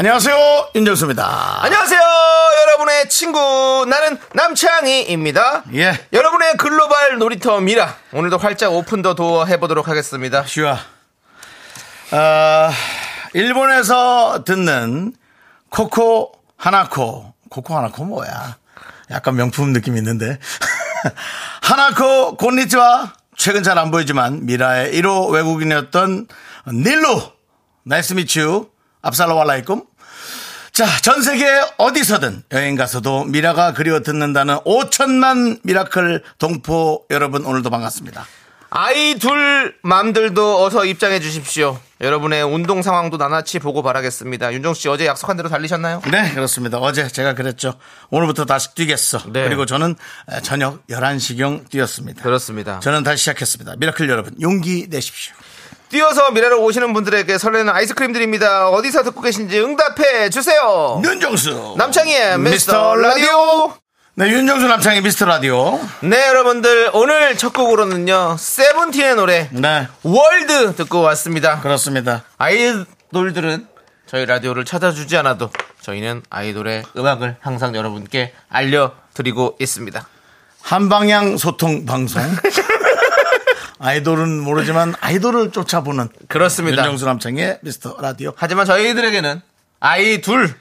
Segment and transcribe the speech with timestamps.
[0.00, 1.62] 안녕하세요 윤정수입니다.
[1.62, 2.00] 안녕하세요,
[2.62, 3.84] 여러분의 친구.
[3.86, 5.64] 나는 남창희입니다.
[5.74, 5.92] 예.
[6.14, 7.96] 여러분의 글로벌 놀이터 미라.
[8.14, 10.42] 오늘도 활짝 오픈 더 도어 해보도록 하겠습니다.
[10.46, 10.72] 슈아.
[12.12, 12.70] 어,
[13.34, 15.12] 일본에서 듣는
[15.68, 17.34] 코코 하나코.
[17.50, 18.56] 코코 하나코 뭐야?
[19.10, 20.38] 약간 명품 느낌 있는데.
[21.60, 26.26] 하나코 곤니츠와 최근 잘 안 보이지만 미라의 1호 외국인이었던
[26.72, 27.20] 닐루.
[27.84, 28.70] Nice meet you.
[29.02, 29.89] السلام عليكم.
[30.80, 31.44] 자, 전 세계
[31.76, 38.26] 어디서든 여행 가서도 미라가 그리워 듣는다는 5천만 미라클 동포 여러분 오늘도 반갑습니다.
[38.70, 41.78] 아이 둘 맘들도 어서 입장해 주십시오.
[42.00, 44.54] 여러분의 운동 상황도 나나치 보고 바라겠습니다.
[44.54, 46.00] 윤정수 씨 어제 약속한 대로 달리셨나요?
[46.10, 46.78] 네, 그렇습니다.
[46.78, 47.74] 어제 제가 그랬죠.
[48.08, 49.18] 오늘부터 다시 뛰겠어.
[49.34, 49.42] 네.
[49.44, 49.96] 그리고 저는
[50.42, 52.22] 저녁 11시경 뛰었습니다.
[52.22, 52.80] 그렇습니다.
[52.80, 53.74] 저는 다시 시작했습니다.
[53.76, 55.34] 미라클 여러분, 용기 내십시오.
[55.90, 58.68] 뛰어서 미라로 오시는 분들에게 설레는 아이스크림 드립니다.
[58.70, 61.02] 어디서 듣고 계신지 응답해 주세요.
[61.04, 61.74] 윤정수.
[61.76, 63.74] 남창희의 미스터 라디오.
[64.14, 65.80] 네, 윤정수 남창희 미스터 라디오.
[66.02, 68.36] 네, 여러분들 오늘 첫 곡으로는요.
[68.38, 71.60] 세븐틴의 노래 네, World 듣고 왔습니다.
[71.60, 72.22] 그렇습니다.
[72.38, 73.66] 아이돌들은
[74.06, 80.06] 저희 라디오를 찾아주지 않아도 저희는 아이돌의 음악을 항상 여러분께 알려드리고 있습니다.
[80.62, 82.22] 한방향 소통 방송.
[83.80, 86.82] 아이돌은 모르지만 아이돌을 쫓아보는 그렇습니다.
[86.82, 88.32] 윤정수 남창의 미스터 라디오.
[88.36, 89.40] 하지만 저희들에게는
[89.80, 90.54] 아이 둘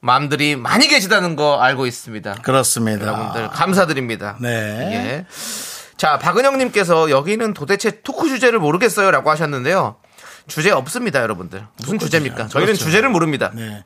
[0.00, 2.36] 맘들이 많이 계시다는 거 알고 있습니다.
[2.42, 3.06] 그렇습니다.
[3.06, 4.36] 여러분들 감사드립니다.
[4.40, 4.48] 네.
[4.48, 5.26] 예.
[5.98, 9.96] 자, 박은영님께서 여기는 도대체 토크 주제를 모르겠어요 라고 하셨는데요.
[10.46, 11.66] 주제 없습니다, 여러분들.
[11.78, 12.48] 무슨 주제입니까?
[12.48, 12.84] 저희는 그렇죠.
[12.84, 13.50] 주제를 모릅니다.
[13.54, 13.84] 네.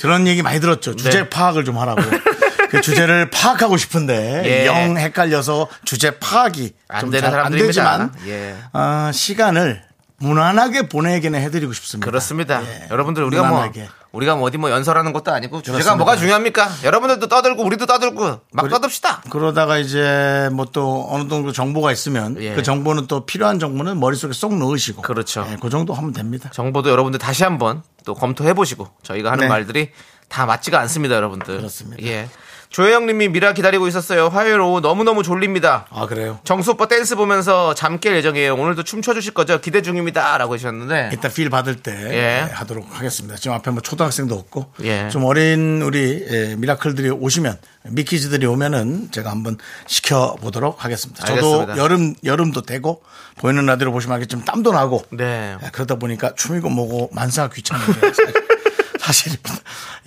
[0.00, 0.96] 그런 얘기 많이 들었죠.
[0.96, 1.28] 주제 네.
[1.28, 2.00] 파악을 좀 하라고.
[2.70, 4.66] 그 주제를 파악하고 싶은데 예.
[4.66, 7.66] 영 헷갈려서 주제 파악이 안좀 되는 안 사람들입니다.
[7.66, 8.56] 되지만 예.
[8.72, 9.82] 어, 시간을
[10.20, 12.04] 무난하게 보내기는 해드리고 싶습니다.
[12.10, 12.60] 그렇습니다.
[12.64, 12.88] 예.
[12.90, 13.80] 여러분들 우리가 무난하게.
[13.82, 15.96] 뭐 우리가 뭐 어디 뭐 연설하는 것도 아니고 주제가 그렇습니다.
[15.96, 16.68] 뭐가 중요합니까?
[16.82, 19.20] 여러분들도 떠들고 우리도 떠들고 막 떠듭시다.
[19.30, 22.54] 그러다가 이제 뭐 또 어느 정도 정보가 있으면 예.
[22.54, 25.46] 그 정보는 또 필요한 정보는 머릿속에 쏙 넣으시고 그렇죠.
[25.52, 26.50] 예, 그 정도 하면 됩니다.
[26.52, 29.48] 정보도 여러분들 다시 한번 또 검토해 보시고 저희가 하는 네.
[29.48, 29.90] 말들이
[30.28, 31.58] 다 맞지가 않습니다, 여러분들.
[31.58, 32.02] 그렇습니다.
[32.06, 32.28] 예.
[32.70, 34.28] 조혜영님이 미라 기다리고 있었어요.
[34.28, 35.86] 화요일 오후 너무너무 졸립니다.
[35.90, 36.38] 아 그래요?
[36.44, 38.54] 정수 오빠 댄스 보면서 잠 깰 예정이에요.
[38.54, 39.60] 오늘도 춤춰 주실 거죠?
[39.60, 40.36] 기대 중입니다.
[40.38, 41.10] 라고 하셨는데.
[41.14, 42.14] 이따 필 받을 때 예.
[42.14, 43.36] 예, 하도록 하겠습니다.
[43.36, 45.08] 지금 앞에 뭐 초등학생도 없고 예.
[45.08, 49.56] 좀 어린 우리 예, 미라클들이 오시면 미키즈들이 오면은 제가 한번
[49.86, 51.24] 시켜 보도록 하겠습니다.
[51.24, 51.76] 저도 알겠습니다.
[51.78, 53.02] 여름 여름도 되고
[53.38, 55.56] 보이는 라디오 보시면 알겠지만 땀도 나고 네.
[55.62, 58.12] 예, 그러다 보니까 춤이고 뭐고 만사가 귀찮은 게
[59.00, 59.54] 사실입니다.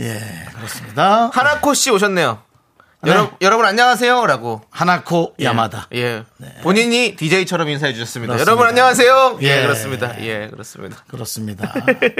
[0.01, 0.22] 예
[0.55, 1.31] 그렇습니다.
[1.33, 2.39] 하나코 씨 오셨네요.
[3.03, 3.12] 네.
[3.12, 4.28] 여러, 여러분 안녕하세요.
[4.28, 4.62] 라고.
[4.69, 5.45] 하나코 예.
[5.45, 5.88] 야마다.
[5.95, 6.23] 예.
[6.62, 8.34] 본인이 DJ처럼 인사해 주셨습니다.
[8.34, 8.51] 그렇습니다.
[8.51, 9.39] 여러분 안녕하세요.
[9.41, 9.62] 예, 예.
[9.63, 10.22] 그렇습니다.
[10.22, 10.97] 예, 그렇습니다.
[11.07, 11.73] 그렇습니다.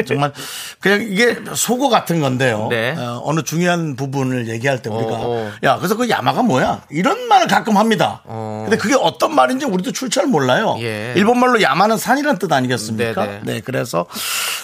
[0.08, 0.34] 정말
[0.80, 2.68] 그냥 이게 속어 같은 건데요.
[2.72, 2.96] 네.
[2.98, 5.52] 어, 느 중요한 부분을 얘기할 때 우리가 어, 어.
[5.64, 8.22] 야 그래서 그 야마가 뭐야 이런 말을 가끔 합니다.
[8.26, 8.66] 어.
[8.68, 10.78] 근데 그게 어떤 말인지 우리도 출처를 몰라요.
[10.80, 11.14] 예.
[11.16, 13.26] 일본 말로 야마는 산이란 뜻 아니겠습니까?
[13.26, 13.62] 네, 네, 네.
[13.62, 14.08] 그래서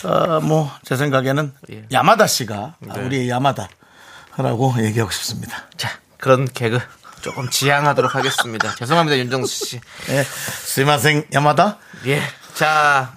[0.04, 1.84] 어, 뭐제 생각에는 예.
[1.92, 3.02] 야마다 씨가 네.
[3.02, 3.70] 우리 야마다
[4.38, 5.64] 라고 얘기하고 싶습니다.
[5.78, 6.80] 자, 그런 개그
[7.22, 8.74] 조금 지양하도록 하겠습니다.
[8.80, 9.82] 죄송합니다, 윤정수 씨.
[10.10, 11.78] 예, すみません 야마다.
[12.06, 12.22] 예.
[12.54, 13.14] 자.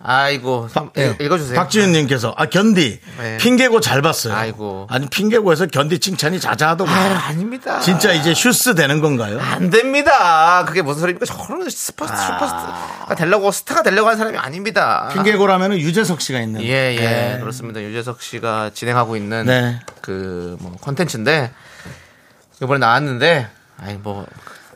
[0.00, 0.68] 아이고.
[0.96, 1.06] 예.
[1.10, 1.56] 읽- 읽어주세요.
[1.58, 3.36] 박지윤님께서 아 견디 네.
[3.38, 4.32] 핑계고 잘 봤어요.
[4.32, 4.86] 아이고.
[4.90, 6.94] 아니 핑계고에서 견디 칭찬이 자자하더군요.
[6.96, 7.80] 아, 아닙니다.
[7.80, 9.40] 진짜 이제 슈스 되는 건가요?
[9.40, 10.64] 안 됩니다.
[10.66, 11.26] 그게 무슨 소리입니까?
[11.26, 15.10] 저는 스파, 슈퍼스타가 되려고, 스타가 되려고 하는 사람이 아닙니다.
[15.14, 16.62] 핑계고라면 유재석 씨가 있는.
[16.62, 17.00] 예, 예.
[17.00, 17.38] 네.
[17.40, 17.82] 그렇습니다.
[17.82, 19.80] 유재석 씨가 진행하고 있는 네.
[20.00, 21.50] 그, 뭐, 컨텐츠인데,
[22.62, 24.26] 이번에 나왔는데, 아이, 뭐,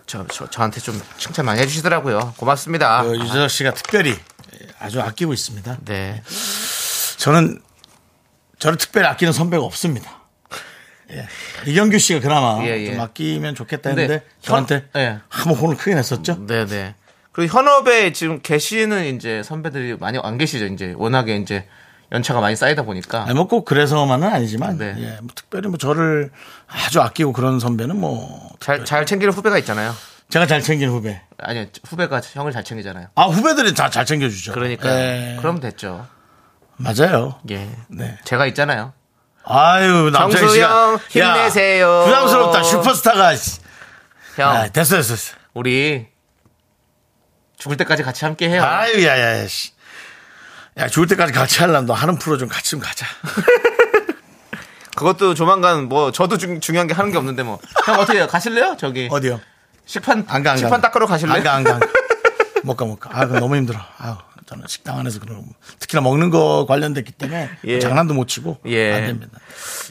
[0.06, 2.34] 저, 저, 저한테 좀 칭찬 많이 해주시더라고요.
[2.36, 3.02] 고맙습니다.
[3.02, 4.16] 그 유재석 씨가 특별히
[4.78, 5.78] 아주 아끼고 있습니다.
[5.84, 6.22] 네.
[7.18, 7.60] 저는
[8.58, 10.20] 저를 특별히 아끼는 선배가 없습니다.
[11.10, 11.26] 예.
[11.66, 12.92] 이경규 씨가 그나마 예, 예.
[12.92, 15.18] 좀 아끼면 좋겠다 했는데 현- 저한테 예.
[15.28, 16.46] 한번 혼을 크게 냈었죠.
[16.46, 16.94] 네네.
[17.32, 20.66] 그리고 현업에 지금 계시는 이제 선배들이 많이 안 계시죠.
[20.66, 21.66] 이제 워낙에 이제
[22.12, 23.22] 연차가 많이 쌓이다 보니까.
[23.22, 24.94] 아니, 뭐꼭 그래서만은 아니지만 네.
[24.98, 26.30] 예, 뭐 특별히 뭐 저를
[26.68, 29.94] 아주 아끼고 그런 선배는 뭐 잘, 잘 챙기는 후배가 있잖아요.
[30.28, 31.20] 제가 잘 챙긴 후배.
[31.38, 33.08] 아니, 후배가 형을 잘 챙기잖아요.
[33.14, 34.52] 아 후배들이 다 잘 챙겨주죠.
[34.52, 34.88] 그러니까.
[34.90, 35.36] 예.
[35.40, 36.06] 그럼 됐죠.
[36.76, 37.38] 맞아요.
[37.50, 37.70] 예.
[37.88, 38.18] 네.
[38.24, 38.92] 제가 있잖아요.
[39.44, 40.68] 아유, 남창희 씨가.
[40.68, 42.02] 정수영, 야, 힘내세요.
[42.06, 42.62] 부담스럽다.
[42.62, 43.34] 슈퍼스타가.
[43.36, 43.60] 씨.
[44.36, 45.14] 형, 아, 됐어, 됐어.
[45.14, 45.34] 됐어.
[45.52, 46.06] 우리
[47.58, 48.62] 죽을 때까지 같이 함께 해요.
[48.62, 49.72] 아유, 야, 야, 야, 씨.
[50.78, 53.06] 야, 죽을 때까지 같이 하려면 너 하는 프로 좀 같이 좀 가자.
[54.96, 57.58] 그것도 조만간 뭐 저도 중, 중요한 게 하는 게 없는데 뭐.
[57.86, 58.26] 형 어떻게 해요?
[58.28, 58.76] 가실래요?
[58.78, 59.40] 저기 어디요?
[59.86, 60.56] 식판 안 가, 안 가.
[60.56, 61.36] 식판 닦으러 가실래요?
[61.36, 61.80] 안 가, 안 가.
[62.62, 63.10] 못 가, 못 가.
[63.12, 63.78] 아, 그거 너무 힘들어.
[63.98, 64.14] 아유,
[64.46, 65.44] 저는 식당 안에서 그런,
[65.78, 67.78] 특히나 먹는 거 관련됐기 때문에 예.
[67.80, 68.58] 장난도 못 치고.
[68.66, 68.92] 예.
[68.92, 69.38] 안 됩니다.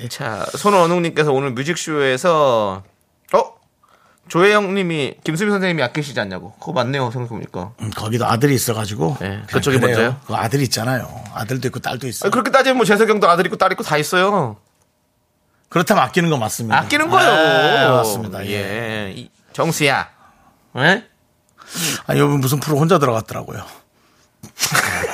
[0.10, 2.84] 자, 손원웅님께서 오늘 뮤직쇼에서
[3.34, 3.54] 어
[4.28, 6.54] 조혜영님이 김수미 선생님이 아끼시지 않냐고.
[6.60, 7.74] 그거 맞네요 생각해보니까.
[7.82, 9.18] 음, 거기도 아들이 있어가지고.
[9.20, 9.96] 네, 그쪽이 그래요.
[9.98, 10.22] 먼저요?
[10.26, 11.10] 그 아들 있잖아요.
[11.34, 12.28] 아들도 있고 딸도 있어요.
[12.28, 14.58] 아니, 그렇게 따지면 뭐 재석형도 아들 있고 딸 있고 다 있어요.
[15.70, 16.78] 그렇다면 아끼는 거 맞습니다.
[16.80, 17.32] 아끼는 거예요.
[17.34, 18.46] 네, 맞습니다.
[18.46, 18.52] 예.
[18.52, 19.14] 예.
[19.16, 20.08] 이- 정수야.
[20.78, 21.06] 예?
[22.06, 23.66] 아니, 여기 무슨 프로 혼자 들어갔더라고요.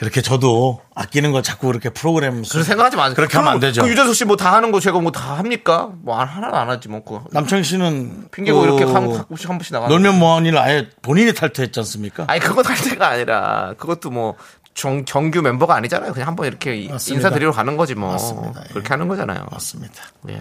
[0.00, 2.42] 그렇게 저도 아끼는 걸 자꾸 그렇게 프로그램.
[2.42, 3.14] 그런 생각하지 마세요.
[3.14, 3.82] 그렇게 하면 안 되죠.
[3.82, 5.90] 그 유재석 씨 뭐 다 하는 거 제가 뭐 다 합니까?
[6.00, 7.04] 뭐 안- 하나도 안 하지 뭐.
[7.04, 8.28] 그 남창희 씨는.
[8.30, 9.88] 핑계고 그 이렇게 한, 한 번씩 한 번씩 나가.
[9.88, 12.24] 놀면 뭐하니를 아예 본인이 탈퇴했지 않습니까?
[12.28, 14.36] 아니 할 때가 아니라 그것도 뭐
[14.72, 16.14] 정, 정규 멤버가 아니잖아요.
[16.14, 17.18] 그냥 한번 이렇게 맞습니다.
[17.28, 18.12] 인사드리러 가는 거지 뭐.
[18.12, 18.62] 맞습니다.
[18.64, 18.72] 예.
[18.72, 19.44] 그렇게 하는 거잖아요.
[19.52, 20.02] 맞습니다.
[20.30, 20.40] 예.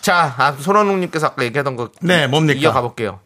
[0.00, 2.58] 자, 아, 손원웅님께서 아까 얘기하던 거 네, 뭡니까?
[2.58, 3.20] 이어가 볼게요.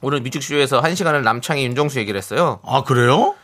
[0.00, 2.60] 오늘 뮤직쇼에서 한 시간을 남창희 윤정수 얘기를 했어요.
[2.64, 3.34] 아, 그래요?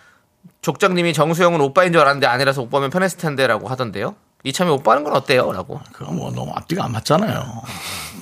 [0.62, 4.14] 족장님이 정수영은 오빠인 줄 알았는데 아니라서 오빠면 편했을 텐데라고 하던데요.
[4.44, 5.52] 이참에 오빠는 건 어때요?
[5.52, 5.80] 라고.
[5.92, 7.62] 그거 뭐 너무 앞뒤가 안 맞잖아요.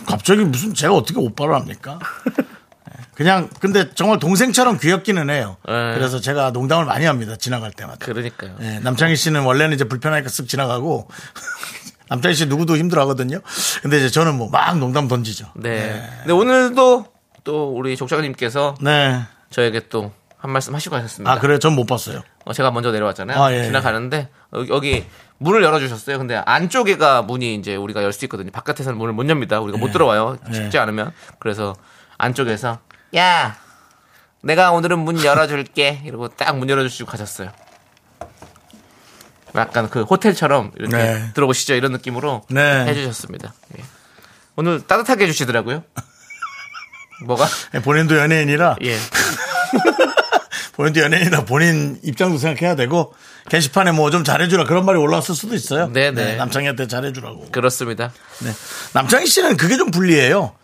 [0.07, 1.99] 갑자기 무슨 제가 어떻게 오빠를 합니까?
[2.29, 3.05] 예.
[3.15, 5.57] 그냥 근데 정말 동생처럼 귀엽기는 해요.
[5.67, 5.95] 네.
[5.95, 7.37] 그래서 제가 농담을 많이 합니다.
[7.37, 8.05] 지나갈 때마다.
[8.05, 8.57] 그러니까요.
[8.63, 11.09] 예, 남창희 씨는 원래는 이제 불편하니까 쓱 지나가고
[12.09, 13.41] 남창희 씨 누구도 힘들어하거든요.
[13.83, 15.47] 근데 이제 저는 뭐 막 농담 던지죠.
[15.57, 16.03] 네.
[16.21, 17.07] 근데 오늘도
[17.45, 19.21] 또 우리 족장님께서 네.
[19.51, 21.33] 저에게 또 한 말씀 하시고 가셨습니다.
[21.33, 22.23] 아 그래 전못 봤어요.
[22.45, 23.43] 어, 제가 먼저 내려왔잖아요.
[23.43, 25.07] 아, 예, 지나가는데 여기, 여기
[25.39, 26.19] 문을 열어주셨어요.
[26.19, 28.51] 근데 안쪽에가 문이 이제 우리가 열 수 있거든요.
[28.53, 29.61] 바깥에서는 문을 못 엽니다.
[29.61, 30.39] 우리가 못 들어와요.
[30.51, 30.55] 예.
[30.55, 31.13] 쉽지 않으면.
[31.41, 31.75] 그래서
[32.19, 32.79] 안쪽에서
[33.17, 33.57] 야
[34.43, 36.03] 내가 오늘은 문 열어줄게.
[36.05, 37.51] 이러고 딱 문 열어주시고 가셨어요.
[39.57, 41.31] 약간 그 호텔처럼 이렇게 네.
[41.35, 42.85] 들어오시죠 이런 느낌으로 네.
[42.87, 43.55] 해주셨습니다.
[43.79, 43.83] 예.
[44.57, 45.83] 오늘 따뜻하게 해주시더라고요.
[47.25, 47.47] 뭐가?
[47.75, 48.97] 예, 본인도 연예인이라 예.
[50.79, 53.13] 본인도 연예인이라 본인 입장도 생각해야 되고
[53.51, 55.93] 게시판에 뭐 좀 잘해주라 그런 말이 올라왔을 수도 있어요.
[55.93, 56.37] 네네.
[56.37, 57.49] 남창희한테 잘해주라고.
[57.51, 58.13] 그렇습니다.
[58.45, 58.53] 네.
[58.95, 60.55] 남창희 씨는 그게 좀 불리해요.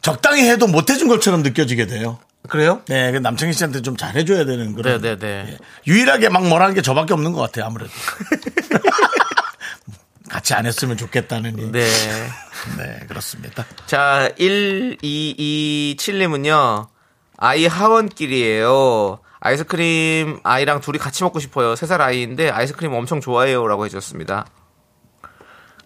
[0.00, 2.18] 적당히 해도 못해준 것처럼 느껴지게 돼요.
[2.48, 2.80] 그래요?
[2.88, 5.00] 네, 그 남창희 씨한테 좀 잘해줘야 되는 그런.
[5.02, 5.58] 네네 네.
[5.86, 7.90] 유일하게 막 뭐라는 게 저밖에 없는 것 같아요, 아무래도.
[10.30, 11.58] 같이 안 했으면 좋겠다는.
[11.58, 11.86] 이- 네.
[12.78, 13.66] 네, 그렇습니다.
[13.86, 16.86] 자, 1227님은요,
[17.36, 19.18] 아이 하원길이에요.
[19.44, 21.74] 아이스크림 아이랑 둘이 같이 먹고 싶어요.
[21.76, 23.66] 세 살 아이인데 아이스크림 엄청 좋아해요.
[23.66, 24.46] 라고 해주셨습니다.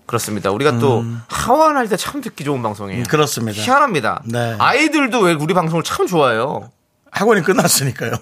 [0.07, 0.51] 그렇습니다.
[0.53, 3.01] 우리가 또 하원할 때 참 듣기 좋은 방송이에요.
[3.03, 3.61] 음, 그렇습니다.
[3.61, 4.23] 희한합니다.
[4.27, 4.57] 네.
[4.59, 6.71] 아이들도 왜 우리 방송을 참 좋아해요.
[7.11, 8.13] 학원이 끝났으니까요.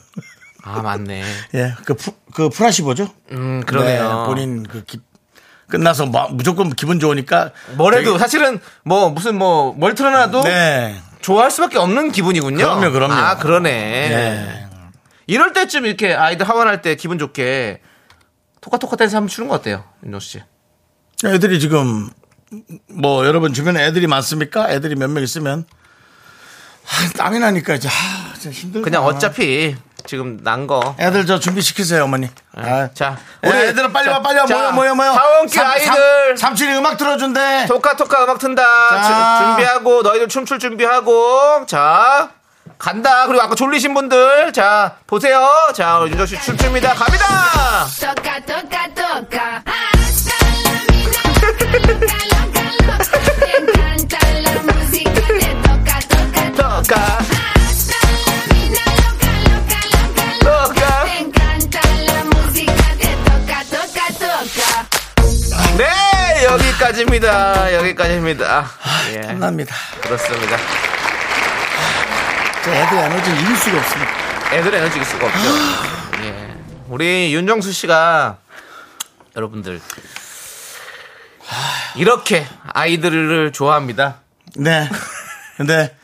[0.62, 1.22] 아, 맞네.
[1.54, 3.08] 예, 그, 프, 그 프라시보죠?
[3.32, 4.20] 음, 그러네요.
[4.20, 5.00] 네, 본인 그 기-
[5.68, 7.50] 끝나서 뭐 무조건 기분 좋으니까.
[7.76, 10.96] 뭐래도 되게- 사실은 뭐 무슨 뭐 뭘 틀어놔도 네.
[11.20, 12.56] 좋아할 수밖에 없는 기분이군요.
[12.64, 13.12] 그럼요, 그럼요.
[13.12, 13.70] 아, 그러네.
[14.08, 14.66] 네.
[15.26, 17.80] 이럴 때쯤 이렇게 아이들 하원할 때 기분 좋게
[18.60, 19.84] 토카토카 댄스 한번 추는 거 어때요?
[20.04, 20.42] 윤정 씨.
[21.24, 22.10] 애들이 지금
[22.88, 24.70] 뭐 여러분 주변에 애들이 많습니까?
[24.70, 25.64] 애들이 몇 명 있으면
[26.84, 28.84] 아, 땀이 나니까 이제 아, 진짜 힘들다.
[28.84, 29.74] 그냥 어차피
[30.06, 30.94] 지금 난 거.
[31.00, 32.28] 애들 저 준비시키세요, 어머니.
[32.54, 32.90] 아.
[32.92, 35.10] 자, 우리 우리- 애들은 빨리 자, 와, 빨리 와, 모여, 모여, 모여.
[35.12, 35.86] 하원길 삼- 아이들.
[35.86, 37.64] 삼, 삼촌이 음악 들어준대.
[37.68, 38.62] 토카토카 음악 튼다.
[38.62, 39.38] 자.
[39.38, 42.32] 주- 준비하고 너희들 춤출 준비하고 자
[42.84, 43.26] 간다.
[43.26, 45.48] 그리고 아까 졸리신 분들 자 보세요.
[45.74, 46.92] 자 윤정 씨 춤춥니다.
[46.92, 47.24] 갑니다.
[65.78, 67.74] 네 여기까지입니다.
[67.76, 68.66] 여기까지입니다.
[69.14, 69.74] 예 땀납니다.
[70.02, 70.93] 그렇습니다.
[72.64, 74.12] 저 애들 에너지 이길 수가 없습니다.
[74.54, 75.38] 애들 에너지 일 수가 없죠.
[76.24, 76.54] 예
[76.88, 78.38] 우리 윤정수 씨가
[79.36, 79.80] 여러분들
[81.96, 84.20] 이렇게 아이들을 좋아합니다.
[84.56, 84.88] 네.
[85.58, 85.94] 근데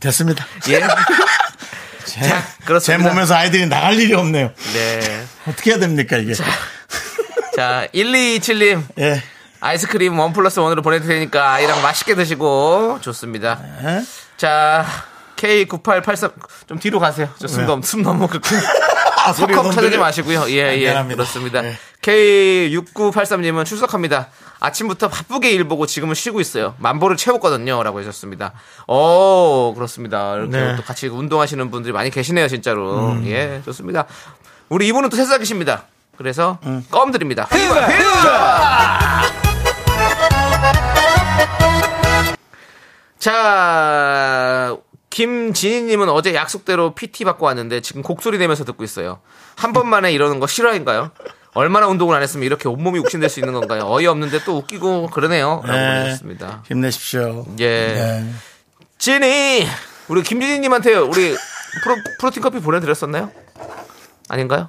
[0.00, 0.46] 됐습니다.
[0.68, 0.80] 예.
[2.04, 3.12] 제, 자, 제 그렇습니다.
[3.12, 4.52] 몸에서 아이들이 나갈 일이 없네요.
[4.74, 5.26] 네.
[5.48, 6.34] 어떻게 해야 됩니까, 이게?
[7.54, 8.84] 자, 1227님.
[8.98, 9.22] 예.
[9.60, 13.60] 아이스크림 원 플러스 원으로 보내드릴 테니까 아이랑 맛있게 드시고 좋습니다.
[13.82, 14.02] 예?
[14.36, 14.84] 자,
[15.36, 16.32] K9883
[16.66, 17.28] 좀 뒤로 가세요.
[17.38, 17.68] 저숨 왜요?
[17.68, 18.56] 너무 숨 너무 그렇게
[19.26, 19.98] 아, 너무 찾지?
[19.98, 20.44] 마시고요.
[20.50, 20.76] 예, 예.
[20.76, 21.16] 미안합니다.
[21.16, 21.64] 그렇습니다.
[21.64, 21.76] 예.
[22.02, 24.28] K6983님은 출석합니다.
[24.60, 26.74] 아침부터 바쁘게 일 보고 지금은 쉬고 있어요.
[26.78, 27.82] 만보를 채웠거든요.
[27.82, 28.52] 라고 하셨습니다.
[28.86, 30.36] 어, 그렇습니다.
[30.36, 30.70] 이렇게 네.
[30.70, 30.76] 음.
[30.76, 33.18] 또 같이 운동하시는 분들이 많이 계시네요, 진짜로.
[33.24, 34.06] 예, 좋습니다.
[34.68, 35.84] 우리 이분은 또 새싹이십니다.
[36.16, 36.84] 그래서 음.
[36.90, 37.46] 껌 드립니다.
[37.50, 39.45] 휘바, 휘바!
[43.26, 44.76] 자,
[45.10, 49.18] 김진희님은 어제 약속대로 PT 받고 왔는데 지금 곡소리 내면서 듣고 있어요.
[49.56, 51.10] 한 번만에 이러는 거 실화인가요?
[51.54, 53.82] 얼마나 운동을 안 했으면 이렇게 온몸이 욱신될 수 있는 건가요?
[53.86, 55.60] 어이없는데 또 웃기고 그러네요.
[55.64, 55.88] 라고 네.
[55.88, 56.62] 보내주셨습니다.
[56.68, 57.46] 힘내십시오.
[57.58, 57.66] 예.
[57.66, 58.32] 네.
[58.98, 59.66] 진희!
[60.06, 61.34] 우리 김진희님한테 우리
[61.82, 63.32] 프로, 프로틴 커피 보내드렸었나요?
[64.28, 64.68] 아닌가요?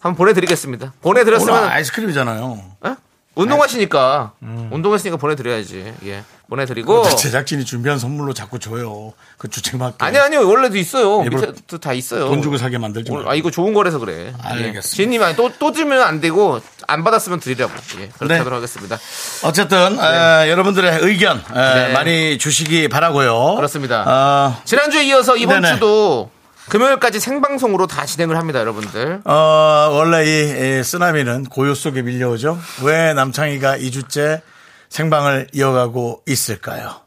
[0.00, 0.94] 한번 보내드리겠습니다.
[1.00, 2.60] 보내드렸으면 아이스크림이잖아요.
[2.86, 2.96] 예?
[3.34, 4.32] 운동하시니까
[4.70, 5.94] 운동했으니까 보내드려야지.
[6.06, 9.14] 예, 보내드리고 제작진이 준비한 선물로 자꾸 줘요.
[9.38, 9.96] 그 주책맞게.
[10.04, 11.22] 아니 아니요 원래도 있어요.
[11.22, 12.26] 밑에도 다 있어요.
[12.26, 13.30] 돈 주고 사게 만들지 오늘- 마.
[13.30, 14.34] 아 이거 좋은 거라서 그래.
[14.42, 14.80] 알겠습니다.
[14.82, 17.72] 지님 아니 또또 주면 안 되고 안 받았으면 드리라고.
[18.00, 18.38] 예, 그렇게 네.
[18.38, 18.98] 하도록 하겠습니다.
[19.44, 21.92] 어쨌든 에, 여러분들의 의견 에, 네.
[21.94, 23.54] 많이 주시기 바라고요.
[23.56, 24.02] 그렇습니다.
[24.06, 25.74] 어, 지난주에 이어서 이번 네네.
[25.74, 26.30] 주도
[26.72, 29.20] 금요일까지 생방송으로 다 진행을 합니다, 여러분들.
[29.26, 32.58] 어, 원래 이, 이 쓰나미는 고요 속에 밀려오죠.
[32.82, 34.40] 왜 남창희가 2주째
[34.88, 37.02] 생방을 이어가고 있을까요?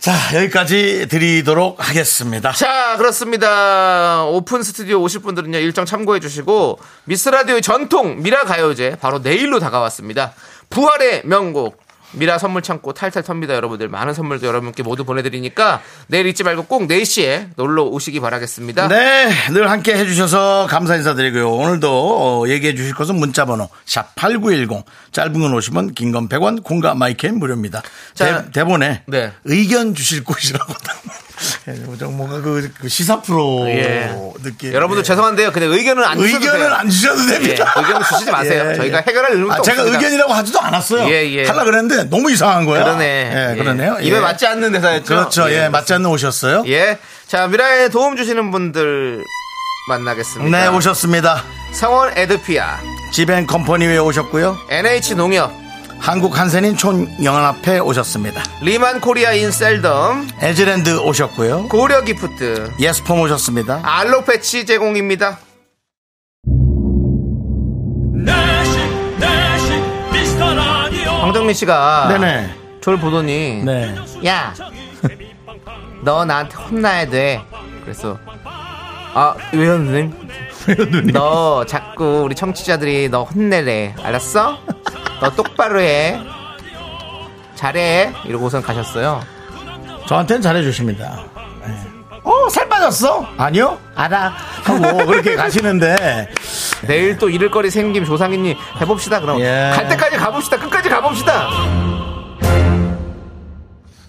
[0.00, 2.52] 자, 여기까지 드리도록 하겠습니다.
[2.52, 4.24] 자, 그렇습니다.
[4.24, 10.32] 오픈 스튜디오 오실 분들은요, 일정 참고해 주시고, 미스라디오의 전통 미라 가요제 바로 내일로 다가왔습니다.
[10.70, 11.78] 부활의 명곡.
[12.12, 13.88] 미라 선물 창고 탈탈 텁니다, 여러분들.
[13.88, 18.88] 많은 선물도 여러분께 모두 보내드리니까 내일 잊지 말고 꼭 4시에 놀러 오시기 바라겠습니다.
[18.88, 21.50] 네, 늘 함께 해주셔서 감사 인사드리고요.
[21.50, 27.82] 오늘도 어, 얘기해 주실 것은 문자번호 샵8910 짧은 건 오시면 긴건 100원 공과 마이크는 무료입니다.
[28.14, 29.32] 자, 대, 대본에 네.
[29.44, 31.31] 의견 주실 곳이라고 예,
[31.98, 34.10] 좀 뭔가 그, 그 시사 프로 예.
[34.42, 34.72] 느낌.
[34.72, 35.04] 여러분들 예.
[35.04, 35.52] 죄송한데요.
[35.52, 36.74] 근데 의견은 안 주셔도 의견을 돼요.
[36.74, 37.72] 안 주셔도 됩니다.
[37.76, 38.68] 예, 의견을 주시지 마세요.
[38.70, 39.04] 예, 저희가 예.
[39.06, 39.98] 해결할 의무도 아, 제가 없습니다.
[39.98, 41.08] 의견이라고 하지도 않았어요.
[41.10, 41.46] 예, 예.
[41.46, 42.84] 하려 그랬는데 너무 이상한 거야.
[42.84, 43.04] 그러네.
[43.34, 43.56] 예, 예.
[43.56, 43.98] 그러네요.
[44.00, 44.20] 입에 예.
[44.20, 45.04] 맞지 않는 대사였죠.
[45.04, 45.50] 그렇죠.
[45.52, 46.64] 예, 맞지 않는 오셨어요.
[46.66, 46.98] 예.
[47.26, 49.24] 자, 미라에 도움 주시는 분들
[49.88, 50.58] 만나겠습니다.
[50.58, 51.42] 네, 오셨습니다.
[51.72, 52.78] 성원 에드피아,
[53.12, 54.58] 지벤 컴퍼니에 오셨고요.
[54.68, 55.50] NH 농협,
[56.02, 58.42] 한국 한센인 총연합회 오셨습니다.
[58.60, 61.68] 리만 코리아 인 셀덤, 에즈랜드 오셨고요.
[61.68, 63.80] 고려 기프트, 예스폼 오셨습니다.
[63.84, 65.38] 알로 패치 제공입니다.
[71.20, 72.50] 황정민 씨가 네네.
[72.80, 73.94] 저를 보더니 네.
[74.26, 74.52] 야,
[76.02, 77.40] 너 나한테 혼나야 돼.
[77.84, 81.12] 그래서 아 왜요 누님?
[81.12, 83.94] 너 자꾸 우리 청취자들이 너 혼내래.
[84.02, 84.58] 알았어?
[85.22, 86.20] 너 똑바로 해.
[87.54, 88.12] 잘해.
[88.24, 89.22] 이러고선 가셨어요.
[90.08, 91.24] 저한테는 잘해주십니다.
[91.64, 91.74] 네.
[92.24, 93.28] 어, 살 빠졌어?
[93.38, 93.78] 아니요?
[93.94, 94.34] 알아.
[94.64, 96.28] 하고 그렇게 가시는데.
[96.88, 99.20] 내일 또 이를 거리 생김 조상인님 해봅시다.
[99.20, 99.70] 그럼 예.
[99.74, 100.58] 갈 때까지 가봅시다.
[100.58, 101.48] 끝까지 가봅시다.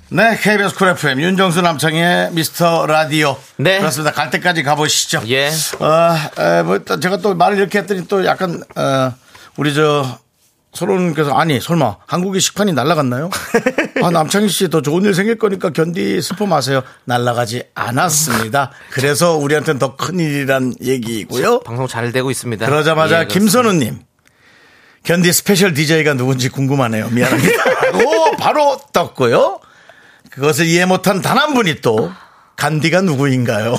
[0.10, 3.36] 네, KBS 쿨 FM 윤정수 남창의 미스터 라디오.
[3.58, 3.80] 네.
[3.80, 4.12] 그렇습니다.
[4.12, 5.22] 갈 때까지 가보시죠.
[5.28, 5.50] 예.
[5.80, 9.12] 어, 에, 뭐, 또 제가 또 말을 이렇게 했더니 또 약간, 어,
[9.58, 10.06] 우리 저,
[10.74, 13.30] 서로님께서 아니 설마 한국의 식판이 날아갔나요?
[14.02, 16.82] 아 남창희 씨 더 좋은 일 생길 거니까 견디 스포 마세요.
[17.06, 18.72] 날아가지 않았습니다.
[18.92, 21.60] 그래서 우리한테는 더 큰 일이란 얘기이고요.
[21.62, 22.66] 방송 잘 되고 있습니다.
[22.66, 23.26] 그러자마자 예.
[23.28, 24.00] 김선우님
[25.04, 27.10] 견디 special DJ가 누군지 궁금하네요.
[27.10, 27.64] 미안합니다.
[27.94, 29.60] 하고 바로 떴고요.
[30.32, 32.12] 그것을 이해 못한 단 한 분이 또
[32.56, 33.76] 간디가 누구인가요?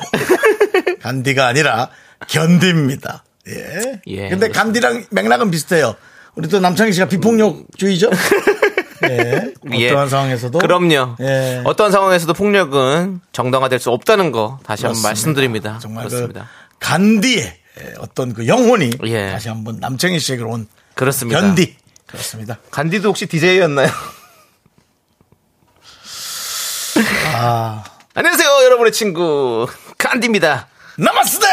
[1.02, 1.88] 간디가 아니라
[2.28, 3.24] 견디입니다.
[3.48, 4.00] 예.
[4.06, 4.62] 예, 근데 그렇습니다.
[4.62, 5.96] 간디랑 맥락은 비슷해요.
[6.36, 8.10] 우리 또 남창희 씨가 비폭력주의죠?
[9.10, 9.52] 예.
[9.72, 9.88] 예.
[9.90, 10.58] 어떠한 상황에서도.
[10.58, 11.16] 그럼요.
[11.20, 11.62] 예.
[11.64, 15.08] 어떤 상황에서도 폭력은 정당화될 수 없다는 거 다시 한번 그렇습니다.
[15.08, 15.78] 말씀드립니다.
[15.80, 16.48] 정말 그 그렇습니다.
[16.80, 17.56] 간디의
[17.98, 19.30] 어떤 그 영혼이 예.
[19.30, 21.40] 다시 한번 남창희 씨에게 온 그렇습니다.
[21.40, 21.76] 견디.
[22.06, 22.58] 그렇습니다.
[22.70, 23.88] 간디도 혹시 DJ였나요?
[27.34, 27.84] 아.
[28.16, 29.66] 안녕하세요, 여러분의 친구
[29.98, 30.68] 간디입니다.
[30.96, 31.46] 나마스테!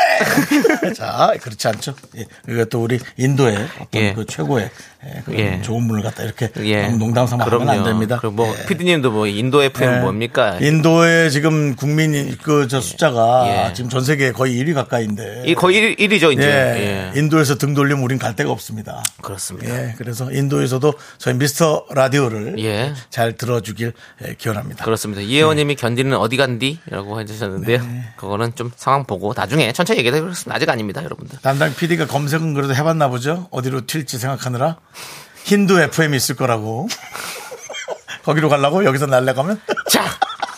[0.96, 1.96] 자, 그렇지 않죠.
[2.18, 2.66] 예.
[2.66, 4.14] 또 우리 인도의 어떤 예.
[4.14, 4.70] 그 최고의
[5.04, 5.62] 예, 예.
[5.62, 6.84] 좋은 분을 갖다 이렇게 예.
[6.84, 8.18] 너무 농담 삼아 하면 안 됩니다.
[8.22, 8.66] 그리고 뭐 예.
[8.68, 10.00] 피디님도 뭐 인도 FM 예.
[10.00, 10.58] 뭡니까?
[10.62, 13.74] 인도의 지금 국민 그저 숫자가 예.
[13.74, 15.44] 지금 전 세계 거의 1위 가까이인데.
[15.46, 16.44] 이 거의 1 위죠 이제.
[16.44, 17.12] 예.
[17.16, 17.20] 예.
[17.20, 19.02] 인도에서 등 돌리면 우린 갈 데가 없습니다.
[19.22, 19.74] 그렇습니다.
[19.74, 19.96] 예.
[19.98, 22.94] 그래서 인도에서도 저희 미스터 라디오를 예.
[23.10, 23.94] 잘 들어주길
[24.26, 24.86] 예, 기원합니다.
[24.86, 25.22] 그렇습니다.
[25.22, 27.82] 이혜원님이 견디는 어디 간디라고 해주셨는데요.
[27.82, 28.04] 네.
[28.18, 30.56] 그거는 좀 상황 보고 나중에 천천히 얘기해 드리겠습니다.
[30.56, 31.40] 아직 아닙니다, 여러분들.
[31.42, 33.48] 담당 PD가 검색은 그래도 해봤나 보죠?
[33.52, 34.78] 어디로 튈지 생각하느라.
[35.44, 36.88] 힌두 FM이 있을 거라고.
[38.24, 38.86] 거기로 가려고?
[38.86, 39.60] 여기서 날래가면?
[39.90, 40.04] 자,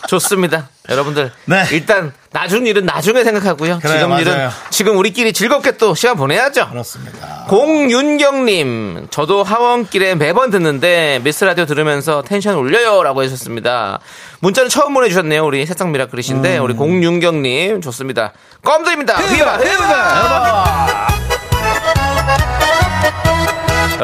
[0.06, 0.68] 좋습니다.
[0.90, 1.64] 여러분들 네.
[1.72, 3.78] 일단 나중 일은 나중에 생각하고요.
[3.78, 4.50] 그래요, 지금 일은 맞아요.
[4.70, 6.68] 지금 우리끼리 즐겁게 또 시간 보내야죠.
[6.68, 7.46] 그렇습니다.
[7.48, 13.98] 공윤경님, 저도 하원길에 매번 듣는데 미스 라디오 들으면서 텐션 올려요 라고 하셨습니다.
[14.40, 15.44] 문자는 처음 보내주셨네요.
[15.44, 16.64] 우리 새싹 미라클이신데 음.
[16.64, 18.32] 우리 공윤경님 좋습니다.
[18.62, 19.16] 껌 드립니다.
[19.16, 21.08] 휘바 휘바.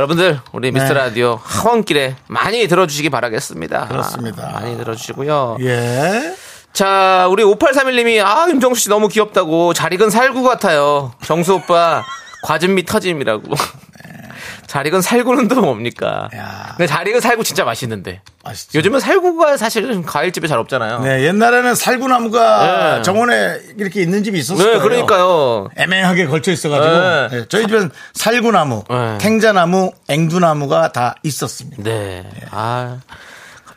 [0.01, 0.95] 여러분들 우리 미스 네.
[0.95, 3.89] 라디오 하원길에 많이 들어주시기 바라겠습니다.
[3.89, 4.51] 그렇습니다.
[4.51, 5.59] 많이 들어주시고요.
[5.61, 6.35] 예.
[6.73, 9.75] 자, 우리 5831님이, 아, 윤정수 씨 너무 귀엽다고.
[9.75, 11.13] 잘 익은 살구 같아요.
[11.23, 12.03] 정수 오빠,
[12.45, 13.43] 과즙미 터짐이라고.
[14.71, 16.29] 잘 익은 살구는 또 뭡니까?
[16.37, 16.75] 야.
[16.77, 18.21] 근데 잘 익은 살구 진짜 맛있는데.
[18.45, 18.79] 맛있죠.
[18.79, 21.01] 요즘은 살구가 사실은 과일집에 잘 없잖아요.
[21.01, 23.03] 네, 옛날에는 살구나무가 네.
[23.03, 24.75] 정원에 이렇게 있는 집이 있었어요.
[24.75, 25.71] 네, 그러니까요.
[25.77, 27.29] 애매하게 걸쳐 있어가지고 네.
[27.31, 29.19] 네, 저희 집엔 살구나무, 네.
[29.19, 31.83] 탱자나무, 앵두나무가 다 있었습니다.
[31.83, 32.25] 네.
[32.53, 33.01] 아.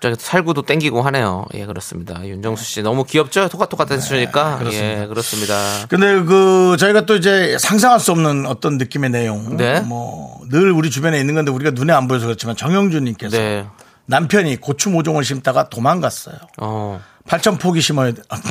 [0.03, 1.45] 갑자기 살구도 땡기고 하네요.
[1.53, 2.27] 예, 그렇습니다.
[2.27, 3.48] 윤정수 씨 너무 귀엽죠?
[3.48, 4.60] 토카토카 댄스니까.
[4.74, 5.55] 예, 그렇습니다.
[5.88, 9.79] 근데 그 저희가 또 이제 상상할 수 없는 어떤 느낌의 내용, 네.
[9.79, 13.65] 뭐늘 우리 주변에 있는 건데 우리가 눈에 안 보여서 그렇지만 정영준님께서 네.
[14.07, 16.36] 남편이 고추 모종을 심다가 도망갔어요.
[16.57, 18.22] 어, 8천 포기 심어야 돼.
[18.27, 18.41] 아,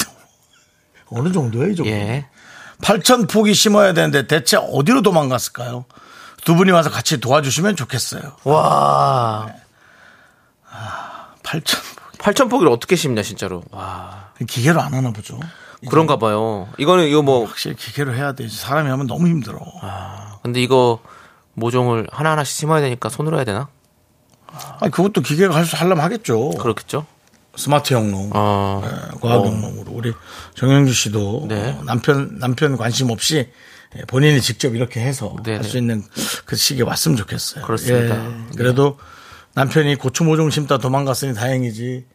[1.11, 1.91] 어느 정도예요, 이 정도?
[1.91, 2.25] 예.
[2.81, 5.85] 8천 포기 심어야 되는데 대체 어디로 도망갔을까요?
[6.47, 8.23] 두 분이 와서 같이 도와주시면 좋겠어요.
[8.45, 9.47] 와.
[11.53, 11.79] 8천
[12.19, 13.63] 8천 포기를 어떻게 심냐, 진짜로.
[13.71, 14.31] 와.
[14.47, 15.39] 기계로 안 하나 보죠.
[15.91, 16.69] 그런가 봐요.
[16.79, 18.57] 이거는 이거 뭐 확실히 기계로 해야 되지.
[18.57, 19.59] 사람이 하면 너무 힘들어.
[20.43, 21.01] 근데 이거
[21.55, 23.69] 모종을 하나하나씩 심어야 되니까 손으로 해야 되나?
[24.81, 26.51] 아니, 그것도 기계가 할 수, 하려면 하겠죠.
[26.51, 27.07] 그렇겠죠?
[27.57, 28.31] 스마트 영농.
[28.35, 28.83] 어.
[28.85, 29.91] 네, 과학 영농으로.
[29.93, 30.13] 우리
[30.55, 31.77] 정영주 씨도 네.
[31.79, 33.51] 어, 남편, 남편 관심 없이
[33.97, 35.57] 예, 본인이 직접 이렇게 해서 네네.
[35.59, 36.03] 할수 있는
[36.45, 37.65] 그 시기에 왔으면 좋겠어요.
[37.65, 38.25] 그렇습니다.
[38.25, 38.99] 예, 그래도
[39.55, 42.07] 남편이 고추 모종 심다 도망갔으니 다행이지.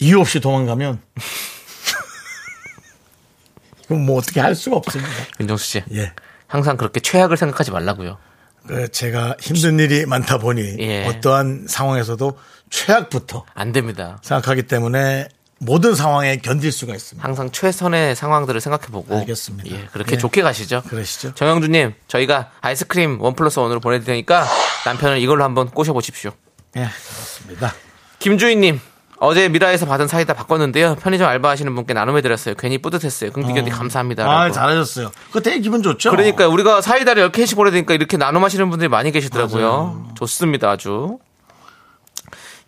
[0.00, 1.00] 이유 없이 도망가면
[3.86, 5.10] 그럼 뭐 어떻게 할 수가 없습니다.
[5.40, 5.82] 윤정수 씨.
[5.94, 6.12] 예.
[6.46, 8.18] 항상 그렇게 최악을 생각하지 말라고요.
[8.66, 11.06] 그 제가 힘든 일이 많다 보니 예.
[11.06, 12.38] 어떠한 상황에서도
[12.70, 14.18] 최악부터 안 됩니다.
[14.22, 15.28] 생각하기 때문에
[15.60, 17.26] 모든 상황에 견딜 수가 있습니다.
[17.26, 19.16] 항상 최선의 상황들을 생각해보고.
[19.16, 19.70] 알겠습니다.
[19.70, 20.18] 예, 그렇게 예.
[20.18, 20.82] 좋게 가시죠.
[20.86, 21.34] 그러시죠.
[21.34, 24.46] 정영주님, 저희가 아이스크림 원 플러스 원으로 보내드릴 테니까
[24.86, 26.30] 남편을 이걸로 한번 꼬셔보십시오.
[26.76, 27.74] 예, 그렇습니다.
[28.18, 28.80] 김주인님,
[29.20, 30.96] 어제 미라에서 받은 사이다 바꿨는데요.
[30.96, 32.54] 편의점 알바하시는 분께 나눔해드렸어요.
[32.56, 33.32] 괜히 뿌듯했어요.
[33.32, 34.24] 긍디견디 감사합니다.
[34.24, 34.52] 아, 라고.
[34.54, 35.10] 잘하셨어요.
[35.28, 36.10] 그거 되게 기분 좋죠?
[36.10, 40.10] 그러니까 우리가 사이다를 10개씩 보내드리니까 이렇게 나눔하시는 분들이 많이 계시더라고요.
[40.16, 41.18] 좋습니다, 아주.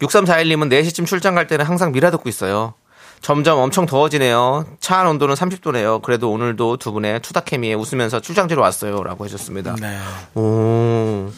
[0.01, 2.75] 6341님은 4시쯤 출장 갈 때는 항상 미라 듣고 있어요.
[3.21, 4.65] 점점 엄청 더워지네요.
[4.81, 6.01] 차 안 온도는 30도네요.
[6.01, 9.03] 그래도 오늘도 두 분의 투닥케미에 웃으면서 출장지로 왔어요.
[9.03, 9.77] 라고 해줬습니다.
[9.79, 9.99] 네.
[10.35, 11.31] 오.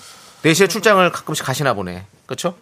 [0.44, 2.06] 4시에 출장을 가끔씩 가시나 보네.
[2.32, 2.54] 그쵸?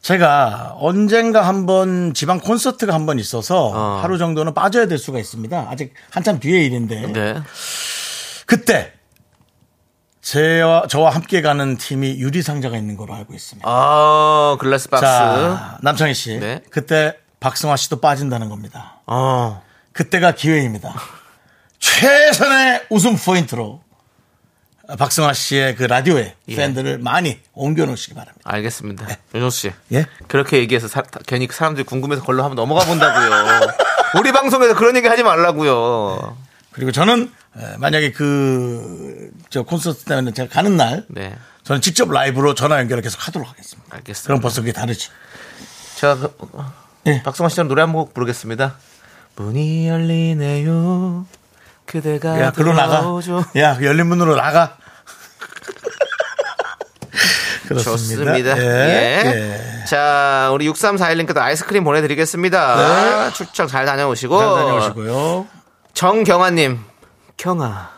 [0.00, 4.00] 제가 언젠가 한번 지방 콘서트가 한 번 있어서 어.
[4.02, 5.66] 하루 정도는 빠져야 될 수가 있습니다.
[5.70, 7.12] 아직 한참 뒤의 일인데.
[7.12, 7.42] 네.
[8.46, 8.92] 그때
[10.22, 13.68] 제와 저와 함께 가는 팀이 유리 상자가 있는 걸로 알고 있습니다.
[13.70, 15.02] 아, 글라스 박스.
[15.04, 16.38] 자, 남창희 씨.
[16.38, 16.62] 네.
[16.70, 19.00] 그때 박승화 씨도 빠진다는 겁니다.
[19.06, 19.62] 어.
[19.92, 20.94] 그때가 기회입니다.
[21.80, 23.82] 최선의 웃음 포인트로
[24.96, 26.56] 박승화 씨의 그 라디오에 예.
[26.56, 28.40] 팬들을 많이 옮겨 놓으시기 바랍니다.
[28.44, 29.06] 알겠습니다.
[29.34, 29.72] 윤정수 씨.
[29.92, 30.06] 예?
[30.28, 33.60] 그렇게 얘기해서 사- 괜히 사람들이 궁금해서 걸로 한번 넘어가 본다고요.
[34.18, 36.36] 우리 방송에서 그런 얘기 하지 말라고요.
[36.72, 41.34] 그리고 저는 에, 만약에 그 저 콘서트 때문에 제가 가는 날 네.
[41.64, 43.94] 저는 직접 라이브로 전화 연결을 계속 하도록 하겠습니다.
[43.96, 44.26] 알겠습니다.
[44.26, 45.10] 그럼 벌써 그게 다르죠.
[45.96, 46.72] 제가 그, 어,
[47.06, 47.22] 예.
[47.22, 48.76] 박성환 씨처럼 노래 한 곡 부르겠습니다.
[49.36, 51.26] 문이 열리네요.
[51.86, 53.02] 그대가 야, 그로 나가.
[53.56, 54.76] 야, 그 열린 문으로 나가.
[57.68, 57.90] 그렇습니다.
[57.90, 58.58] 좋습니다.
[58.58, 59.22] 예.
[59.24, 59.84] 예.
[59.86, 63.32] 자, 우리 6341님께도 아이스크림 보내드리겠습니다.
[63.32, 64.40] 출장 잘 다녀오시고.
[64.40, 64.46] 네.
[64.46, 65.46] 잘 다녀오시고요.
[65.94, 66.80] 정경아님,
[67.36, 67.90] 경아.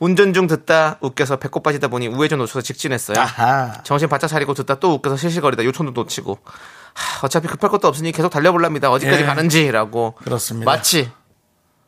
[0.00, 3.18] 운전 중 듣다 웃겨서 배꼽 빠지다 보니 우회전 놓쳐서 직진했어요.
[3.18, 3.72] 아하.
[3.84, 6.38] 정신 바짝 차리고 듣다 또 웃겨서 실실거리다 요청도 놓치고.
[6.94, 8.90] 하, 어차피 급할 것도 없으니 계속 달려볼랍니다.
[8.90, 9.26] 어디까지 예.
[9.26, 10.14] 가는지라고.
[10.24, 10.70] 그렇습니다.
[10.70, 11.10] 마치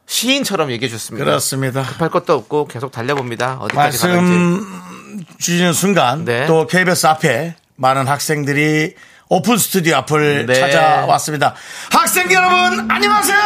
[0.07, 1.25] 시인처럼 얘기해 주셨습니다.
[1.25, 1.83] 그렇습니다.
[1.83, 3.59] 급할 것도 없고 계속 달려봅니다.
[3.61, 4.33] 어디까지 가는지.
[4.33, 6.47] 말씀 주시는 순간 네.
[6.47, 8.95] 또 KBS 앞에 많은 학생들이
[9.29, 10.55] 오픈 스튜디오 앞을 네.
[10.55, 11.55] 찾아왔습니다.
[11.91, 13.39] 학생 여러분 안녕하세요.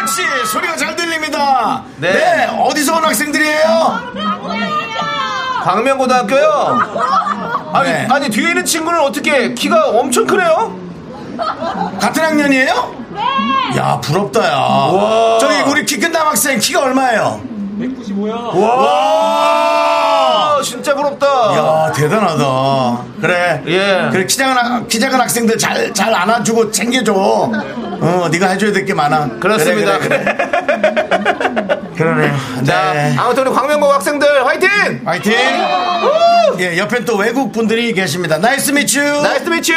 [0.00, 1.84] 옳지 소리가 잘 들립니다.
[1.98, 2.12] 네.
[2.12, 4.12] 네, 어디서 온 학생들이에요?
[5.64, 7.70] 광명고등학교요.
[7.72, 8.06] 아니, 네.
[8.10, 10.78] 아니 뒤에 있는 친구는 어떻게 키가 엄청 크네요?
[12.00, 12.94] 같은 학년이에요?
[13.14, 13.20] 네.
[13.78, 15.38] 야 부럽다 야.
[15.40, 17.40] 저기 우리 키 큰 남학생 키가 얼마예요?
[17.80, 18.54] 195요.
[18.60, 20.60] 와.
[20.62, 21.26] 진짜 부럽다.
[21.26, 22.98] 야 대단하다.
[23.20, 23.62] 그래.
[23.66, 24.08] 예.
[24.12, 27.12] 그래 키 작은 학- 키 작은 학생들 잘 잘 안아주고 챙겨줘.
[27.14, 29.28] 어 네가 해줘야 될 게 많아.
[29.40, 29.98] 그렇습니다.
[29.98, 30.34] 그래, 그래,
[30.94, 31.08] 그래.
[31.96, 32.32] 그러네.
[32.64, 33.16] 자, 네.
[33.18, 34.68] 아무튼 우리 광명고 학생들 화이팅!
[35.04, 35.32] 화이팅!
[36.58, 38.36] 예, 옆에 또 외국 분들이 계십니다.
[38.36, 39.22] Nice to meet you.
[39.22, 39.72] Nice meet you!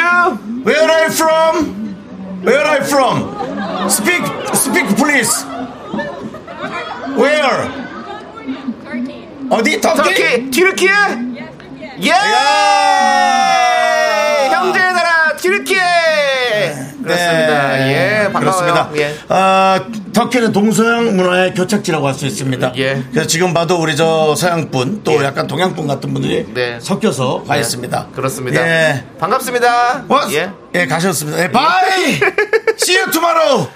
[0.64, 1.96] Where are you from?
[2.44, 3.88] Where are you from?
[3.88, 4.22] Speak,
[4.54, 5.44] speak, please.
[7.16, 7.68] Where?
[9.50, 9.80] 어디?
[9.80, 10.02] 터키?
[10.02, 10.90] 터키, 튀르키예!
[12.02, 12.10] 예!
[14.50, 15.80] 형제의 나라 튀르키예!
[17.02, 17.88] 그렇습니다.
[17.88, 18.72] 예, 반가워요.
[18.72, 18.90] 그렇습니다.
[19.08, 19.14] 예.
[19.28, 19.80] 아,
[20.12, 22.72] 터키는 동서양 문화의 교착지라고 할 수 있습니다.
[22.76, 23.02] 예.
[23.10, 25.24] 그래서 지금 봐도 우리 저 서양분 또 예.
[25.24, 26.78] 약간 동양분 같은 분들이 네.
[26.80, 28.08] 섞여서 와 있습니다.
[28.14, 28.60] 그렇습니다.
[28.66, 29.04] 예.
[29.18, 30.04] 반갑습니다.
[30.08, 30.50] 와, 예.
[30.74, 30.86] 예.
[30.86, 31.42] 가셨습니다.
[31.42, 32.18] 예, Bye!
[32.80, 33.68] See you tomorrow!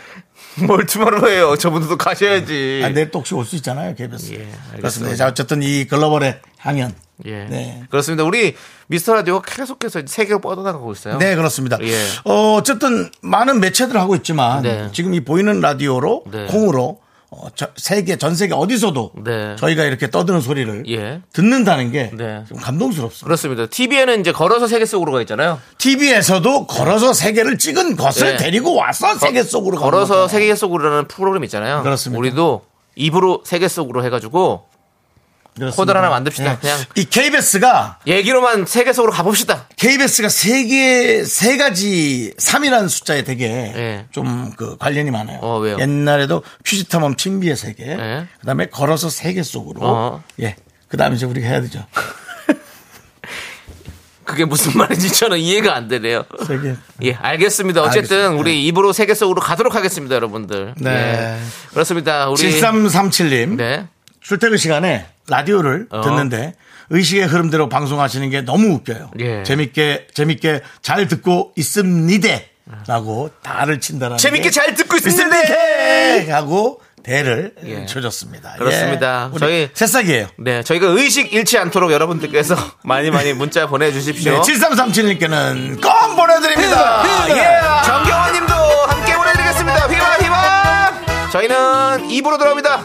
[0.67, 1.57] 뭘 tomorrow예요?
[1.57, 2.83] 저분들도 가셔야지.
[2.85, 4.33] 아, 내일 또 혹시 올 수 있잖아요, KBS.
[4.33, 4.77] 예, 알겠습니다.
[4.77, 5.17] 그렇습니다.
[5.17, 6.93] 자, 어쨌든 이 글로벌의 향연.
[7.27, 7.45] 예.
[7.49, 7.83] 네.
[7.91, 8.25] 그렇습니다.
[8.25, 8.55] 우리
[8.89, 11.19] 미스터 라디오 계속해서 세계로 뻗어나가고 있어요.
[11.19, 11.79] 네, 그렇습니다.
[11.83, 11.95] 예.
[12.25, 14.89] 어, 어쨌든 많은 매체들 하고 있지만 네.
[14.93, 16.47] 지금 이 보이는 라디오로 네.
[16.47, 17.01] 콩으로
[17.33, 19.55] 어, 저- 세계 전 세계 어디서도 네.
[19.57, 21.21] 저희가 이렇게 떠드는 소리를 예.
[21.33, 22.43] 듣는다는 게 네.
[22.49, 23.25] 좀 감동스럽습니다.
[23.25, 23.67] 그렇습니다.
[23.67, 25.61] TV에는 이제 걸어서 세계 속으로 가 있잖아요.
[25.79, 28.37] TV에서도 걸어서 세계를 찍은 것을 네.
[28.37, 30.27] 데리고 와서 세계 속으로 걸어서.
[30.27, 31.85] 세계 속으로라는 프로그램 있잖아요.
[31.85, 32.19] 그렇습니다.
[32.19, 32.63] 우리도
[32.97, 34.65] 입으로 세계 속으로 해가지고
[35.55, 35.77] 그렇습니다.
[35.77, 36.59] 코드를 하나 만듭시다.
[36.59, 36.79] 그냥.
[36.97, 39.67] 이 KBS가 얘기로만 세계 속으로 가봅시다.
[39.77, 44.07] KBS가 세계 세 가지 3이라는 숫자에 되게 예.
[44.13, 45.39] 좀그 관련이 많아요.
[45.43, 45.79] 어, 왜요?
[45.79, 48.27] 옛날에도 퓨지탐험 친비의 세계, 예.
[48.41, 50.23] 그다음에 걸어서 세계 속으로, 어.
[50.41, 50.57] 예,
[50.89, 51.85] 그다음에 이제 우리가 해야 되죠.
[54.25, 56.25] 그게 무슨 말인지 저는 이해가 안 되네요.
[56.47, 56.77] 세계.
[57.03, 57.83] 예, 알겠습니다.
[57.83, 58.41] 어쨌든 알겠습니다.
[58.41, 60.75] 우리 입으로 세계 속으로 가도록 하겠습니다, 여러분들.
[60.79, 60.91] 네.
[60.91, 61.39] 예.
[61.71, 62.29] 그렇습니다.
[62.29, 63.87] 우리 7337님 네.
[64.21, 66.03] 출퇴근 시간에 라디오를 어.
[66.03, 66.55] 듣는데
[66.91, 69.13] 의식의 흐름대로 방송하시는 게 너무 웃겨요.
[69.21, 69.43] 예.
[69.45, 75.37] 재밌게 재밌게 잘 듣고 있습니다라고 다를 친다라는 재밌게 게잘 듣고 있습니다.
[76.37, 77.87] 하고 대를 예.
[77.87, 78.57] 쳐줬습니다.
[78.59, 79.31] 그렇습니다.
[79.33, 79.39] 예.
[79.39, 80.27] 저희- 새싹이에요.
[80.39, 84.33] 네, 저희가 의식 잃지 않도록 여러분들께서 많이 많이 문자 보내주십시오.
[84.35, 87.03] 네, 7337님께는 껌 보내드립니다.
[87.31, 87.85] 예.
[87.87, 89.87] 정경원 님도 함께 보내드리겠습니다.
[89.87, 91.31] 휘바 휘바!
[91.33, 92.85] 저희는 입으로 돌아옵니다.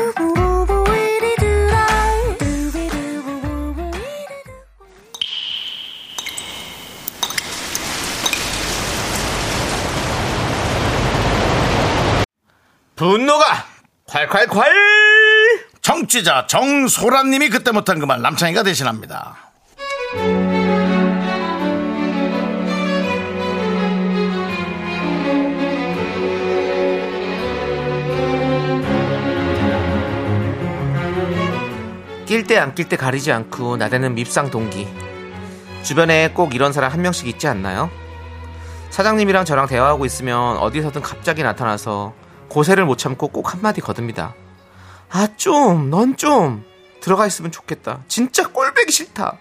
[12.95, 13.45] 분노가
[14.07, 14.61] 콸콸콸!
[15.81, 19.37] 정취자 정소라님이 그때 못한 그 말 남창희가 대신합니다.
[32.25, 34.87] 낄 때 안 낄 때 가리지 않고 나대는 밉상 동기.
[35.83, 37.89] 주변에 꼭 이런 사람 한 명씩 있지 않나요?
[38.89, 42.13] 사장님이랑 저랑 대화하고 있으면 어디서든 갑자기 나타나서
[42.51, 44.35] 고세를 못 참고 꼭 한마디 거듭니다.
[45.09, 46.65] 아, 좀, 넌 좀,
[46.99, 48.01] 들어가 있으면 좋겠다.
[48.09, 49.37] 진짜 꼴배기 싫다.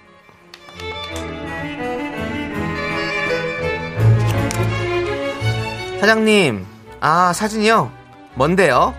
[6.00, 6.64] 사장님,
[7.00, 7.90] 아, 사진이요?
[8.34, 8.94] 뭔데요?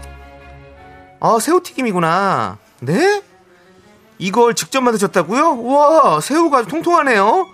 [1.21, 2.58] 아, 새우튀김이구나.
[2.82, 3.24] 네?
[4.17, 5.52] 이걸 직접 만드셨다고요?
[5.52, 7.47] 우와, 새우가 통통하네요.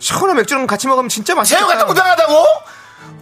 [0.00, 1.68] 시원한 맥주랑 같이 먹으면 진짜 맛있겠다.
[1.68, 2.34] 새우가 통통하다고?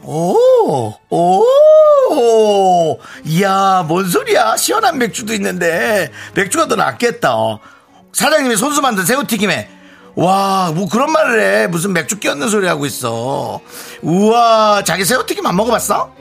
[0.02, 4.56] 오, 오, 이야, 뭔 소리야.
[4.56, 7.58] 시원한 맥주도 있는데, 맥주가 더 낫겠다.
[8.12, 9.68] 사장님이 손수 만든 새우튀김에,
[10.16, 11.66] 와, 뭐 그런 말을 해.
[11.66, 13.60] 무슨 맥주 끼얹는 소리 하고 있어.
[14.02, 16.12] 우와, 자기 새우튀김 안 먹어봤어?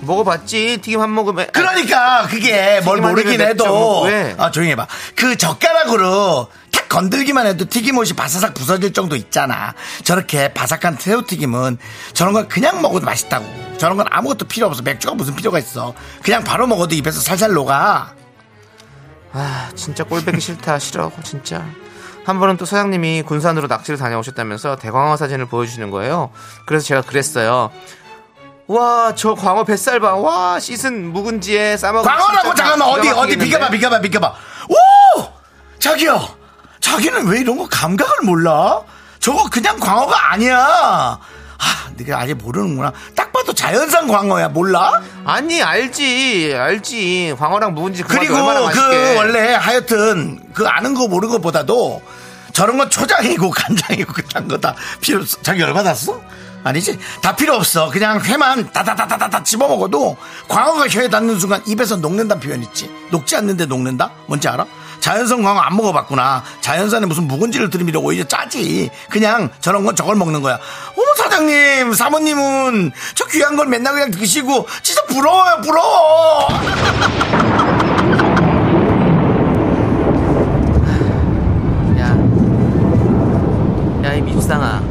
[0.00, 0.78] 먹어봤지.
[0.82, 1.46] 튀김 한 모금에.
[1.46, 4.06] 그러니까 그게 뭘 모르긴 해도?
[4.36, 6.63] 아 조용히 해봐 그 젓가락으로 탁
[6.94, 11.78] 건들기만 해도 튀김옷이 바사삭 부서질 정도 있잖아 저렇게 바삭한 새우튀김은
[12.12, 13.44] 저런 건 그냥 먹어도 맛있다고
[13.78, 18.14] 저런 건 아무것도 필요 없어 맥주가 무슨 필요가 있어 그냥 바로 먹어도 입에서 살살 녹아
[19.32, 20.78] 아, 진짜 꼴배기 싫다.
[20.78, 21.10] 싫어.
[21.24, 21.66] 진짜.
[22.24, 26.30] 한 번은 또 사장님이 군산으로 낚시를 다녀오셨다면서 대광어 사진을 보여주시는 거예요.
[26.66, 27.72] 그래서 제가 그랬어요.
[28.68, 30.14] 와, 저 광어 뱃살 봐.
[30.14, 33.36] 와, 씻은 묵은지에 싸먹은 광어라고 잠깐만 어디 어디?
[33.36, 34.28] 비켜봐 비켜봐 비켜봐
[34.68, 35.32] 오
[35.80, 36.43] 자기야
[36.84, 38.80] 자기는 왜 이런 거 감각을 몰라
[39.18, 41.18] 저거 그냥 광어가 아니야
[41.56, 42.92] 하, 네가 아직 모르는구나.
[43.16, 44.48] 딱 봐도 자연산 광어야.
[44.48, 45.00] 몰라?
[45.24, 51.08] 아니 알지 알지 광어랑 묵은지 그 그리고 얼마나 맛있게 그 원래 하여튼 그 아는 거
[51.08, 52.02] 모르는 것보다도
[52.52, 55.40] 저런 건 초장이고 간장이고 그딴 거 다 필요 없어.
[55.40, 56.20] 자기 열받았어?
[56.64, 56.98] 아니지?
[57.22, 57.88] 다 필요 없어.
[57.88, 60.18] 그냥 회만 다다다다다다 집어 먹어도
[60.48, 62.90] 광어가 혀에 닿는 순간 입에서 녹는다는 표현 있지.
[63.10, 64.10] 녹지 않는데 녹는다?
[64.26, 64.66] 뭔지 알아?
[65.00, 66.42] 자연산 광어 안 먹어봤구나.
[66.60, 68.90] 자연산에 무슨 묵은지를 들이밀어 오히려 짜지.
[69.10, 70.58] 그냥 저런 건 저걸 먹는 거야.
[70.96, 76.48] 어머 사장님, 사모님은 저 귀한 걸 맨날 그냥 드시고 진짜 부러워요, 부러워.
[81.98, 82.08] 야,
[84.04, 84.82] 야, 이 밉상아.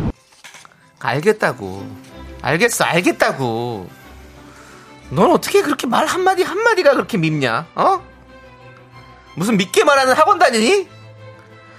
[1.00, 1.86] 알겠다고.
[2.42, 3.90] 알겠어, 알겠다고.
[5.10, 7.66] 넌 어떻게 그렇게 말 한마디 한마디가 그렇게 밉냐?
[7.76, 8.02] 어?
[9.36, 10.88] 무슨 믿게 말하는 학원 다니니?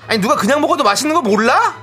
[0.08, 1.74] 아니, 누가 그냥 먹어도 맛있는 거 몰라?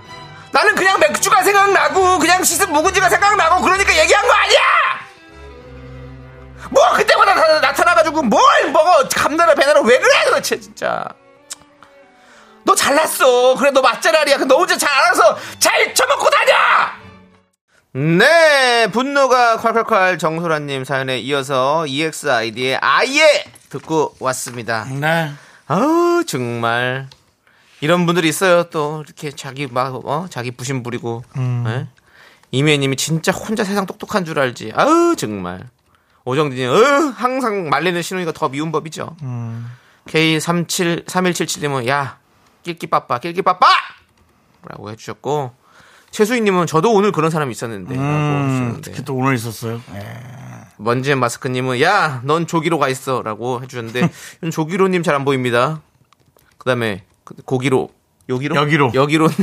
[0.51, 4.60] 나는 그냥 맥주가 생각나고, 그냥 씻은 묵은지가 생각나고, 그러니까 얘기한 거 아니야!
[6.69, 9.07] 뭐, 그때마다 나- 나타나가지고, 뭘 먹어!
[9.15, 11.03] 감나라 배나라 왜 그래, 도대체, 진짜.
[12.63, 13.55] 너 잘났어.
[13.55, 14.38] 그래, 너 맛잘알이야.
[14.39, 16.53] 너 혼자 잘 알아서 잘 처먹고 다녀!
[17.93, 24.86] 네, 분노가 콸콸콸 정소라님 사연에 이어서 EXID의 아예 듣고 왔습니다.
[24.89, 25.31] 네.
[25.71, 27.07] 아우, 정말.
[27.79, 28.63] 이런 분들이 있어요.
[28.69, 31.23] 또, 이렇게 자기 막, 어, 자기 부심 부리고.
[31.67, 31.88] 예?
[32.51, 34.73] 이미애님이 진짜 혼자 세상 똑똑한 줄 알지.
[34.75, 35.69] 아우, 정말.
[36.25, 36.75] 오정진이, 어,
[37.15, 39.15] 항상 말리는 신우이가 더 미운 법이죠.
[40.07, 42.19] K37, 3177님은, 야,
[42.63, 43.67] 낄끼빠빠, 낄끼빠빠!
[44.67, 45.55] 라고 해주셨고,
[46.12, 47.95] 최수희님은 저도 오늘 그런 사람이 있었는데.
[47.95, 48.81] 음.
[48.84, 49.81] 특히 또 오늘 있었어요.
[49.95, 50.40] 예.
[50.83, 54.09] 먼지앤 마스크님은 야, 넌 조기로 가 있어라고 해주셨는데
[54.51, 55.81] 조기로님 잘 안 보입니다.
[56.57, 57.89] 그다음에 그- 고기로
[58.29, 58.91] 여기로 여기로.
[58.93, 59.27] 여기로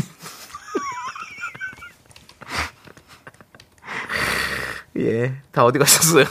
[4.98, 6.24] 예, 다 어디 가셨어요?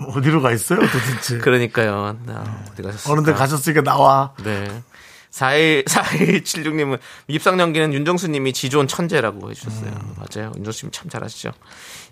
[0.00, 1.38] 어디로 가 있어요, 도대체?
[1.42, 2.18] 그러니까요.
[2.24, 3.12] 나 어디 가셨어요?
[3.14, 4.34] 어느 데 가셨으니까 나와.
[4.44, 4.82] 네.
[5.30, 9.90] 41, 4176님은 입상 연기는 윤정수님이 지존 천재라고 해주셨어요.
[10.16, 10.52] 맞아요.
[10.56, 11.52] 윤정수님 참 잘하시죠.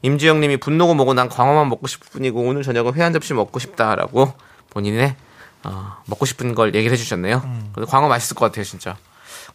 [0.02, 4.32] 임지영님이 분노고 뭐고 난 광어만 먹고 싶을 뿐이고 오늘 저녁은 회 한 접시 먹고 싶다라고
[4.70, 5.16] 본인의
[5.64, 7.40] 어, 먹고 싶은 걸 얘기를 해주셨네요.
[7.74, 8.96] 근데 광어 맛있을 것 같아요, 진짜.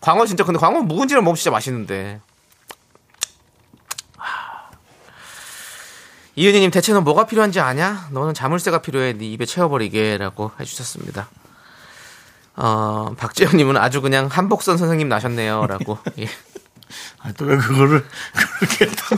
[0.02, 2.19] 광어 진짜 근데 광어 묵은지를 먹으면 진짜 맛있는데.
[6.36, 8.08] 이은희님 대체 너 뭐가 필요한지 아냐?
[8.12, 9.13] 너는 자물쇠가 필요해.
[9.13, 11.30] 네 입에 채워버리게라고 해주셨습니다.
[12.56, 15.98] 어, 박재현님은 아주 그냥 한복선 선생님 나셨네요라고.
[16.20, 16.28] 예.
[17.20, 18.04] 아, 또 왜 그거를
[18.60, 19.16] 그렇게 또.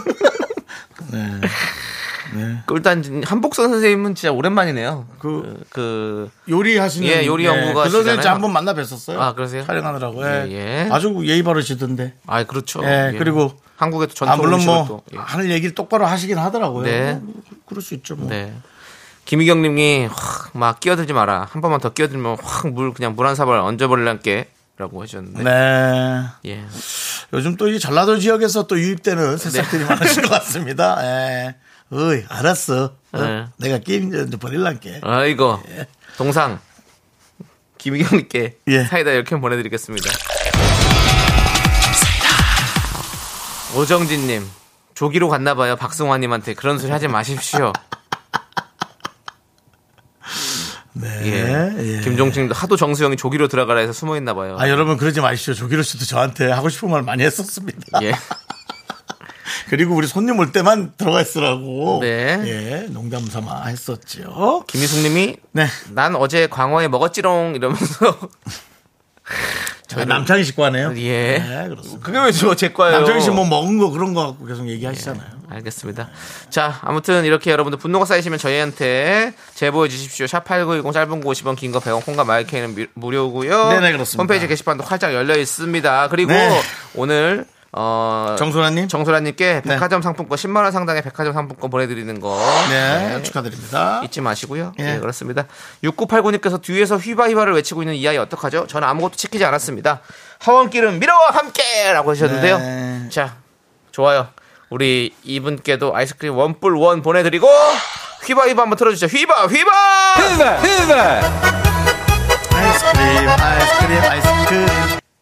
[1.11, 1.41] 네.
[2.71, 5.05] 일단 한복선 선생님은 진짜 오랜만이네요.
[5.19, 8.33] 그- 그, 그 요리하시는 예, 요리 연구가 그 선생님 하시잖아요.
[8.35, 9.19] 한번 만나 뵀었어요.
[9.19, 9.65] 아, 그러세요?
[9.65, 10.23] 촬영하느라고.
[10.25, 10.45] 예.
[10.47, 10.89] 예, 예.
[10.91, 12.15] 아주 예의 바르시던데.
[12.25, 12.81] 아, 그렇죠.
[12.83, 15.17] 예, 그리고 한국에도 전통 아, 물론 뭐 또, 예.
[15.19, 16.83] 하늘 얘기를 똑바로 하시긴 하더라고요.
[16.85, 17.19] 네.
[17.21, 17.35] 뭐,
[17.67, 18.15] 그럴 수 있죠.
[18.15, 18.27] 뭐.
[18.29, 18.53] 네.
[19.25, 21.47] 김희경님이 확 막 끼어들지 마라.
[21.49, 25.43] 한 번만 더 끼어들면 확 물 그냥 물 한 사발 얹어버릴란게라고 해주셨는데.
[25.43, 26.23] 네.
[26.45, 26.63] 예.
[27.33, 30.97] 요즘 또 이 전라도 지역에서 또 유입되는 새싹들이 많으신 것 같습니다.
[31.03, 31.55] 예.
[31.91, 32.93] 어이, 알았어.
[33.13, 33.19] 어?
[33.19, 33.45] 네.
[33.57, 35.01] 내가 게임 이제 버릴란게.
[35.03, 35.59] 아이고
[36.17, 36.59] 동상
[37.79, 38.83] 김희경님께 예.
[38.83, 40.11] 사이다 이렇게 보내드리겠습니다.
[43.75, 44.47] 오정진님
[44.93, 47.73] 조기로 갔나봐요 박승환님한테 그런 소리 하지 마십시오.
[50.93, 51.07] 네.
[51.25, 51.97] 예.
[51.97, 52.01] 예.
[52.01, 54.55] 김종진도 하도 정수영이 조기로 들어가라 해서 숨어 있나 봐요.
[54.59, 55.53] 아, 여러분 그러지 마십시오.
[55.53, 57.99] 조기로 씨도 저한테 하고 싶은 말 많이 했었습니다.
[58.03, 58.13] 예.
[59.69, 61.99] 그리고 우리 손님 올 때만 들어가 있으라고.
[62.01, 62.41] 네.
[62.45, 64.65] 예, 농담 삼아 했었죠.
[64.67, 65.67] 김희숙 님이 네.
[65.91, 68.19] 난 어제 광어에 먹었지롱 이러면서
[69.87, 70.93] 저희 남창희 씨 과네요.
[70.97, 71.39] 예.
[71.39, 72.05] 네, 그렇습니다.
[72.05, 72.97] 그게 왜제 거예요?
[72.99, 75.32] 남창희 씨 뭐 먹은 거 그런 거 갖고 계속 얘기하시잖아요.
[75.49, 76.09] 알겠습니다.
[76.49, 80.25] 자, 아무튼 이렇게 여러분들 분노가 쌓이시면 저희한테 제보해 주십시오.
[80.25, 83.69] 샵8910 짧은 거 50원, 긴 거 100원, 콩과 마이크는 미- 무료고요.
[83.69, 84.21] 네네, 그렇습니다.
[84.21, 86.07] 홈페이지 게시판도 활짝 열려 있습니다.
[86.09, 86.61] 그리고 네.
[86.95, 88.87] 오늘 어 정소라님.
[88.87, 89.73] 정소라님께 네.
[89.73, 94.01] 백화점 상품권 10만 원 상당의 백화점 상품권 보내드리는 거 네, 네, 축하드립니다.
[94.03, 94.73] 잊지 마시고요.
[94.77, 94.83] 예.
[94.83, 95.47] 네, 그렇습니다.
[95.83, 98.67] 6989님께서 뒤에서 휘바휘바를 외치고 있는 이 아이 어떡하죠?
[98.67, 100.01] 저는 아무것도 지키지 않았습니다.
[100.39, 102.57] 하원길은 미러와 함께 라고 하셨는데요.
[102.59, 103.09] 네.
[103.11, 103.37] 자,
[103.91, 104.27] 좋아요.
[104.73, 107.47] 우리 이분께도 아이스크림 원뿔 원 보내드리고
[108.25, 109.05] 휘바 휘바 한번 틀어주죠.
[109.05, 109.71] 휘바 휘바.
[112.55, 114.67] 아이스크림, 아이스크림, 아이스크림.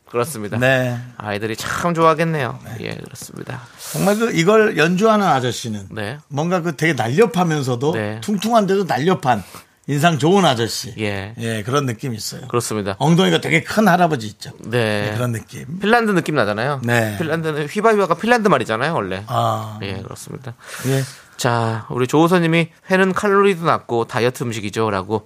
[0.09, 0.57] 그렇습니다.
[0.57, 0.97] 네.
[1.17, 2.59] 아이들이 참 좋아하겠네요.
[2.79, 3.63] 예, 그렇습니다.
[3.91, 6.17] 정말 그 이걸 연주하는 아저씨는 네.
[6.29, 8.21] 뭔가 그 되게 날렵하면서도 네.
[8.21, 9.43] 퉁퉁한데도 날렵한
[9.87, 10.93] 인상 좋은 아저씨.
[10.99, 11.33] 예.
[11.39, 12.47] 예, 그런 느낌이 있어요.
[12.47, 12.95] 그렇습니다.
[12.99, 14.51] 엉덩이가 되게 큰 할아버지 있죠.
[14.59, 15.09] 네.
[15.09, 15.79] 네, 그런 느낌.
[15.79, 16.81] 핀란드 느낌 나잖아요.
[16.83, 17.17] 네.
[17.17, 19.23] 핀란드는 휘바휘바가 핀란드 말이잖아요, 원래.
[19.27, 20.53] 아, 예, 그렇습니다.
[20.87, 21.03] 예.
[21.35, 25.25] 자, 우리 조호선님이 회는 칼로리도 낮고 다이어트 음식이죠라고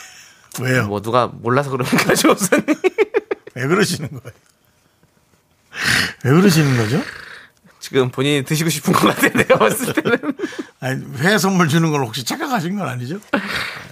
[0.62, 0.86] 왜요?
[0.86, 2.66] 뭐 누가 몰라서 그러니까 조호선님.
[3.54, 4.32] 왜 그러시는 거예요?
[6.24, 7.02] 왜 그러시는 거죠?
[7.86, 9.30] 지금 본인이 드시고 싶은 것 같아요.
[9.30, 10.18] 내가 봤을 때는.
[10.80, 13.18] 아니, 회 선물 주는 걸 혹시 착각하신 건 아니죠?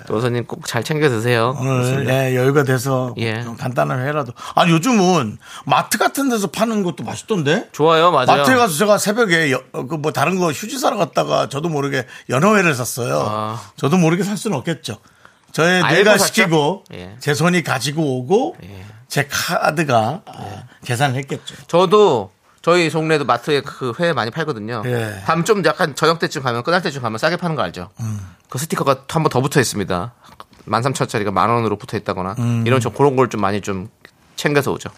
[0.09, 1.57] 조호선님 꼭 잘 챙겨 드세요.
[1.61, 3.45] 오늘 예, 여유가 돼서 예.
[3.45, 4.33] 좀 간단한 회라도.
[4.57, 7.69] 아니 요즘은 마트 같은 데서 파는 것도 맛있던데.
[7.71, 8.27] 좋아요, 맞아요.
[8.27, 13.25] 마트에 가서 제가 새벽에 그 뭐 다른 거 휴지 사러 갔다가 저도 모르게 연어회를 샀어요.
[13.29, 13.61] 아.
[13.77, 14.99] 저도 모르게 살 수는 없겠죠.
[15.53, 16.19] 저의 뇌가?
[16.19, 17.15] 시키고 예.
[17.21, 18.85] 제 손이 가지고 오고 예.
[19.07, 21.55] 제 카드가 아, 계산을 했겠죠.
[21.69, 22.33] 저도
[22.64, 24.83] 저희 동네도 마트에 그 회 많이 팔거든요.
[24.87, 25.22] 예.
[25.27, 27.90] 밤 좀 약간 저녁 때쯤 가면 끝날 때쯤 가면 싸게 파는 거 알죠?
[28.00, 28.18] 음.
[28.48, 30.12] 그 스티커가 한 번 더 붙어 있습니다.
[30.66, 32.64] 13,000원짜리가 만 원으로 붙어 있다거나 음.
[32.66, 33.88] 이런 좀 그런 걸 좀 많이 좀
[34.37, 34.88] 챙겨서 오죠.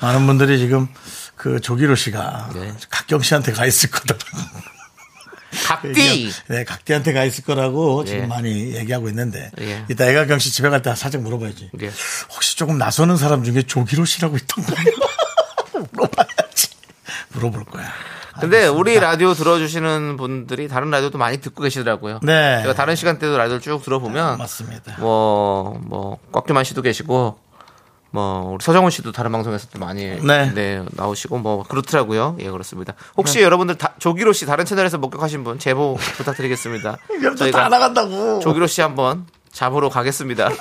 [0.00, 0.88] 많은 분들이 지금
[1.36, 2.72] 그 조기로 씨가 네.
[2.90, 4.16] 각경 씨한테 가 있을 거다.
[5.66, 6.32] 각디.
[6.48, 8.10] 네, 각디한테 가 있을 거라고 예.
[8.10, 9.84] 지금 많이 얘기하고 있는데 예.
[9.88, 11.70] 이따 애가경 씨 집에 갈 때 살짝 물어봐야지.
[11.82, 11.90] 예.
[12.34, 14.76] 혹시 조금 나서는 사람 중에 조기로 씨라고 있던가요?
[17.34, 17.84] 물어볼 거야.
[18.40, 22.18] 근데 우리 라디오 들어주시는 분들이 다른 라디오도 많이 듣고 계시더라고요.
[22.22, 22.58] 네.
[22.62, 24.96] 제가 다른 시간대도 라디오를 쭉 들어보면 맞습니다.
[24.98, 27.38] 뭐, 뭐, 꽉규만 씨도 계시고,
[28.10, 30.52] 뭐, 우리 서정훈 씨도 다른 방송에서 또 많이 네.
[30.52, 30.84] 네.
[30.92, 32.36] 나오시고, 뭐, 그렇더라고요.
[32.40, 32.94] 예, 그렇습니다.
[33.16, 36.96] 혹시 여러분들 다, 조기로 씨 다른 채널에서 목격하신 분 제보 부탁드리겠습니다.
[37.20, 38.40] 이거 다 나간다고.
[38.40, 40.50] 조기로 씨 한번 잡으러 가겠습니다.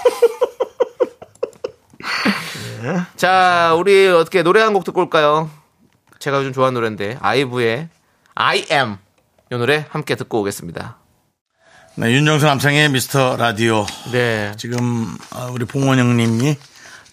[3.15, 5.49] 자, 우리 어떻게 노래 한 곡 듣고 올까요?
[6.23, 7.89] 제가 요즘 좋아하는 노래인데, 아이브의
[8.35, 8.95] I am.
[9.51, 10.95] 이 노래 함께 듣고 오겠습니다.
[11.95, 13.85] 네, 윤정수 남창의 미스터 라디오.
[14.13, 14.53] 네.
[14.57, 16.55] 지금 어, 우리 봉원 형님이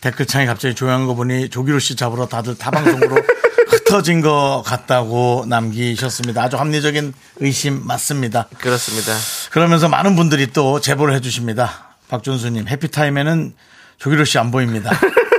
[0.00, 3.16] 댓글창에 갑자기 조용한 거 보니 조기로 씨 잡으러 다들 타방송으로
[3.68, 6.44] 흩어진 것 같다고 남기셨습니다.
[6.44, 8.46] 아주 합리적인 의심 맞습니다.
[8.58, 9.12] 그렇습니다.
[9.50, 11.96] 그러면서 많은 분들이 또 제보를 해주십니다.
[12.08, 13.54] 박준수님 해피타임에는
[13.98, 14.90] 조기로 씨 안 보입니다.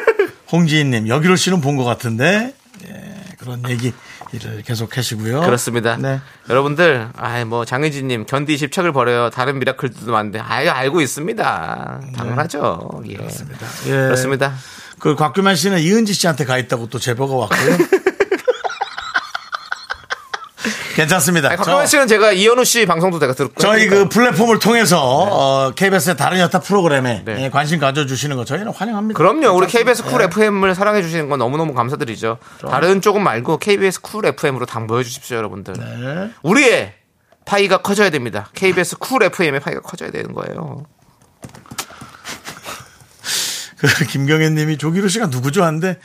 [0.51, 2.53] 홍지인님 여기로 씨는 본 것 같은데 예,
[3.41, 5.41] 그런 얘기를 계속 하시고요.
[5.41, 5.97] 그렇습니다.
[5.97, 6.21] 네.
[6.47, 9.31] 여러분들, 아이, 뭐, 장혜진님, 견디 집착을 버려요.
[9.31, 12.01] 다른 미라클들도 많은데, 아이, 알고 있습니다.
[12.15, 13.01] 당연하죠.
[13.07, 13.15] 예.
[13.15, 13.67] 그렇습니다.
[13.87, 13.91] 예.
[13.91, 14.53] 그렇습니다.
[14.99, 18.00] 그 곽규만 씨는 이은지 씨한테 가 있다고 또 제보가 왔고요.
[20.95, 21.49] 괜찮습니다.
[21.49, 23.53] 아니, 저- 씨는 제가 이현우 씨 방송도 제가 듣고.
[23.59, 25.31] 저희 그 플랫폼을 통해서 네.
[25.31, 27.45] 어, KBS의 다른 여타 프로그램에 네.
[27.45, 29.17] 예, 관심 가져주시는 거 저희는 환영합니다.
[29.17, 29.49] 그럼요.
[29.55, 30.25] 우리 KBS 쿨 예.
[30.25, 32.37] FM을 사랑해 주시는 건 너무너무 감사드리죠.
[32.69, 35.73] 다른 쪽은 말고 KBS 쿨 FM으로 당 보여 주십시오, 여러분들.
[35.73, 36.31] 네.
[36.43, 36.93] 우리의
[37.45, 38.49] 파이가 커져야 됩니다.
[38.53, 40.85] KBS 쿨 FM의 파이가 커져야 되는 거예요.
[43.77, 45.63] 그 김경현 님이 조기로 씨가 누구죠?
[45.63, 45.99] 한데 그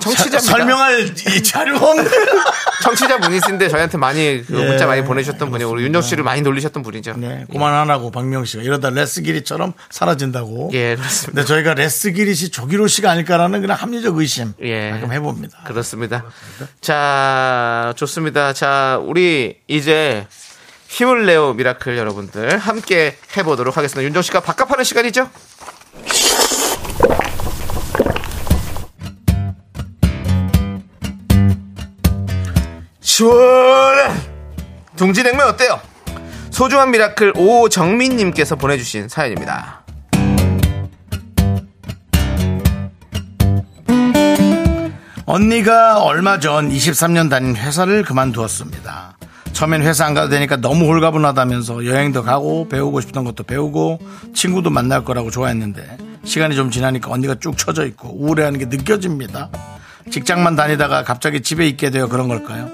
[0.00, 0.40] 청취자입니다.
[0.40, 2.04] 설명할 이 자료가 없네.
[2.82, 4.66] 청취자 분이신데 저희한테 많이 그 예.
[4.66, 7.14] 문자 많이 보내주셨던 분이 우리 윤정 씨를 많이 놀리셨던 분이죠.
[7.16, 10.70] 네, 그만하라고 박명 씨가 이러다 레스 기리처럼 사라진다고.
[10.72, 11.32] 예, 그렇습니다.
[11.32, 14.90] 근데 저희가 레스 기리시 조기로 씨가 아닐까라는 그냥 합리적 의심 예.
[14.90, 15.58] 가끔 해봅니다.
[15.66, 16.24] 그렇습니다.
[16.80, 18.52] 자, 좋습니다.
[18.52, 20.26] 자, 우리 이제
[20.88, 24.04] 힘을 내요 미라클 여러분들 함께 해보도록 하겠습니다.
[24.04, 25.30] 윤정 씨가 바깥하는 시간이죠?
[33.12, 34.16] 시원한
[34.96, 35.78] 둥지냉면 어때요?
[36.50, 39.82] 소중한 miracle 오정민님께서 보내주신 사연입니다.
[45.26, 49.18] 언니가 얼마 전 23년 다닌 회사를 그만두었습니다.
[49.52, 54.00] 처음엔 회사 안 가도 되니까 너무 홀가분하다면서 여행도 가고 배우고 싶던 것도 배우고
[54.34, 59.50] 친구도 만날 거라고 좋아했는데 시간이 좀 지나니까 언니가 쭉 처져 있고 우울해하는 게 느껴집니다.
[60.10, 62.70] 직장만 다니다가 갑자기 집에 있게 되어 그런 걸까요?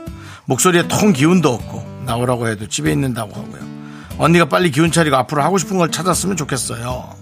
[0.49, 3.61] 목소리에 통 기운도 없고 나오라고 해도 집에 있는다고 하고요.
[4.17, 7.15] 언니가 빨리 기운 차리고 앞으로 하고 싶은 걸 찾았으면 좋겠어요.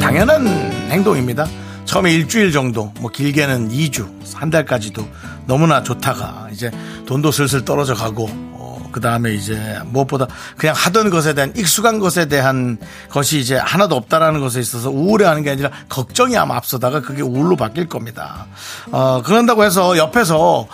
[0.00, 0.46] 당연한
[0.88, 1.46] 행동입니다.
[1.84, 5.06] 처음에 일주일 정도, 뭐 길게는 2주, 한 달까지도
[5.46, 6.70] 너무나 좋다가 이제
[7.04, 8.26] 돈도 슬슬 떨어져 가고,
[8.96, 10.26] 그 다음에 이제 무엇보다
[10.56, 12.78] 그냥 하던 것에 대한 익숙한 것에 대한
[13.10, 17.90] 것이 이제 하나도 없다라는 것에 있어서 우울해하는 게 아니라 걱정이 아마 앞서다가 그게 우울로 바뀔
[17.90, 18.46] 겁니다.
[18.92, 20.66] 어, 그런다고 해서 옆에서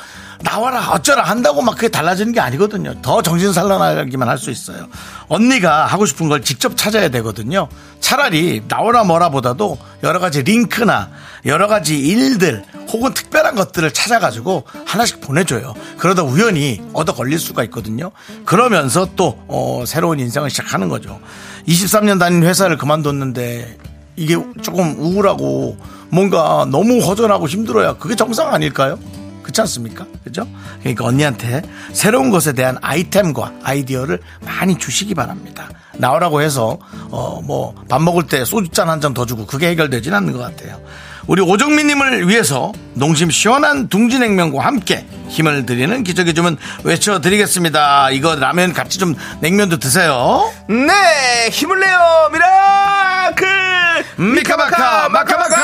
[0.42, 2.94] 나와라 어쩌라 한다고 막 그게 달라지는 게 아니거든요.
[3.02, 4.88] 더 정신 산란하기만 할 수 있어요.
[5.28, 7.68] 언니가 하고 싶은 걸 직접 찾아야 되거든요.
[8.00, 11.10] 차라리 나오라 뭐라 보다도 여러 가지 링크나
[11.46, 15.74] 여러 가지 일들 혹은 특별한 것들을 찾아가지고 하나씩 보내줘요.
[15.98, 18.10] 그러다 우연히 얻어 걸릴 수가 있거든요.
[18.44, 21.20] 그러면서 또 어, 새로운 인생을 시작하는 거죠.
[21.68, 23.78] 23년 다닌 회사를 그만뒀는데
[24.16, 25.78] 이게 조금 우울하고
[26.10, 28.98] 뭔가 너무 허전하고 힘들어야 그게 정상 아닐까요?
[29.42, 30.06] 그렇지 않습니까?
[30.24, 30.46] 그죠?
[30.80, 31.62] 그러니까 언니한테
[31.92, 35.68] 새로운 것에 대한 아이템과 아이디어를 많이 주시기 바랍니다.
[35.94, 36.78] 나오라고 해서
[37.10, 40.80] 어 뭐 밥 먹을 때 소주잔 한 잔 더 주고 그게 해결되진 않는 것 같아요.
[41.26, 48.10] 우리 오정민님을 위해서 농심 시원한 둥지냉면과 함께 힘을 드리는 기적의 주문 외쳐드리겠습니다.
[48.10, 50.50] 이거 라면 같이 좀 냉면도 드세요.
[50.68, 51.98] 네, 힘을 내요,
[52.32, 54.04] miracle!
[54.34, 55.56] 미카마카 마카마카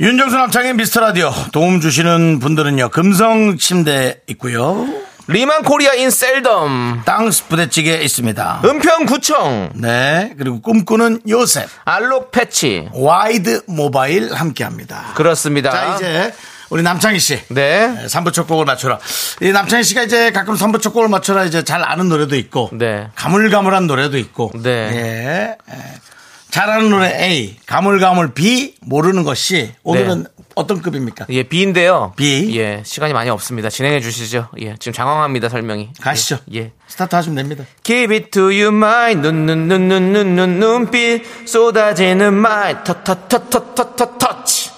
[0.00, 4.86] 윤정수 남창의 미스터 라디오 도움 주시는 분들은요 금성 침대 있고요
[5.26, 12.88] 리만 코리아 인 셀덤, 땅스 부대찌개 있습니다 은평구청, 네 그리고 꿈꾸는 요셉 알록 패치.
[12.94, 15.70] 와이드 모바일 함께 합니다 그렇습니다.
[15.70, 16.32] 자 이제
[16.70, 17.94] 우리 남창희 씨 네.
[18.06, 18.98] 3부 첫 곡을 맞춰라
[19.42, 23.08] 이 남창희 씨가 이제 가끔 3부 첫 곡을 맞춰라 이제 잘 아는 노래도 있고 네.
[23.16, 24.70] 가물가물한 노래도 있고 네.
[24.70, 25.56] 예.
[26.50, 26.52] 예.
[26.52, 30.26] 잘하는 노래 A 가물가물 B 모르는 것이 오늘은
[30.56, 31.26] 어떤 급입니까?
[31.30, 32.12] 예, B인데요.
[32.16, 32.58] B.
[32.58, 33.70] 예, 시간이 많이 없습니다.
[33.70, 34.48] 진행해 주시죠.
[34.60, 35.90] 예, 지금 장황합니다, 설명이.
[36.00, 36.38] 가시죠.
[36.54, 36.58] 예.
[36.58, 36.72] 예.
[36.88, 37.64] 스타트 하시면 됩니다.
[37.84, 44.18] Give it to you, my 눈 눈 눈 눈 눈 눈 눈빛 쏟아지는 my 터터터터터터
[44.18, 44.70] 터치.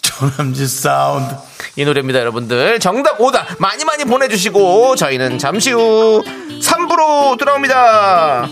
[0.00, 1.34] 조남지 사운드.
[1.76, 2.80] 이 노래입니다, 여러분들.
[2.80, 6.24] 정답 오답 많이 많이 보내주시고 저희는 잠시 후
[6.60, 8.48] 3부로 돌아옵니다.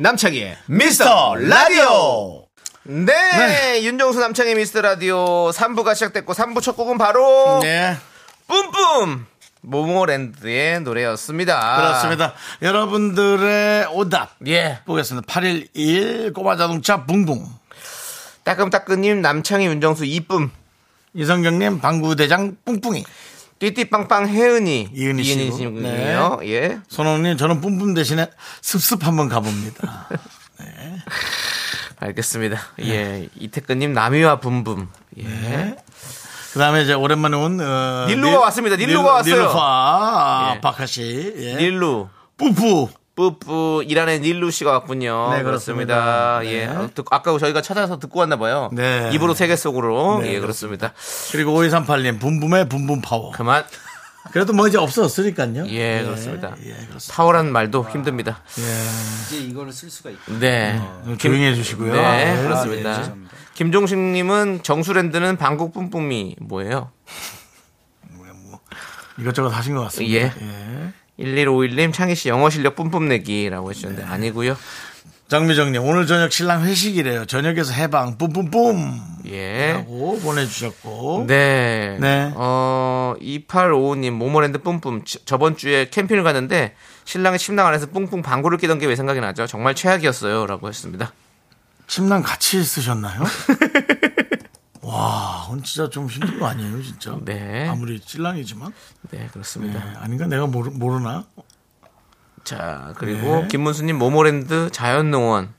[0.00, 2.46] 남창희의 미스터 라디오.
[2.84, 7.96] 네, 윤정수 남창희 미스터 라디오 3부가 시작됐고 3부 첫 곡은 바로 네.
[8.46, 9.26] 뿜뿜
[9.60, 11.76] 모모랜드의 노래였습니다.
[11.76, 12.32] 그렇습니다.
[12.62, 14.30] 여러분들의 오답.
[14.46, 14.78] 예.
[14.86, 15.26] 보겠습니다.
[15.30, 17.44] 811 꼬마 자동차 붕붕.
[18.44, 20.50] 따끔따끔님 남창희 윤정수 이쁨
[21.12, 23.04] 이성경님 방구대장 뿡뿡이.
[23.60, 25.56] 띠띠빵빵 혜은이 이은희 씨고.
[25.56, 26.40] 씨군요.
[26.44, 26.80] 예.
[26.88, 28.28] 손흥님 저는 뿜뿜 대신에
[28.62, 30.08] 습습 한번 가봅니다.
[31.98, 32.58] 알겠습니다.
[32.78, 32.88] 네.
[32.88, 33.28] 예.
[33.38, 34.88] 이태근님 남이와 붐붐.
[35.18, 35.76] 예.
[36.52, 38.76] 그 다음에 이제 오랜만에 온, 어, 닐루가 왔습니다.
[38.76, 39.34] 닐루가 왔어요.
[39.34, 40.60] 닐루파, 예.
[40.60, 41.34] 박하 씨.
[41.36, 41.56] 예.
[41.56, 42.08] 닐루.
[42.38, 42.88] 뿌뿌.
[43.20, 45.34] 뿌뿌 이란의 닐루 씨가 왔군요.
[45.34, 46.40] 네, 그렇습니다.
[46.40, 46.40] 그렇습니다.
[46.46, 46.66] 예.
[46.66, 46.74] 네.
[46.74, 48.70] 어, 듣- 아까 저희가 찾아서 듣고 왔나 봐요.
[48.72, 49.10] 네.
[49.12, 50.20] 입으로 세계 속으로.
[50.22, 50.92] 네, 예, 그렇습니다.
[51.32, 53.30] 그리고 5238님, 붐붐의 붐붐 파워.
[53.32, 53.64] 그만.
[54.32, 55.66] 그래도 뭐 이제 없었으니까요.
[55.68, 56.54] 예, 그렇습니다.
[56.64, 57.14] 예, 그렇습니다.
[57.14, 58.42] 파워란 말도 힘듭니다.
[59.26, 60.38] 이제 이거를 쓸 수가 있고.
[60.38, 60.80] 네.
[61.04, 61.92] 좀 조용히 해주시고요.
[61.92, 61.98] 네,
[62.38, 62.90] 아, 그렇습니다.
[62.90, 62.94] 예.
[62.96, 63.30] 죄송합니다.
[63.54, 66.90] 김종식님은 정수랜드는 방국 뿜뿜이 뭐예요?
[69.18, 70.14] 이것저것 하신 것 같습니다.
[70.14, 70.32] 예.
[70.40, 70.92] 예.
[71.20, 74.56] 1151님 창희 씨 영어 실력 뿜뿜 내기라고 해주셨는데 아니고요.
[75.28, 77.24] 장미정님, 오늘 저녁 신랑 회식이래요.
[77.26, 79.00] 저녁에서 해방, 뿜뿜뿜.
[79.28, 79.74] 예.
[79.74, 81.26] 라고 보내주셨고.
[81.28, 81.96] 네.
[82.00, 82.32] 네.
[82.34, 85.02] 어, 2855님, 모모랜드 뿜뿜.
[85.04, 89.46] 저- 저번 주에 캠핑을 갔는데 신랑이 침낭 안에서 뿡뿡 방구를 끼던 게 왜 생각이 나죠?
[89.46, 90.46] 정말 최악이었어요.
[90.46, 91.12] 라고 했습니다.
[91.86, 93.22] 침낭 같이 쓰셨나요?
[94.90, 97.16] 와, 오늘 진짜 좀 힘든 거 아니에요, 진짜?
[97.24, 97.68] 네.
[97.68, 98.72] 아무리 찔랑이지만.
[99.10, 99.80] 네, 네, 그렇습니다.
[100.00, 100.26] 아닌가?
[100.26, 101.24] 내가 모르, 모르나?
[102.42, 103.48] 자, 그리고 네.
[103.48, 105.54] 김문수님, 모모랜드 자연농원.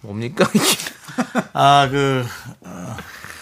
[0.00, 0.48] 뭡니까?
[1.54, 2.26] 아, 그,
[2.62, 2.96] 어,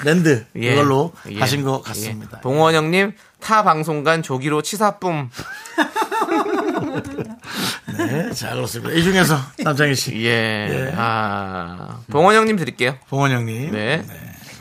[0.05, 0.45] 랜드.
[0.57, 0.75] 예.
[0.75, 1.39] 그걸로 예.
[1.39, 2.39] 가신 것 같습니다.
[2.39, 2.43] 예.
[2.43, 5.31] 봉원영님, 타 방송간 조기로 치사뿜.
[7.97, 8.93] 네, 자, 그렇습니다.
[8.93, 10.27] 이 중에서 남창희 씨.
[10.27, 10.69] 예.
[10.69, 10.93] 예.
[10.97, 12.99] 아, 봉원영님 드릴게요.
[13.09, 13.73] 봉원 형님.
[13.73, 14.05] 네.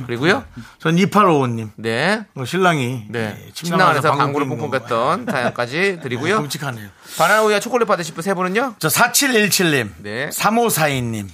[0.05, 0.43] 그리고요.
[0.79, 1.71] 전 2855님.
[1.75, 2.25] 네.
[2.35, 3.05] 어, 신랑이.
[3.09, 3.37] 네.
[3.47, 4.79] 예, 침낭 안에서 방구를 뽕뽕 거.
[4.79, 6.41] 뺐던 사연까지 드리고요.
[6.41, 6.89] 끔찍하네요.
[7.17, 8.75] 바나나 우유와 초콜릿 받으실 분 세 분은요?
[8.79, 9.89] 저 4717님.
[9.99, 10.29] 네.
[10.29, 11.27] 3542님.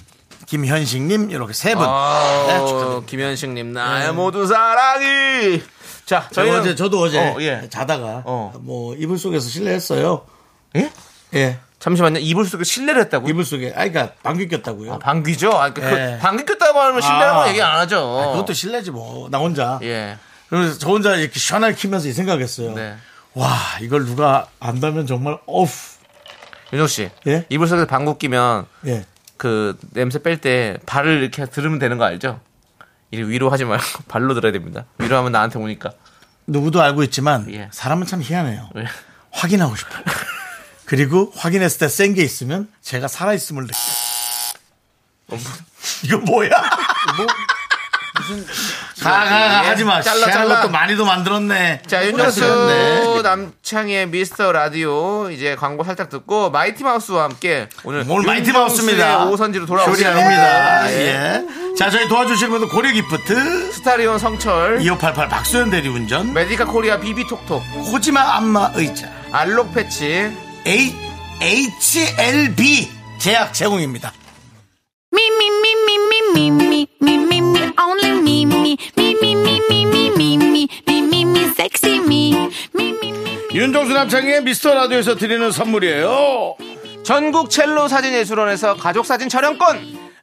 [0.46, 1.30] 김현식님.
[1.30, 1.84] 이렇게 세 분.
[1.84, 3.06] 네, 아, 축하드립니다.
[3.06, 5.62] 김현식님, 나의 모든 사랑이.
[6.06, 7.68] 자, 저 저희는 어제, 저도 어제 어, 예.
[7.70, 8.52] 자다가 어.
[8.60, 10.26] 뭐 이불 속에서 실례했어요.
[10.76, 10.90] 예?
[11.34, 11.58] 예.
[11.80, 12.18] 잠시만요.
[12.20, 13.28] 이불 속에 실내를 했다고?
[13.28, 13.70] 이불 속에.
[13.74, 14.92] 아, 그러니까 방귀 꼈다고요.
[14.94, 15.50] 아, 방귀죠?
[15.50, 16.16] 아, 그, 예.
[16.16, 17.48] 그 방귀 꼈다고 하면 실내라고 아.
[17.48, 18.32] 얘기 안 하죠.
[18.32, 19.28] 그것도 실례지 뭐.
[19.30, 19.80] 나 혼자.
[19.82, 20.18] 예.
[20.50, 22.74] 그래서 저 혼자 이렇게 시원하게 키면서 이 생각했어요.
[22.74, 22.96] 네.
[23.34, 23.48] 와,
[23.80, 25.66] 이걸 누가 안다면 정말 어우.
[26.72, 27.10] 윤정 씨.
[27.26, 27.46] 예?
[27.48, 29.06] 이불 속에 방귀 끼면 예.
[29.38, 32.40] 그 냄새 뺄 때 발을 이렇게 들으면 되는 거 알죠?
[33.10, 34.84] 이 위로 하지 말고 발로 들어야 됩니다.
[34.98, 35.92] 위로 하면 나한테 오니까.
[36.46, 37.68] 누구도 알고 있지만 예.
[37.72, 38.68] 사람은 참 희한해요.
[38.74, 38.84] 왜?
[39.30, 40.02] 확인하고 싶어요.
[40.90, 45.38] 그리고 확인했을 때 센 게 있으면 제가 살아있음을 느껴.
[46.02, 46.50] 이거 뭐야?
[49.00, 50.02] 가, 가, 가, 하지 마.
[50.02, 50.56] 잘라, 잘라.
[50.62, 51.82] 것도 많이도 만들었네.
[51.86, 52.06] 자, 네.
[52.08, 59.26] 윤정수 남창의 미스터 라디오 이제 광고 살짝 듣고 마이티 마우스와 함께 오늘 오늘 마이티 마우스입니다.
[59.26, 60.90] 오선지로 돌아오겠습니다.
[60.92, 60.96] 예.
[60.96, 61.74] 예.
[61.78, 67.62] 자, 저희 도와주시는 분들 고려 기프트, 스타리온 성철, 2588 박수현 대리운전, 메디카 코리아 비비톡톡,
[67.92, 70.94] 코지마 안마 의자, 알록 패치, H,
[71.40, 72.88] HLB
[73.18, 74.12] 제약 제공입니다.
[83.52, 86.56] 윤정수 남창의 미스터 라디오에서 드리는 선물이에요.
[87.02, 90.09] 전국 첼로 사진예술원에서 가족사진 촬영권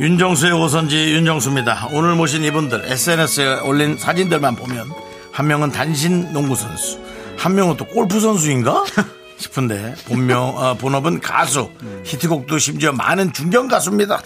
[0.00, 1.88] 윤정수의 오선지 윤정수입니다.
[1.92, 4.90] 오늘 모신 이분들 SNS에 올린 사진들만 보면
[5.30, 6.98] 한 명은 단신 농구 선수,
[7.36, 8.84] 한 명은 또 골프 선수인가
[9.40, 11.70] 싶은데 본명 어, 본업은 가수,
[12.04, 14.22] 히트곡도 심지어 많은 중견 가수입니다.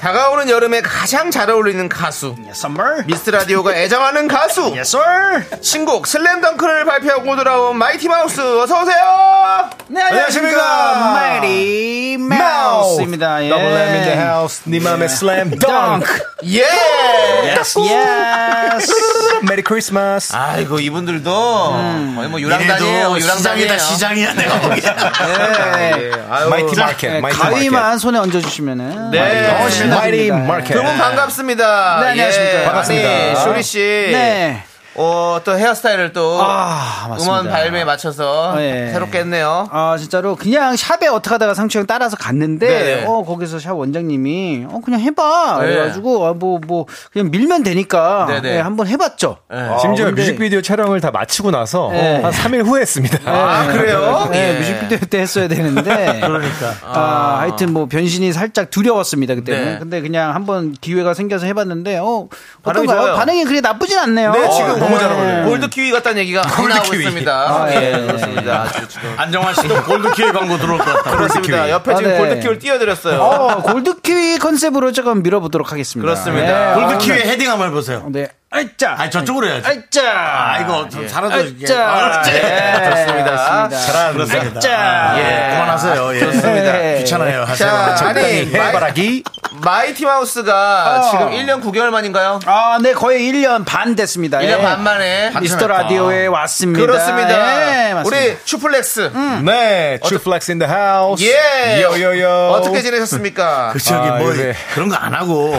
[0.00, 3.02] 다가오는 여름에 가장 잘 어울리는 가수 Summer.
[3.06, 5.44] 미스 라디오가 애정하는 가수 Yes, sir.
[5.60, 9.68] 신곡 슬램덩크를 발표하고 돌아온 마이티 마우스 어서 오세요.
[9.88, 10.94] 네, 안녕하십니까.
[11.14, 13.44] 마이티 마우스입니다.
[13.44, 13.48] 예.
[13.48, 14.62] Double M in the house.
[14.66, 16.06] 네 맘에 slam dunk.
[16.44, 16.62] 예.
[17.56, 18.92] Yes, yes.
[19.42, 20.32] 메리 크리스마스.
[20.34, 21.30] 아이고 이분들도
[22.14, 23.16] 거의 뭐 유랑단이에요.
[23.18, 23.36] 유랑단이에요.
[23.36, 24.94] 시장이다 시장이야 내가 보기엔.
[25.88, 26.10] 예.
[26.48, 27.20] 마이티 자, 마켓.
[27.20, 27.52] 마이티 마켓.
[27.54, 29.10] 가위만 손에 얹어주시면은.
[29.10, 29.87] 네.
[29.88, 30.74] 마이티 마켓.
[30.74, 32.00] 두분 반갑습니다.
[32.00, 32.60] 네, 안녕하십니까.
[32.60, 32.64] 예.
[32.64, 33.08] 반갑습니다.
[33.08, 33.78] 아니, 쇼리 씨.
[33.78, 34.62] 네.
[34.98, 37.32] 어, 또 헤어스타일을 또 아, 맞습니다.
[37.40, 38.90] 음원 발매에 맞춰서 예.
[38.92, 39.68] 새롭게 했네요.
[39.70, 43.04] 아 진짜로 그냥 샵에 어떻게 하다가 상추형 따라서 갔는데 네네.
[43.06, 45.66] 어 거기서 샵 원장님이 어 그냥 해봐 네.
[45.66, 48.56] 그래가지고 뭐뭐 뭐 그냥 밀면 되니까 네네.
[48.56, 49.38] 예, 한번 해봤죠.
[49.80, 52.20] 심지어 근데- 뮤직비디오 촬영을 다 마치고 나서 네.
[52.20, 53.18] 한 3일 후에 했습니다.
[53.24, 54.28] 아, 그래요?
[54.32, 54.58] 네, 예.
[54.58, 56.20] 뮤직비디오 때 했어야 되는데.
[56.20, 56.74] 그러니까.
[56.84, 59.64] 아, 하여튼 뭐 변신이 살짝 두려웠습니다, 그때는.
[59.74, 59.78] 네.
[59.78, 62.28] 근데 그냥 한번 기회가 생겨서 해봤는데, 어,
[62.62, 63.06] 반응이 어떤가요?
[63.06, 63.16] 좋아요.
[63.16, 64.32] 반응이 그리 나쁘진 않네요.
[64.32, 65.44] 네, 지금 너무 잘 어울려요.
[65.46, 67.04] 골드 키위 같다는 얘기가 골드 나오고 키위.
[67.04, 67.32] 있습니다.
[67.32, 68.06] 아, 예, 예.
[68.06, 68.62] 그렇습니다.
[68.62, 69.14] 아주 지금.
[69.16, 71.16] 안정환 씨도 골드키위 광고 들어올 것 같다.
[71.16, 71.70] 그렇습니다.
[71.70, 72.18] 옆에 지금 아, 네.
[72.18, 73.20] 골드 키위를 띄워드렸어요.
[73.20, 76.04] 어, 골드 키위 컨셉으로 조금 밀어보도록 하겠습니다.
[76.06, 76.74] 그렇습니다.
[76.74, 76.80] 네.
[76.80, 78.06] 골드키의 헤딩 한번 해보세요.
[78.08, 78.28] 네.
[78.50, 78.94] 아이짜.
[78.98, 79.66] 아 저쪽으로 해야지.
[79.68, 80.02] 아이짜.
[80.10, 81.66] 아 이거 좀 살아도 이게.
[81.66, 81.86] 아이짜.
[81.86, 83.68] 아, 네, 좋습니다.
[83.68, 84.12] 좋습니다.
[84.12, 84.46] 그렇습니다.
[84.56, 85.14] 아이짜.
[85.18, 86.14] 예, 그만하세요.
[86.16, 86.20] 예.
[86.20, 86.78] 좋습니다.
[86.98, 87.42] 귀찮아요.
[87.42, 87.68] 하세요.
[87.96, 89.24] 자, 아니, 마이, 해바라기.
[89.60, 91.10] 마이티 마우스가 어.
[91.10, 92.38] 지금 1년 9개월 만인가요?
[92.46, 94.38] 아, 네, 거의 1년 반 됐습니다.
[94.38, 94.62] 1년 예.
[94.62, 95.32] 반 만에.
[95.40, 96.80] 미스터 라디오에 왔습니다.
[96.86, 97.88] 그렇습니다.
[97.88, 98.24] 예, 맞습니다.
[98.24, 99.10] 우리 추플렉스.
[99.44, 101.26] 네, 추플렉스 the house.
[101.26, 101.82] 예.
[101.82, 102.50] 요요요.
[102.52, 103.70] 어떻게 지내셨습니까?
[103.74, 104.32] 그 저기 아, 뭐.
[104.74, 105.54] 그런 거 안 하고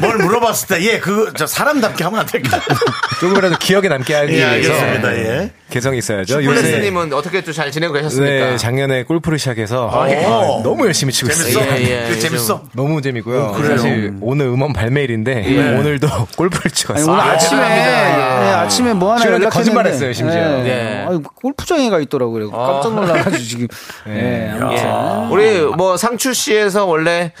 [0.00, 2.60] 뭘 물어봤을 때 예 그 저 사람답게 하면 안 될까?
[3.20, 5.14] 조금이라도 기억에 남게 하기 예 위해서 알겠습니다.
[5.16, 5.50] 예.
[5.70, 6.42] 개성이 있어야죠.
[6.42, 8.50] 추플렉스님은 어떻게 또 잘 지내고 계셨습니까?
[8.50, 10.24] 네, 작년에 골프를 시작해서 아, 예.
[10.24, 11.48] 아, 너무 열심히 치고 재밌어?
[11.60, 11.72] 있어요.
[11.76, 12.62] 예, 예, 그 예, 재밌어?
[12.74, 13.54] 너무 재미고요.
[13.66, 17.12] 사실 오늘 음원 발매일인데 오늘도 골프를 왔어요.
[17.12, 18.40] 오늘 아 침에 대단합니다.
[18.40, 20.40] 네, 아침에 뭐 하나 연락했는데 거짓말했어요, 심지어.
[20.40, 20.62] 네.
[20.62, 21.04] 네.
[21.08, 22.50] 아니, 골프장에 가 있더라고요.
[22.50, 23.68] 깜짝 놀라가지고 지금.
[24.06, 25.30] 네, 아무튼.
[25.30, 27.32] 우리 뭐 상추 씨에서 원래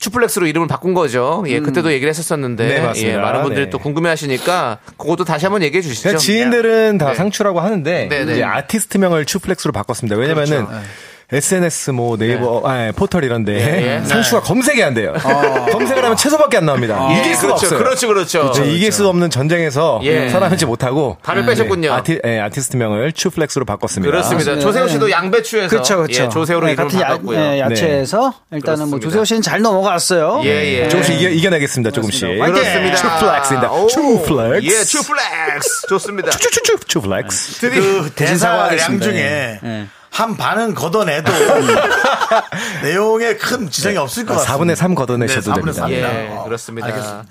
[0.00, 1.44] 추플렉스로 이름을 바꾼 거죠.
[1.46, 3.12] 예, 그때도 얘기를 했었었는데 네, 맞습니다.
[3.12, 3.70] 예, 많은 분들이 네.
[3.70, 6.08] 또 궁금해하시니까 그것도 다시 한번 얘기해 주시죠.
[6.08, 7.14] 그냥 지인들은 다 네.
[7.14, 8.32] 상추라고 하는데 네, 네.
[8.32, 10.16] 이제 아티스트명을 추플렉스로 바꿨습니다.
[10.16, 10.66] 왜냐면은
[11.32, 14.04] SNS 뭐 네이버 아, 포털 이런데 예, 예.
[14.06, 15.12] 상추가 검색이 안 돼요.
[15.70, 17.08] 검색을 하면 채소밖에 안 나옵니다.
[17.12, 17.78] 이길 수가 그렇죠, 없어요.
[17.78, 18.52] 그렇죠, 그렇죠.
[18.62, 20.28] 네, 이길 수 없는 전쟁에서 예.
[20.28, 21.92] 살아남지 못하고 발을 빼셨군요.
[21.92, 24.10] 아티, 예, 아티스트 명을 추플렉스로 바꿨습니다.
[24.10, 24.54] 그렇습니다.
[24.54, 25.12] 네, 조세호 씨도 네.
[25.12, 26.24] 양배추에서 그렇죠, 그렇죠.
[26.24, 27.38] 예, 조세호로 네, 이름을 같은 야, 바꿨고요.
[27.38, 29.08] 네, 야채에서 일단은 뭐 그렇습니다.
[29.08, 30.42] 조세호 씨는 잘 넘어갔어요.
[30.44, 30.88] 예, 예.
[30.88, 31.90] 조금씩 이겨, 이겨내겠습니다.
[31.92, 32.28] 조금씩.
[32.28, 32.96] 그렇습니다.
[32.96, 33.72] 추플렉스입니다.
[33.72, 34.66] 오, 추플렉스.
[34.66, 35.86] 예, 추플렉스.
[35.88, 36.30] 좋습니다.
[36.30, 37.70] 추추추추 추플렉스.
[37.70, 39.04] 그 대사량 사과하겠습니다.
[39.04, 39.86] 중에 예.
[40.10, 41.30] 한 반은 걷어내도
[42.82, 44.64] 내용에 큰 지장이 없을 것 같습니다.
[44.64, 45.82] 4분의 3 걷어내셔도 네, 4분의 됩니다.
[45.82, 45.92] 3.
[45.92, 46.86] 예, 어, 그렇습니다.
[46.88, 47.24] 알겠습니다.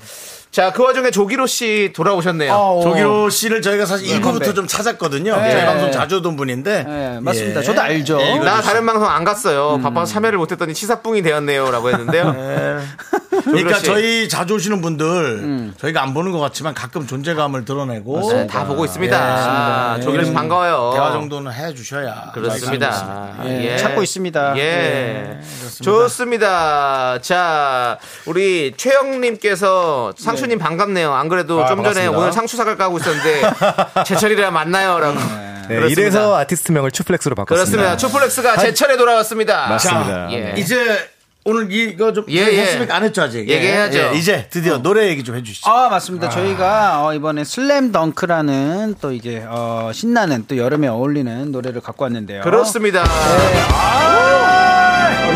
[0.51, 2.51] 자, 그 와중에 조기로 씨 돌아오셨네요.
[2.51, 4.55] 어, 조기로 씨를 저희가 사실 일부부터 컴백.
[4.55, 5.35] 좀 찾았거든요.
[5.39, 5.51] 네.
[5.51, 6.83] 저희 방송 자주 오던 분인데.
[6.83, 7.61] 네, 맞습니다.
[7.61, 8.19] 저도 알죠.
[8.19, 9.79] 예, 이거 나 좀- 다른 방송 안 갔어요.
[9.83, 12.35] 바빠서 참여를 못했더니 치사뿡이 되었네요 라고 했는데요.
[13.45, 13.85] 그러니까 씨.
[13.85, 18.83] 저희 자주 오시는 분들 저희가 안 보는 것 같지만 가끔 존재감을 드러내고 네, 다 보고
[18.85, 19.17] 있습니다.
[19.17, 20.91] 아, 조기로 씨 반가워요.
[20.95, 23.35] 대화 정도는 해 주셔야 그렇습니다.
[23.45, 24.57] 예, 찾고 있습니다.
[24.57, 25.39] 예.
[25.81, 27.19] 좋습니다.
[27.21, 31.13] 자, 우리 최영님께서 상 추님 반갑네요.
[31.13, 32.17] 안 그래도 아, 좀 전에 반갑습니다.
[32.17, 33.41] 오늘 상추 사갈 까고 있었는데
[34.05, 34.99] 제철이라 만나요.
[34.99, 35.13] 라고.
[35.67, 36.01] 네, 그렇습니다.
[36.01, 37.77] 이래서 아티스트명을 추플렉스로 바꿨습니다.
[37.77, 37.97] 그렇습니다.
[37.97, 39.67] 추플렉스가 제철에 돌아왔습니다.
[39.69, 40.31] 맞습니다.
[40.31, 40.55] 예.
[40.57, 41.09] 이제
[41.45, 42.87] 오늘 이거 좀 예, 예.
[42.89, 43.47] 안 했죠 아직.
[43.47, 43.97] 얘기해야죠.
[43.97, 45.69] 예, 이제 드디어 노래 얘기 좀 해주시죠.
[45.69, 46.29] 아 맞습니다.
[46.29, 52.41] 저희가 어, 이번에 슬램 덩크라는 또 이게 어, 신나는 또 여름에 어울리는 노래를 갖고 왔는데요.
[52.41, 53.03] 그렇습니다.
[53.03, 54.68] 네.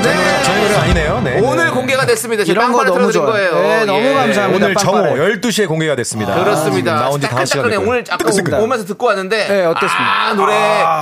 [0.01, 1.21] 저희 노래 아니네요.
[1.23, 1.39] 네.
[1.41, 2.43] 오늘 공개가 됐습니다.
[2.43, 3.31] 이런 거 너무 좋아요.
[3.31, 3.53] 거예요.
[3.53, 4.65] 네, 너무 감사합니다.
[4.65, 5.35] 오늘 정오 빵빠레.
[5.39, 6.33] 12시에 공개가 됐습니다.
[6.35, 6.95] 그렇습니다.
[6.95, 7.69] 나온 지 5시간 따끈따끈해.
[7.77, 7.89] 됐고요.
[7.89, 10.27] 오늘 아까 오면서 듣고 왔는데 네, 어땠습니까?
[10.27, 10.55] 아, 노래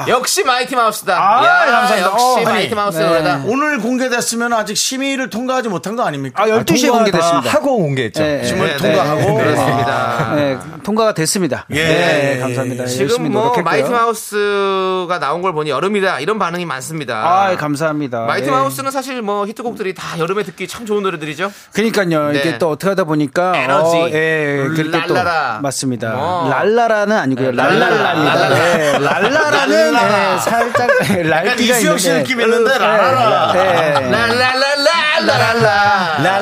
[0.07, 1.13] 역시 마이티 마우스다.
[1.17, 2.11] 아, 야, 감사합니다.
[2.11, 3.07] 역시 어, 마이티 마우스 네.
[3.07, 3.41] 노래다.
[3.45, 6.43] 오늘 공개됐으면 아직 심의를 통과하지 못한 거 아닙니까?
[6.43, 7.49] 아 12시에 통과 공개됐습니다.
[7.49, 8.21] 다 하고 공개했죠.
[8.23, 10.33] 네, 심의를 네, 통과하고 네, 그렇습니다.
[10.35, 11.65] 네, 통과가 됐습니다.
[11.71, 11.83] 예.
[11.83, 12.85] 네, 감사합니다.
[12.85, 13.53] 지금 뭐.
[13.63, 17.15] 마이티 마우스가 나온 걸 보니 여름이다 이런 반응이 많습니다.
[17.15, 18.21] 아, 감사합니다.
[18.25, 18.51] 마이티 예.
[18.51, 21.51] 마우스 는 사실 뭐 히트곡들이 다 여름에 듣기 참 좋은 노래들이죠.
[21.73, 22.32] 그러니까요.
[22.32, 22.39] 네.
[22.39, 23.97] 이게 또 어떻게 하다 보니까 에너지.
[23.97, 25.59] 어, 예, 그렇게 또 랄라라.
[25.61, 26.13] 맞습니다.
[26.15, 26.49] 어.
[26.49, 27.51] 랄라라는 아니고요.
[27.51, 28.36] 네, 랄랄라입니다.
[28.36, 28.55] 랄라라.
[28.55, 30.34] 네, 랄라라는 랄라라.
[30.34, 32.23] 예, 살짝 약간 랄기가 이수영 씨 있는데.
[32.23, 33.53] 느낌 있는데 라라라.
[33.53, 34.09] 네.
[34.09, 36.23] 랄랄랄랄랄랄라.
[36.23, 36.39] 라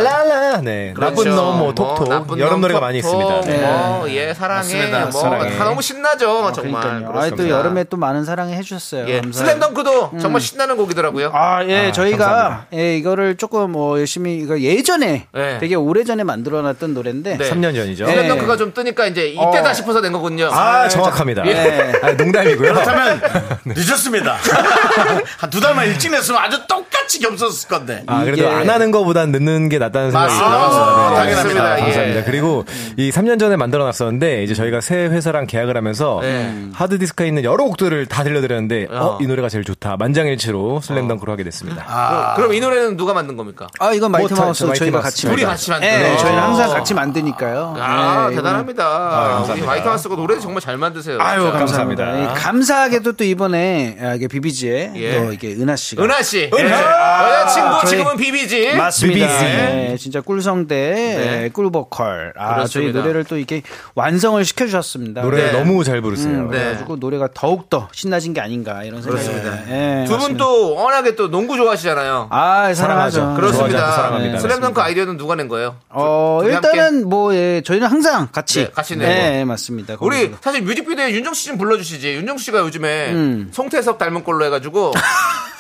[0.50, 0.62] 라라.
[0.62, 0.94] 네.
[0.98, 1.36] 나쁜 그렇죠.
[1.36, 2.10] 놈, 뭐, 톡톡.
[2.10, 2.88] 나쁜 여름 놈, 노래가 톡톡.
[2.88, 3.42] 많이 있습니다.
[3.42, 3.58] 네.
[3.66, 4.60] 뭐, 예, 사랑해.
[4.62, 5.00] 맞습니다.
[5.06, 5.58] 뭐, 사랑해.
[5.58, 6.82] 다 너무 신나죠, 정말.
[6.82, 7.20] 그러니까요.
[7.20, 7.30] 아.
[7.36, 9.08] 또 여름에 또 많은 사랑을 해주셨어요.
[9.10, 9.22] 예.
[9.32, 11.32] 슬램덩크도 정말 신나는 곡이더라고요.
[11.34, 12.68] 아, 예, 저희가, 감사합니다.
[12.76, 15.58] 예, 이거를 조금, 뭐, 열심히, 이거 예전에, 네.
[15.60, 17.50] 되게 오래전에 만들어 놨던 노래인데, 네.
[17.50, 18.06] 3년 전이죠.
[18.06, 18.12] 네.
[18.14, 19.74] 슬램덩크가 좀 뜨니까 이제 이때다 어.
[19.74, 20.50] 싶어서 낸 거군요.
[20.52, 21.46] 아, 정확합니다.
[21.48, 21.94] 예.
[22.02, 22.74] 아, 농담이고요.
[22.74, 23.22] 그렇다면
[23.66, 24.38] 늦었습니다.
[25.38, 28.04] 한 두 달만 일찍 냈으면 아주 똑같이 겹쳤을 건데.
[28.08, 30.34] 아, 그래도 안 하는 것보단 늦는 게 낫다는 생각이.
[30.44, 31.76] 아, 네, 당연합니다.
[31.76, 31.84] 네, 예.
[31.86, 32.24] 감사합니다.
[32.26, 32.66] 그리고
[32.98, 36.68] 이 3년 전에 만들어 놨었는데 이제 저희가 새 회사랑 계약을 하면서 네.
[36.74, 39.00] 하드 디스크에 있는 여러 곡들을 다 들려드렸는데 어.
[39.00, 39.98] 어, 이 노래가 제일 좋다.
[39.98, 41.84] 만장일치로 슬램덩크로 하게 됐습니다.
[41.86, 43.68] 그럼, 그럼 이 노래는 누가 만든 겁니까?
[43.80, 45.02] 아, 이건 마이티 뭐, 마우스 저희가.
[45.02, 45.28] 같이.
[45.28, 45.44] 둘이.
[45.44, 46.18] 같이 만든 예, 거.
[46.18, 47.76] 저희는 항상 같이 만드니까요.
[47.80, 48.84] 아, 예, 대단합니다.
[48.90, 49.54] 감사합니다.
[49.54, 51.18] 우리 마이티 마우스가 노래 정말 잘 만드세요.
[51.20, 51.52] 아유.
[51.52, 52.06] 감사합니다.
[52.06, 52.22] 감사합니다.
[52.22, 55.16] 예, 감사하게도 또 이번에 아, 이게 비비지에 예.
[55.18, 56.50] 또 이게 은하 씨가 은하 씨.
[56.54, 57.30] 은하!
[57.30, 58.74] 여자친구 저희- 지금은 비비지.
[58.76, 59.28] 맞습니다.
[59.28, 59.44] 비비지.
[59.44, 61.44] 네, 진짜 꿀성대 네.
[61.46, 62.34] 예, 꿀보컬.
[62.38, 63.00] 아, 저희 그렇습니다.
[63.00, 63.64] 노래를 또 이렇게
[63.96, 65.24] 완성을 시켜주셨습니다.
[65.24, 65.52] 노래 네.
[65.58, 66.32] 너무 잘 부르세요.
[66.32, 66.60] 음, 네.
[66.60, 69.58] 그래가지고 노래가 더욱 더 신나진 게 아닌가 이런 생각이 듭니다.
[69.70, 70.44] 예, 두분 맞습니다.
[70.44, 72.28] 또 워낙에 또 농구 좋아하시잖아요.
[72.30, 73.16] 아, 사랑하죠.
[73.22, 73.42] 사랑하죠.
[73.42, 73.92] 그렇습니다.
[73.92, 74.38] 사랑합니다.
[74.40, 75.78] 슬램덩크 아이디어는 누가 낸 거예요?
[75.90, 78.66] 어, 일단은 뭐, 예, 저희는 항상 같이.
[78.66, 79.12] 네, 같이 내고.
[79.12, 79.96] 네, 맞습니다.
[80.00, 80.38] 우리 거기서.
[80.44, 82.14] 사실 뮤직비디오에 윤정 씨 좀 불러주시지.
[82.14, 83.50] 윤정 씨가 요즘에 음.
[83.52, 84.92] 송태섭 닮은 꼴로 해가지고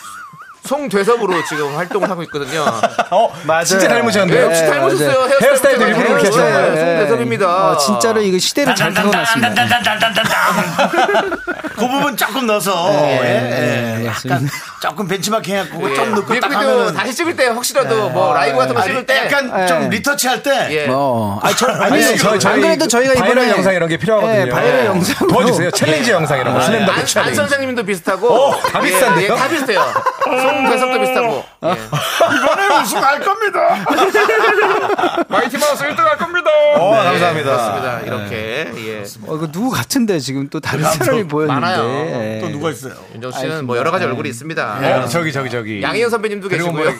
[0.69, 2.63] 송대섭으로 지금 활동을 하고 있거든요.
[3.09, 3.63] 어, 맞아요.
[3.63, 4.37] 진짜 닮으셨네요.
[4.37, 5.19] 네, 역시 닮으셨어요.
[5.19, 5.39] 맞아요.
[5.41, 6.75] 헤어스타일도 일부러 그렇게 네, 하셨나요?
[6.75, 7.71] 송대섭입니다.
[7.71, 9.65] 어, 진짜로 이거 시대를 잘 태어났습니다.
[11.75, 14.47] 그 부분 조금 넣어서 예, 예, 약간
[14.81, 15.95] 조금 벤치마킹 해갖고 예.
[15.95, 19.17] 좀 넣고 딱 하면은 다시 찍을 때 혹시라도 뭐 라이브 같은 거 아니, 찍을 때
[19.17, 19.65] 약간 예.
[19.65, 20.87] 좀 리터치 할때 예.
[20.89, 21.39] 어.
[21.41, 23.49] 아, 저, 아니, 아니, 저희, 저희 안 그래도 저희가 이번에.
[23.49, 24.45] 영상 이런 게 필요하거든요.
[24.45, 25.27] 네, 바이럴 영상.
[25.27, 25.71] 도와주세요.
[25.71, 26.61] 챌린지 영상 이런 거.
[26.61, 27.35] 슬램덩크 안, 안 챌린지.
[27.35, 29.33] 선생님도 비슷하고 어, 다 예, 비슷한데요?
[29.33, 29.79] 예, 다 비슷해요.
[30.61, 31.71] 송대섭도 비슷하고 예.
[31.71, 33.59] 이번에 우승할 겁니다.
[35.29, 36.49] 마이티 마우스 1등 할 겁니다.
[36.77, 37.49] 어, 네, 감사합니다.
[37.49, 37.99] 그렇습니다.
[38.01, 39.03] 이렇게 예.
[39.27, 41.59] 어, 이거 누구 같은데 지금 또 다른 사람이 보였는데.
[41.61, 41.89] 많아요.
[41.89, 42.39] 예.
[42.41, 42.93] 또 누가 있어요?
[43.13, 45.03] 윤정 씨는 뭐 여러 가지 얼굴이 있습니다.
[45.03, 45.81] 어, 저기, 저기, 저기.
[45.81, 46.71] 양희은 선배님도 계시고요.
[46.71, 46.93] 뭐,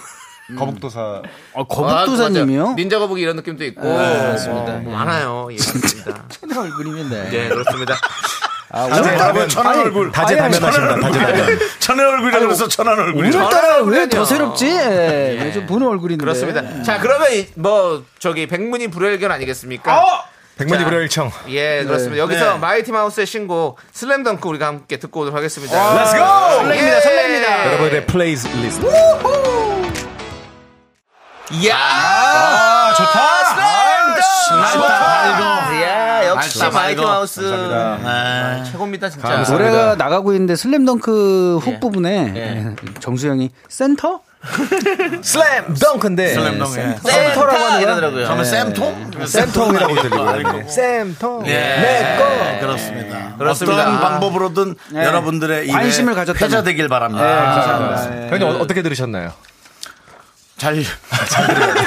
[0.57, 0.99] 거북도사.
[0.99, 1.23] 어,
[1.55, 2.63] 아, 거북도사님이요?
[2.63, 2.75] 맞아요.
[2.75, 4.71] 닌자 거북이 이런 느낌도 있고 맞습니다.
[4.73, 5.47] 뭐, 뭐 많아요.
[5.51, 6.59] 예, 그렇습니다.
[6.59, 7.29] 얼굴이면 네.
[7.33, 7.95] 예, 그렇습니다.
[8.71, 10.11] 아, 오늘따라 천안 아니, 얼굴.
[10.11, 10.99] 다재 다면하십니다.
[10.99, 11.59] 다재 다면.
[11.79, 13.27] 천안 얼굴이라고 그래서 천안 얼굴이.
[13.35, 14.09] 오늘따라 왜 얼굴이요.
[14.09, 14.67] 더 새롭지?
[14.67, 15.39] 예.
[15.43, 16.23] 요즘 보는 얼굴인데.
[16.23, 16.83] 그렇습니다.
[16.83, 19.99] 자, 그러면 이- 뭐 저기 백문이 불여일견 아니겠습니까?
[19.99, 20.23] 어!
[20.57, 21.31] 백만이 불여일청.
[21.47, 22.17] 예, 그렇습니다.
[22.21, 22.59] 여기서 네.
[22.59, 25.73] 마이티 마우스의 신곡 슬램덩크 우리가 함께 듣고 오도록 하겠습니다.
[25.95, 26.63] Let's go!
[26.63, 27.65] 설렙니다, 설렙니다.
[27.67, 28.85] 여러분의 플레이리스트.
[31.53, 31.75] 이야!
[31.75, 33.78] 아, 좋다.
[34.49, 35.81] 슬램덩크!
[35.83, 37.11] 야, 역시 밝다, 마이티 밝아.
[37.13, 37.39] 마우스.
[37.73, 39.27] 아, 최고입니다, 진짜.
[39.27, 39.53] 감사합니다.
[39.53, 41.79] 노래가 나가고 있는데 슬램덩크 hook 예.
[41.79, 42.75] 부분에 예.
[42.99, 44.21] 정수영이 센터?
[45.21, 46.27] 슬램 덩크인데.
[46.29, 46.73] 슬램 덩크.
[47.03, 48.23] 센터라고 하는 이러더라고요.
[48.25, 49.11] 그러면 쌤통?
[49.25, 49.95] 쌤통이라고.
[50.53, 50.67] 네.
[50.67, 51.43] 쌤통.
[51.47, 51.51] 예.
[51.53, 53.35] 네, 그렇습니다.
[53.37, 53.81] 그렇습니다.
[53.81, 56.49] 어떤 방법으로든 여러분들의 관심을 가졌다면.
[56.51, 57.25] 회자 되길 바랍니다.
[57.25, 58.27] 감사합니다.
[58.29, 59.31] 형님 어, 어떻게 들으셨나요?
[60.59, 60.83] 잘.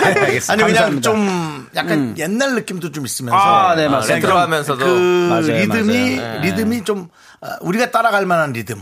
[0.05, 0.53] 알겠습니다.
[0.53, 1.01] 아니 그냥 감사합니다.
[1.03, 4.15] 좀 약간 옛날 느낌도 좀 있으면서 아, 네, 아, 맞습니다.
[4.17, 4.85] 레트로하면서도.
[4.85, 6.41] 그 맞아요, 리듬이 맞아요.
[6.41, 8.81] 리듬이 좀 아, 우리가 따라갈 만한 리듬.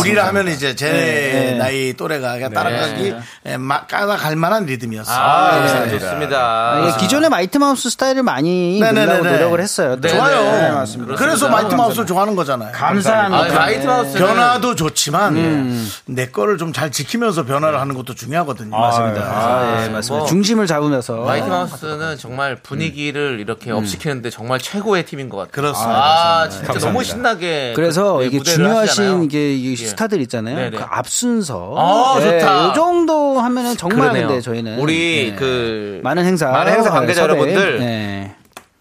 [0.00, 3.14] 우리라 하면 이제 제 나이 또래가 그냥 따라가기
[3.46, 5.16] 예, 마- 따라갈 만한 리듬이었어요.
[5.16, 5.98] 아, 네.
[5.98, 6.38] 좋습니다.
[6.38, 8.78] 아, 기존의 마이티 마우스 스타일을 많이.
[8.80, 9.96] 내려고 노력을 했어요.
[10.00, 10.08] 또.
[10.08, 10.42] 좋아요.
[10.42, 11.14] 네, 맞습니다.
[11.14, 12.72] 그래서 마이티 마우스를 좋아하는 거잖아요.
[12.72, 13.44] 감사합니다.
[13.54, 14.18] 아, 마이티 마우스.
[14.18, 18.76] 변화도 좋지만 내 거를 좀 잘 지키면서 변화를 하는 것도 중요하거든요.
[18.76, 19.20] 맞습니다.
[19.22, 20.18] 아, 예, 맞습니다.
[20.18, 20.26] 뭐.
[20.26, 25.52] 중심을 잡으면서 마이티 마우스는 정말 분위기를 이렇게 up시키는데 정말 최고의 팀인 것 같아요.
[25.52, 25.94] 그렇습니다.
[25.94, 26.86] 아, 진짜 감사합니다.
[26.88, 27.72] 너무 신나게.
[27.94, 29.22] 그래서 그, 이게 중요하신 하시잖아요.
[29.22, 29.76] 이게 이 예.
[29.76, 30.56] 스타들 있잖아요.
[30.56, 30.76] 네네.
[30.76, 31.74] 그 앞순서.
[31.76, 32.70] 아, 네, 좋다.
[32.70, 34.28] 이 정도 하면은 정말 그러네요.
[34.28, 35.36] 근데 저희는 우리 네.
[35.36, 37.22] 그 많은 행사 많은 행사 관계자.
[37.22, 38.34] 여러분들 네.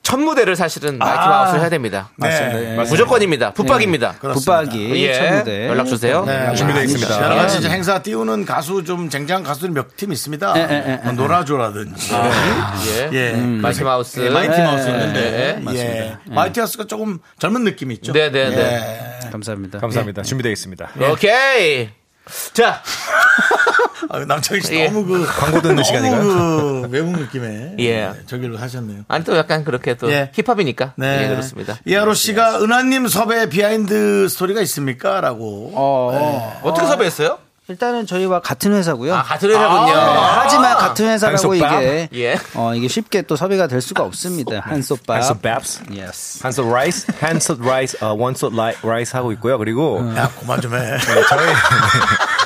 [0.04, 1.28] 첫 무대를 사실은 마이티 아.
[1.30, 2.10] 마우스를 해야 됩니다.
[2.18, 2.76] 네.
[2.90, 3.54] 무조건입니다.
[3.54, 4.12] 붙박입니다.
[4.20, 5.14] 붙박이 예.
[5.14, 6.26] 첫 무대 연락 주세요.
[6.26, 7.24] 네, 준비되어 있습니다.
[7.24, 10.54] 여러 가지 이제 행사 띄우는 가수 좀 쟁쟁한 가수들이 몇팀 있습니다.
[10.58, 12.14] 예, 예, 뭐 노라조라든지.
[12.14, 13.10] 예.
[13.14, 13.32] 예.
[13.32, 14.20] 마이티 마우스.
[14.20, 15.60] 예, 마이티 네, 마우스 있는데.
[15.66, 16.18] 네, 예.
[16.34, 18.12] 마이티 마우스가 조금 젊은 느낌이 있죠.
[18.12, 18.58] 네네네.
[19.26, 19.30] 예.
[19.32, 19.80] 감사합니다.
[19.80, 20.22] 감사합니다.
[20.24, 20.90] 준비되어 있습니다.
[21.12, 21.90] 오케이.
[22.54, 22.82] 자,
[24.10, 24.88] 아, 남창희 씨 예.
[24.88, 26.24] 너무 그 광고 듣는 시간인가요?
[26.24, 27.92] 그 외국 느낌의 예.
[28.08, 29.04] 네, 저기로 하셨네요.
[29.08, 30.32] 아니 또 약간 그렇게 또 예.
[30.34, 30.94] 힙합이니까.
[30.98, 31.24] 네.
[31.24, 31.78] 예, 그렇습니다.
[31.86, 35.22] 이하로 씨가 은하님 섭외 비하인드 스토리가 있습니까?
[35.22, 35.72] 라고.
[35.74, 37.38] 어, 어떻게 섭외했어요?
[37.70, 39.16] 일단은 저희와 같은 회사고요.
[39.16, 39.94] 아, 같은 회사군요.
[39.94, 41.82] 하지만 같은 회사라고 한솥밥?
[41.82, 42.38] 이게 예.
[42.56, 44.60] 어 이게 쉽게 또 섭외가 될 수가 없습니다.
[44.60, 45.16] 한솥밥.
[45.16, 45.82] 한솥 밥스.
[45.94, 46.44] Yes.
[46.44, 49.58] 한솥 rice, 한솥 rice, 어, one솥 ri, rice 하고 있고요.
[49.58, 50.98] 그리고 야, 그만 좀 해.
[51.30, 51.54] 저희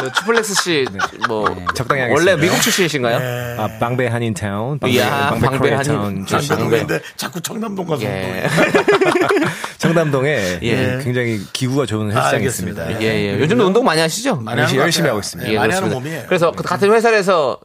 [0.00, 0.84] 그 추플렉스 씨,
[1.28, 1.44] 뭐,
[1.74, 2.36] 적당히 원래 하겠습니다.
[2.36, 3.60] 미국 출신이신가요?
[3.60, 6.56] 아, 방배 한인타운, 방배, 이야, 방배 방배 한인 출신.
[6.56, 6.78] 방배.
[6.78, 8.02] 장동인데 자꾸 청담동 가서.
[8.04, 8.46] 예.
[9.78, 11.00] 청담동에 예.
[11.02, 12.82] 굉장히 기후가 좋은 헬스장이 알겠습니다.
[12.84, 13.02] 있습니다.
[13.06, 13.40] 예, 예.
[13.40, 14.36] 요즘도 운동 많이 하시죠?
[14.36, 15.08] 많이 하는 열심히.
[15.08, 15.50] 하고 있습니다.
[15.50, 16.00] 예, 많이 하는 그렇습니다.
[16.10, 16.26] 몸이에요.
[16.28, 17.58] 그래서 그 같은 회사에서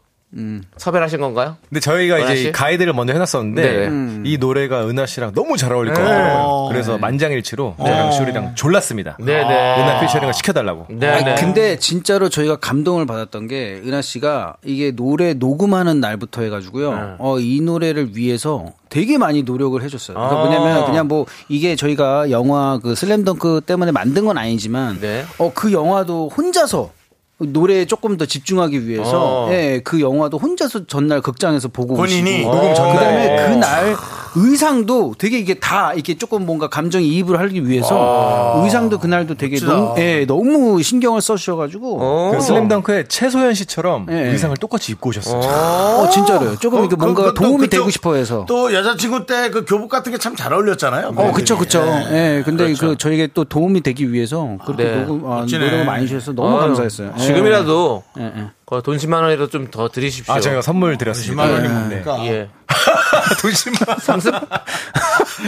[0.78, 1.58] 섭외를 하신 건가요?
[1.68, 2.42] 근데 저희가 은하 씨?
[2.42, 4.22] 이제 가이드를 먼저 해놨었는데 네네.
[4.26, 6.68] 이 노래가 은하 씨랑 너무 잘 어울릴 것 같아요.
[6.70, 9.18] 그래서 만장일치로 저랑 쇼리랑 졸랐습니다.
[9.20, 9.82] 네네.
[9.82, 10.86] 은하 피처링을 시켜달라고.
[10.90, 11.36] 네, 네.
[11.36, 16.94] 근데 진짜로 저희가 감동을 받았던 게 은하 씨가 이게 노래 녹음하는 날부터 해가지고요.
[16.94, 17.02] 네.
[17.18, 20.16] 어, 이 노래를 위해서 되게 많이 노력을 해줬어요.
[20.16, 20.46] 그러니까 아.
[20.46, 25.26] 뭐냐면 그냥 뭐 이게 저희가 영화 그 슬램덩크 때문에 만든 건 아니지만 네.
[25.40, 26.92] 어, 그 영화도 혼자서
[27.40, 29.52] 노래에 조금 더 집중하기 위해서 어.
[29.52, 32.96] 예, 그 영화도 혼자서 전날 극장에서 보고 본인이 오시고 녹음 전날.
[32.96, 33.96] 그다음에 그날
[34.36, 39.60] 의상도 되게 이게 다 이렇게 조금 뭔가 감정 이입을 하기 위해서 의상도 그날도 되게.
[39.60, 42.32] 너무, 예, 너무 신경을 써주셔가지고 어.
[42.36, 44.30] 그 슬램덩크의 최소연 씨처럼 예.
[44.32, 45.40] 의상을 똑같이 입고 오셨어요.
[45.42, 46.58] 어, 진짜로요.
[46.58, 48.46] 조금 이렇게 그- 뭔가 그것도 도움이 그쪽 되고 싶어 해서.
[48.48, 51.14] 또 여자친구 때 그 교복 같은 게 참 잘 어울렸잖아요.
[51.16, 51.80] 어, 그쵸, 그쵸.
[52.12, 52.88] 예, 근데 그렇죠.
[52.90, 54.96] 그 저에게 또 도움이 되기 위해서 그렇게 네.
[55.06, 55.46] 녹음, 아.
[55.50, 57.14] 노력을 많이 주셔서 너무 아유, 감사했어요.
[57.18, 57.22] 예.
[57.22, 58.46] 지금이라도 예, 예.
[58.70, 60.34] 그돈 10만 원이라도 좀 더 드리십시오.
[60.34, 61.44] 아, 저희가 선물 드렸습니다.
[61.44, 61.74] 10만 원이 네.
[61.74, 62.26] 뭡니까?
[62.26, 62.50] 예.
[63.42, 63.98] 돈 10만 원.
[64.00, 64.34] 상습?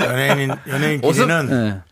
[0.05, 1.90] 연예인, 연예인끼리는 예.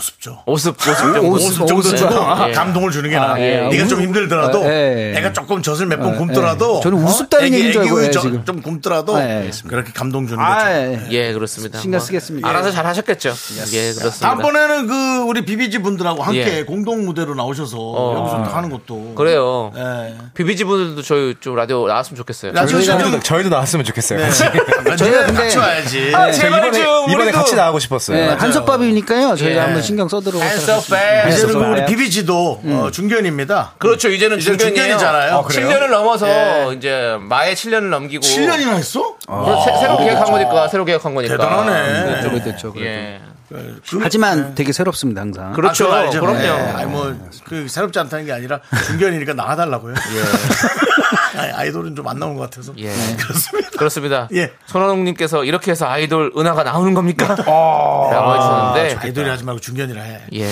[0.00, 0.42] 오습죠.
[0.44, 1.20] 오습, 오습 정도.
[1.30, 1.96] 오습 정도 오습.
[1.96, 2.14] 주고
[2.48, 2.52] 예.
[2.52, 3.40] 감동을 주는 게 나아.
[3.40, 3.68] 예.
[3.70, 5.12] 네가 좀 우- 힘들더라도 아, 예.
[5.14, 6.18] 내가 조금 젖을 몇번 예.
[6.18, 8.44] 굶더라도 저는 우습다는 얘기인 줄 알고, 예, 저- 지금.
[8.44, 9.50] 좀 굶더라도 아, 예.
[9.66, 10.70] 그렇게 감동 주는 아, 거죠.
[10.70, 11.00] 예.
[11.12, 11.78] 예, 그렇습니다.
[11.80, 12.46] 신경 뭐, 쓰겠습니다.
[12.48, 13.30] 알아서 잘 하셨겠죠.
[13.72, 14.18] 예, 그렇습니다.
[14.20, 16.62] 다음번에는 그 우리 비비지 분들하고 함께 예.
[16.64, 17.76] 공동 무대로 나오셔서
[18.18, 19.72] 여기서 또 하는 것도 그래요.
[19.76, 20.14] 예.
[20.34, 22.52] 비비지 분들도 저희 좀 라디오 나왔으면 좋겠어요.
[22.52, 24.20] 라디오 저희도, 저희도 저희도 나왔으면 좋겠어요.
[24.20, 24.44] 같이.
[24.98, 26.12] 저희가 같이 와야지.
[26.14, 28.18] 아, 저 제발 이번에, 좀 이번에 같이 나가고 싶었어요.
[28.18, 29.36] 예, 한솥밥이니까요.
[29.36, 29.58] 저희가 예.
[29.60, 30.08] 한번 신경.
[30.08, 31.28] 한솥밥.
[31.28, 31.84] 이제는 그 우리 예.
[31.86, 33.74] 비비지도 어, 중견입니다.
[33.78, 34.08] 그렇죠.
[34.08, 34.56] 이제는 이제.
[34.56, 35.34] 중견이잖아요.
[35.36, 35.68] 어, 그래요?
[35.68, 36.74] 7년을 넘어서 예.
[36.76, 39.16] 이제 마의 7년을 넘기고 7년이나 했어?
[39.26, 41.36] 그래서 새- 새로 계약한 거니까 새로 계약한 거니까.
[41.36, 42.04] 대단하네.
[42.04, 42.28] 그렇죠.
[42.30, 42.72] 그래도 그렇죠.
[42.72, 42.88] 그래도.
[42.90, 43.20] 예.
[43.48, 45.52] 그- 하지만 되게 새롭습니다, 항상.
[45.52, 45.92] 그렇죠.
[45.92, 46.08] 아.
[46.10, 46.40] 그럼요.
[46.42, 46.48] 예.
[46.48, 49.94] 아니 뭐그 새롭지 않다는 게 아니라 중견이니까 나와달라고요.
[51.38, 52.72] 아니, 아이돌은 좀 안 나온 것 같아서.
[52.78, 52.92] 예.
[53.18, 53.70] 그렇습니다.
[53.78, 54.28] 그렇습니다.
[54.34, 54.52] 예.
[54.66, 57.36] 손원웅님께서 이렇게 해서 아이돌 은하가 나오는 겁니까?
[57.46, 58.08] 어.
[58.10, 60.22] 라고 해주셨는데 아이돌이 하지 말고 중견이라 해.
[60.34, 60.50] 예.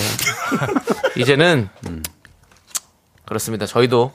[1.16, 2.03] 이제는 음,
[3.26, 3.66] 그렇습니다.
[3.66, 4.12] 저희도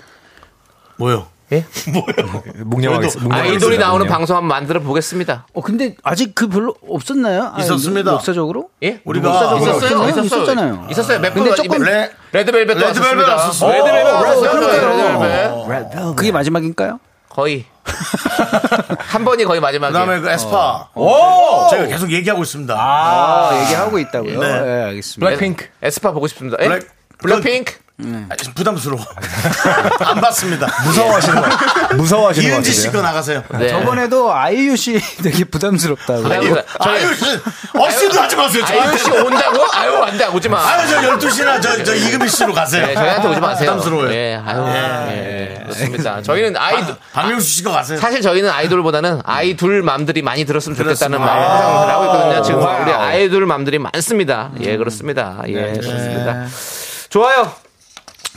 [0.97, 1.27] 뭐요?
[1.51, 1.65] 예?
[1.91, 2.43] 뭐요?
[2.65, 2.91] 목녀
[3.31, 4.07] 아이돌이 나오는 묵념.
[4.07, 5.47] 방송 한번 만들어 보겠습니다.
[5.53, 7.51] 어, 근데 아직 그 별로 없었나요?
[7.53, 8.13] 아니, 있었습니다.
[8.13, 8.69] 역사적으로?
[8.83, 9.01] 예?
[9.03, 9.57] 우리가 있었어요?
[9.57, 10.01] 있었어요?
[10.01, 10.23] 아, 있었어요.
[10.25, 10.85] 있었잖아요.
[10.87, 10.91] 아.
[10.91, 11.19] 있었어요.
[11.19, 13.71] 몇 근데 조금 레, 레드벨벳 레드벨벳 왔었어요.
[13.71, 14.05] 레드벨벳.
[14.43, 15.69] 레드벨벳.
[15.69, 16.15] 레드벨벳.
[16.15, 16.99] 그게 마지막인가요?
[17.29, 17.65] 거의.
[18.99, 19.91] 한 번이 거의 마지막에.
[19.91, 20.89] 그다음에 그 에스파.
[20.93, 21.65] 어.
[21.65, 21.69] 오!
[21.69, 22.73] 제가 계속 얘기하고 있습니다.
[22.75, 24.39] 아, 아~ 얘기하고 있다고요?
[24.39, 24.47] 네.
[24.47, 25.25] 예, 네, 알겠습니다.
[25.25, 25.65] 블랙핑크.
[25.81, 26.57] 에스파 보고 싶습니다.
[26.61, 26.67] 예?
[26.67, 26.87] 블랙,
[27.19, 27.73] 블랙핑크.
[28.01, 28.25] 네.
[28.29, 29.03] 아, 부담스러워.
[30.05, 30.67] 안 봤습니다.
[30.85, 31.55] 무서워하시는 거예요.
[31.97, 32.53] 무서워하시는 거.
[32.55, 33.43] 이은지 씨 거 나가세요.
[33.59, 33.67] 네.
[33.69, 36.25] 저번에도 아이유 씨 되게 부담스럽다고.
[36.31, 37.25] 아니, 아이유 씨
[37.77, 38.63] 어씨도 하지 마세요.
[38.67, 39.65] 아이유 씨 온다고?
[39.73, 40.59] 아유 안돼 오지 마.
[40.65, 41.97] 아유 저 12시나 저, 저 네.
[41.97, 42.87] 이금희 씨로 가세요.
[42.87, 43.69] 네, 저희한테 오지 마세요.
[43.71, 44.11] 부담스러워요.
[44.13, 44.65] 예, 아유.
[44.69, 45.55] 예.
[45.57, 45.63] 예.
[45.63, 46.21] 그렇습니다.
[46.21, 47.99] 저희는 아이돌 아, 박명수 씨가 가세요.
[47.99, 52.37] 사실 저희는 아이돌보다는 아이돌 맘들이 많이 들었으면 좋겠다는 마음 항상 하고 있거든요.
[52.37, 54.51] 아, 지금 우리 아이돌 맘들이 많습니다.
[54.61, 55.41] 예, 그렇습니다.
[55.47, 56.45] 예, 그렇습니다.
[57.09, 57.51] 좋아요.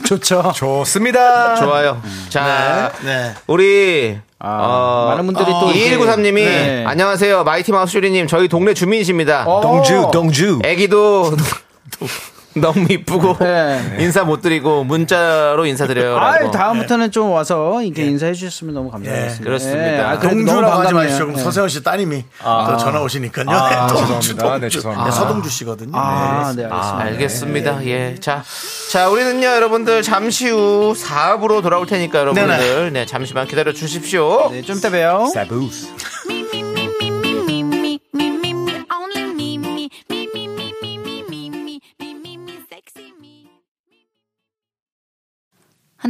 [0.05, 0.51] 좋죠.
[0.55, 1.55] 좋습니다.
[1.55, 2.01] 좋아요.
[2.29, 3.05] 자, 네.
[3.05, 3.33] 네.
[3.47, 6.83] 우리 아, 어, 많은 분들이 또 어, 2193님이 네.
[6.85, 7.43] 안녕하세요.
[7.43, 9.45] 마이티 마우스 슈리님 저희 동네 주민이십니다.
[9.47, 9.61] 어.
[9.61, 10.59] 동주 동주.
[10.63, 11.31] 애기도
[12.55, 13.97] 너무 이쁘고 네.
[13.99, 16.17] 인사 못 드리고 문자로 인사드려요.
[16.17, 17.11] 아 다음부터는 네.
[17.11, 18.09] 좀 와서 이렇게 네.
[18.09, 19.37] 인사해 주셨으면 너무 감사하겠습니다.
[19.37, 20.09] 네, 그렇습니다.
[20.09, 22.77] 아, 동주라고 하지 마시고 서세원 씨 따님이 아.
[22.79, 23.45] 전화 오시니까요.
[23.49, 24.59] 아, 동주, 죄송합니다.
[24.59, 24.69] 동주.
[24.69, 25.11] 죄송합니다.
[25.11, 25.91] 서동주 씨거든요.
[25.95, 27.73] 아, 네, 아, 알겠습니다.
[27.73, 27.85] 알겠습니다.
[27.85, 28.43] 예, 자,
[28.91, 34.49] 자 우리는요 여러분들 잠시 후 4부로 돌아올 테니까 여러분들 네 잠시만 기다려 주십시오.
[34.51, 35.27] 네, 좀 이따 봬요.
[35.33, 35.87] 사부스.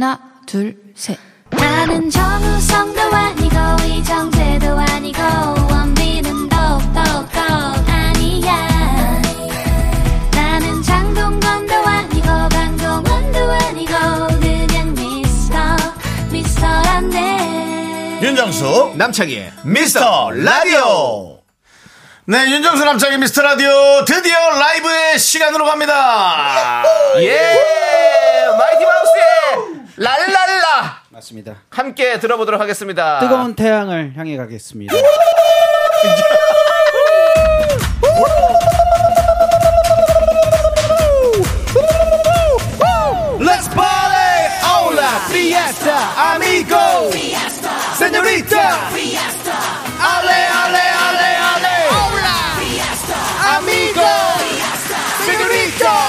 [0.04, 1.18] 하나, 둘, 셋.
[1.48, 5.18] 나는 정우성도 아니고, 이정재도 아니고,
[5.70, 7.00] 원빈은 더욱더
[7.86, 8.52] 아니야.
[10.32, 13.92] 나는 장동건도 아니고, 강동원도 아니고,
[14.40, 15.56] 그냥 미스터,
[16.30, 18.18] 미스터란데.
[18.20, 21.38] 윤정수, 남창희, 미스터 라디오.
[22.26, 26.82] 네, 윤정수 남창희 미스터 라디오 드디어 라이브의 시간으로 갑니다.
[27.18, 27.60] 예!
[28.56, 29.33] 마이티 마우스의
[29.96, 31.62] 랄랄라 맞습니다.
[31.70, 33.20] 함께 들어보도록 하겠습니다.
[33.20, 34.94] 뜨거운 태양을 향해 가겠습니다.
[43.38, 44.48] Let's party!
[44.64, 45.20] Hola!
[45.28, 46.32] Fiesta!
[46.34, 47.10] Amigo!
[47.10, 47.70] Fiesta!
[47.94, 48.90] Señorita!
[48.90, 49.56] Fiesta!
[50.00, 51.76] Ale, ale, ale, ale!
[51.90, 52.36] Hola!
[52.58, 53.16] Fiesta!
[53.56, 54.10] Amigo!
[54.38, 54.98] Fiesta!
[55.26, 56.03] Señorita!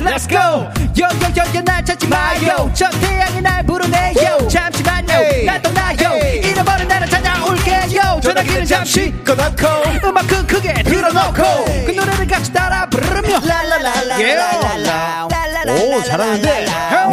[0.00, 0.66] Let's go!
[0.98, 2.68] 요요요요 날 찾지 마요.
[2.74, 4.48] 저 태양이 날 부르네요.
[4.48, 5.46] 잠시만요.
[5.46, 6.16] 나 떠나요.
[6.42, 8.20] 잃어버린 나를 찾아올게요.
[8.20, 10.08] 전화기는 잠시 꺼놓고.
[10.08, 11.64] 음악 큰 크게 틀어놓고.
[11.86, 13.38] 그 노래를 같이 따라 부르며.
[13.38, 15.28] 라라라라라라라
[15.68, 16.66] 오 잘하는데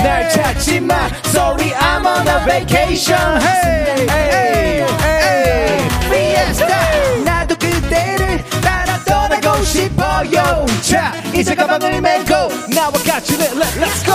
[0.05, 8.99] 날 찾지 마 Sorry I'm on a vacation Hey hey hey Fiesta 나도 그대를 따라
[9.03, 14.13] 떠나고 싶어요 자 이제 가방을 메고 나와 같이 let- let- Let's go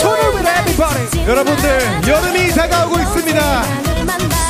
[0.00, 3.40] 손을 with everybody 여러분들 여름이 다가오고 있습니다.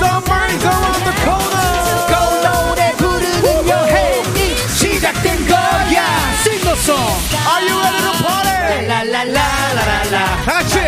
[0.01, 1.69] Summer is around the corner.
[2.09, 2.15] 고
[2.49, 6.03] 노래 부르는 여행이 시작된 거야
[6.41, 7.13] Sing the song
[7.47, 8.87] Are you ready to party?
[8.89, 9.52] 라라라라라라
[10.45, 10.79] 다 같이.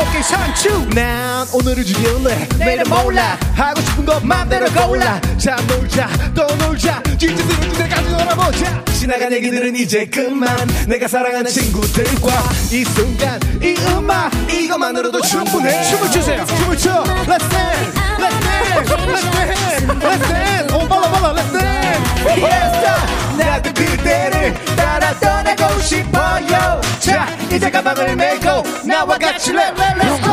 [0.00, 3.38] 오케이 상추 난 오늘을 죽일래 내일은 몰라.
[3.54, 5.20] 하고 싶은 것 맘대로 골라.
[5.38, 6.08] 자 놀자.
[6.34, 7.02] 또 놀자.
[7.18, 8.84] 진짜 들을 때까지 놀아보자.
[8.92, 10.54] 지나간 얘기들은 이제 그만.
[10.86, 12.30] 내가 사랑하는 친구들과
[12.70, 15.82] 이 순간 이 음악 이것만으로도 충분해.
[15.84, 16.44] 춤을 추세요.
[16.46, 17.02] 춤을 춰.
[17.26, 22.94] Let's dance Let's dance Let's dance Let's dance 오 빨라 빨라 Let's dance Fiesta
[23.36, 30.32] 나도 그대를 따라 떠나고 싶어요 자 이제 가방을 메고 나와 같이 Let let let's go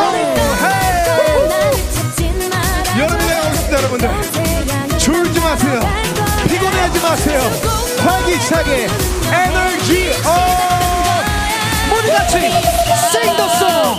[2.99, 4.09] 여러분이 나오십니다 여러분들
[4.99, 5.79] 졸지 마세요
[6.47, 7.39] 피곤해하지 마세요
[8.03, 8.87] 활기차게
[9.33, 10.29] 에너지 업
[11.89, 12.37] 모두 같이
[13.09, 13.97] Sing the song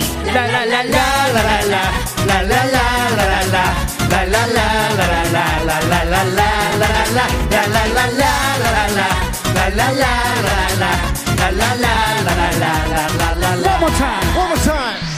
[13.71, 15.11] One more time One more time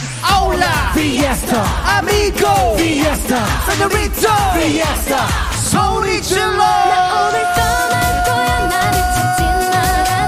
[0.54, 1.64] 몰라 Fiesta
[1.98, 5.26] Amigo Fiesta Senorito Fiesta
[5.70, 9.40] 소리 질러 오늘 떠날 거야 나를 찾지
[9.72, 10.28] 말아줘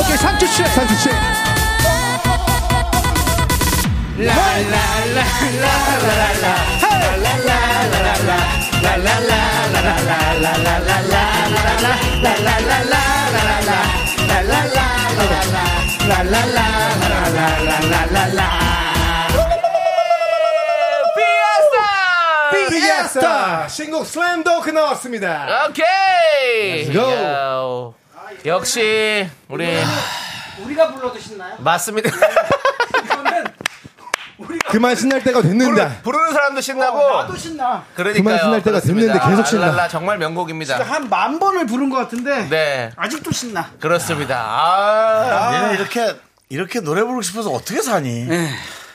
[0.00, 1.35] 오케이 상추 씨 상추 씨
[22.70, 25.66] 피에스타 신곡 슬램덩크 나왔습니다.
[25.68, 26.88] 오케이.
[26.88, 27.94] Let's go.
[28.46, 29.76] 역시 우리
[30.60, 31.56] 우리가 불러도 신나요?
[31.58, 32.10] 맞습니다.
[34.68, 36.00] 그만 신날 때가 됐는데.
[36.02, 38.22] 부르 는 사람도 신나고 어, 나도 신나 그러니까요.
[38.24, 39.12] 그만 신날 때가 그렇습니다.
[39.14, 39.66] 됐는데 계속 신나.
[39.66, 40.82] 랄랄라 정말 명곡입니다.
[40.84, 44.36] 한 만 번을 부른 것 같은데 네, 아직도 신나 그렇습니다.
[44.46, 46.14] 아, 얘는 이렇게
[46.48, 48.26] 이렇게 노래 부르고 싶어서 어떻게 사니?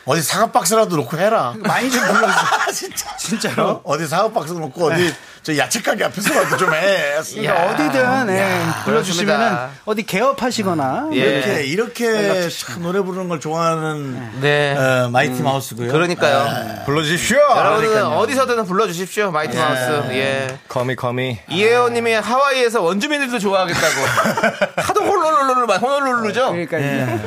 [0.06, 1.54] 어디 사과 박스라도 놓고 해라.
[1.60, 3.16] 많이 좀 불러주세요 진짜.
[3.18, 3.82] 진짜로 어?
[3.86, 7.18] 어디 사과 박스 놓고 어디 저 야채 가게 앞에서라도 좀 해.
[7.34, 9.58] 그러니까 어디든 예, 불러주시면은.
[9.86, 11.18] 어디 개업하시거나 예.
[11.18, 14.76] 이렇게 이렇게 참 노래 부르는 걸 좋아하는 네.
[14.78, 15.91] 어, 마이티 마우스고요.
[15.91, 16.84] 그러니까요.
[16.86, 17.38] 불러주십시오.
[17.56, 19.32] 여러분들 어디서든 불러주십시오.
[19.32, 19.82] 마이티 마우스.
[20.12, 20.60] 예.
[20.68, 21.39] Call me, call me.
[21.49, 24.72] 이혜원님이 하와이에서 원주민들도 좋아하겠다고.
[24.78, 26.52] 하도 홀로룰루를 호놀룰루죠.
[26.52, 27.20] 그러니까 이제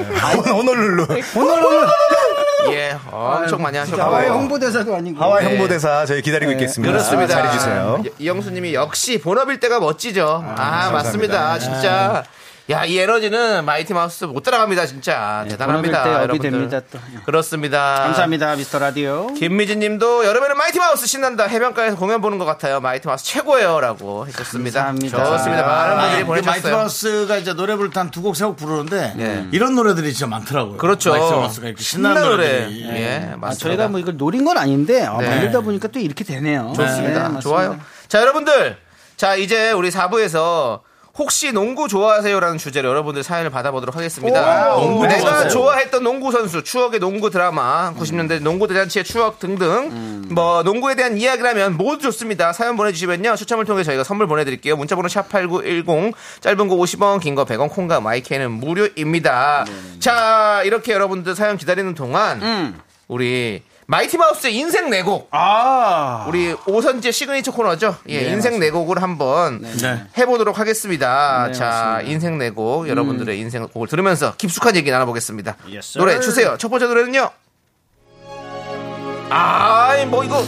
[0.53, 1.03] 호놀룰루.
[1.35, 1.89] 오늘은
[2.73, 4.01] 예, 엄청 많이 하셨고.
[4.01, 6.91] 하와이 홍보대사도 아니고 하와이 홍보대사 저희 기다리고 있겠습니다.
[6.93, 7.35] 그렇습니다.
[7.35, 8.03] 잘해주세요.
[8.07, 10.45] 이- 이영수님이 역시 본업일 때가 멋지죠.
[10.57, 11.59] 아, 맞습니다.
[11.59, 12.25] 진짜.
[12.71, 15.45] 야, 이 에너지는 마이티 마우스 못 따라갑니다, 진짜.
[15.51, 16.03] 대단합니다.
[16.03, 16.51] 때 업이 여러분들.
[16.51, 16.99] 됩니다, 또.
[17.27, 17.97] 그렇습니다.
[18.05, 21.45] 감사합니다 미스터 라디오 김미진 님도 여름에는 마이티 마우스 신난다.
[21.45, 22.81] 해변가에서 공연 보는 것 같아요.
[22.81, 23.81] 마이티 마우스 최고예요.
[23.81, 24.83] 라고 해줬습니다.
[24.85, 25.25] 감사합니다.
[25.37, 25.63] 좋습니다.
[25.67, 26.77] 많은 분들이 아니, 그 마이티 보내주셨어요.
[26.79, 29.47] 마우스가 이제 노래 부를 때한두 곡 세 곡 부르는데 네.
[29.53, 30.79] 이런 노래들이 진짜 많더라고요.
[30.79, 31.11] 그렇죠.
[31.11, 32.35] 마이티 마우스가 이렇게 신나는 노래.
[32.61, 32.83] 노래들이.
[32.87, 33.47] 예, 맞습니다.
[33.47, 35.29] 아, 저희가 뭐 이걸 노린 건 아닌데 아, 네.
[35.29, 37.29] 만들다 보니까 또 이렇게 되네요 좋습니다.
[37.29, 37.41] 네.
[37.41, 37.79] 좋아요.
[38.09, 38.79] 자, 여러분들.
[39.19, 40.81] 자, 이제 우리 4부에서
[41.17, 44.75] 혹시 농구 좋아하세요라는 주제로 여러분들 사연을 받아보도록 하겠습니다.
[44.75, 45.49] 농구 내가 좋아하세요?
[45.51, 51.77] 좋아했던 농구 선수, 추억의 농구 드라마, 90년대 농구 대잔치의 추억 등등, 뭐 농구에 대한 이야기라면
[51.77, 52.53] 모두 좋습니다.
[52.53, 54.77] 사연 보내주시면요 추첨을 통해 저희가 선물 보내드릴게요.
[54.77, 59.67] 문자번호 샵 #8910 짧은 거 50원, 긴 거 100원, 콩과 my K는 무료입니다.
[60.01, 62.75] 자, 이렇게 여러분들 사연 기다리는 동안
[63.07, 67.97] 우리 마이티 마우스의 인생 내곡 아 우리 오선지의 시그니처 코너죠.
[68.09, 70.05] 예, 네, 인생 내곡을 한번 네.
[70.17, 71.47] 해보도록 하겠습니다.
[71.49, 72.01] 네, 자, 맞습니다.
[72.01, 72.07] 음.
[72.11, 75.57] 인생 내곡 여러분들의 인생 곡을 들으면서 깊숙한 얘기 나눠보겠습니다.
[75.67, 75.99] Yes, sir.
[75.99, 76.57] 노래 주세요.
[76.59, 77.31] 첫 번째 노래는요.
[79.31, 80.43] 아, 뭐 이거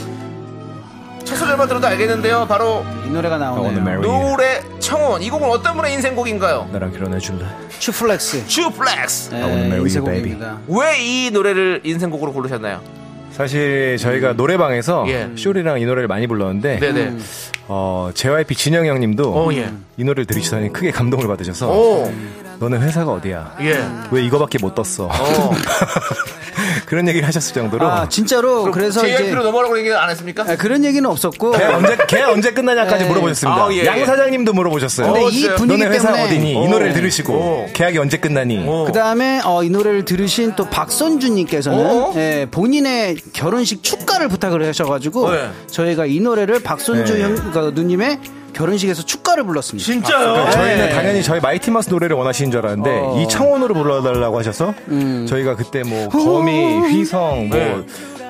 [1.24, 2.46] 첫 소절만 들어도 알겠는데요.
[2.46, 4.00] 바로 이 노래가 나오네요.
[4.00, 5.22] 노을 청혼.
[5.22, 6.68] 이 곡은 어떤 분의 인생곡인가요?
[6.72, 7.44] 나랑 결혼해 줄래?
[7.80, 9.34] 슈플렉스 슈플렉스.
[9.34, 12.80] 네, you, 인생곡입니다 왜 이 노래를 인생곡으로 고르셨나요?
[13.36, 15.28] 사실 저희가 노래방에서 예.
[15.36, 17.16] 쇼리랑 이 노래를 많이 불렀는데 네네.
[17.68, 19.70] 어, JYP 진영 형님도 오, 예.
[19.98, 22.12] 이 노래를 들으시더니 크게 감동을 받으셔서 오,
[22.58, 23.56] 너는 회사가 어디야?
[23.60, 23.82] 예.
[24.10, 25.06] 왜 이거밖에 못 떴어?
[25.06, 25.54] 어.
[26.86, 30.44] 그런 얘기를 하셨을 정도로 아 진짜로 그래서 이제 JYP로 넘어가라고 얘기 안 했습니까?
[30.44, 33.08] 아, 그런 얘기는 없었고 걔 언제 걔 언제 끝나냐까지 네.
[33.08, 33.64] 물어보셨습니다.
[33.64, 34.04] 아, 예, 양 예.
[34.04, 35.12] 사장님도 물어보셨어요.
[35.12, 35.54] 근데 어, 이?
[35.56, 36.52] 분위기 너네 회사 때문에 어디니?
[36.52, 36.68] 이 오.
[36.68, 37.66] 노래를 들으시고 오.
[37.72, 38.66] 계약이 언제 끝나니?
[38.66, 38.84] 오.
[38.84, 42.12] 그 다음에 어, 이 노래를 들으신 또 박선주님께서는 어?
[42.16, 45.50] 예, 본인의 결혼식 축가를 부탁을 하셔가지고 네.
[45.70, 47.22] 저희가 이 노래를 박선주 네.
[47.22, 48.20] 형, 그러니까 누님의
[48.56, 49.84] 결혼식에서 축가를 불렀습니다.
[49.84, 50.50] 진짜요?
[50.50, 50.94] 저희는 네.
[50.94, 53.20] 당연히 저희 마이티 마우스 노래를 원하시는 줄 알았는데 어.
[53.20, 54.74] 이 청혼으로 불러달라고 하셔서
[55.28, 57.84] 저희가 그때 뭐 거미, 휘성 뭐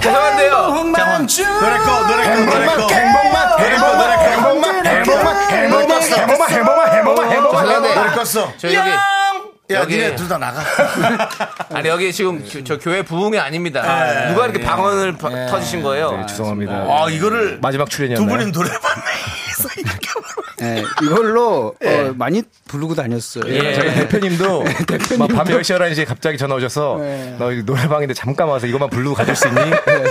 [0.00, 0.54] 죄송한데요.
[0.74, 1.44] 행복만 주.
[1.44, 2.88] 노래 꺼, 노래 꺼, 노래 꺼.
[2.88, 4.22] 행복만 노래 꺼, 노래 꺼.
[4.22, 8.48] 행복만 행복만 행복만 행복만 행복만 행복만 행복만 죄송한데 노래 껐어.
[8.58, 8.90] 저 여기
[9.72, 10.60] 야, 여기- 니네 둘다 나가.
[11.72, 13.80] 아니 여기 지금 교- 저 교회 부흥이 아닙니다.
[14.28, 16.12] 누가 이렇게 방언을 바- 터지신 거예요?
[16.18, 16.72] 네, 죄송합니다.
[16.72, 18.28] 아, 이거를 마지막 두 출연이었나요?
[18.38, 19.68] 분이 노래방에서
[20.64, 23.44] 네, 이걸로 어, 많이 부르고 다녔어요.
[23.48, 23.74] 예.
[23.74, 24.64] 저희 대표님도
[25.18, 27.36] 막밤 10시, 11시에 갑자기 전화 오셔서 네.
[27.38, 29.60] 너 노래방인데 잠깐 와서 이것만 부르고 가줄 수 있니?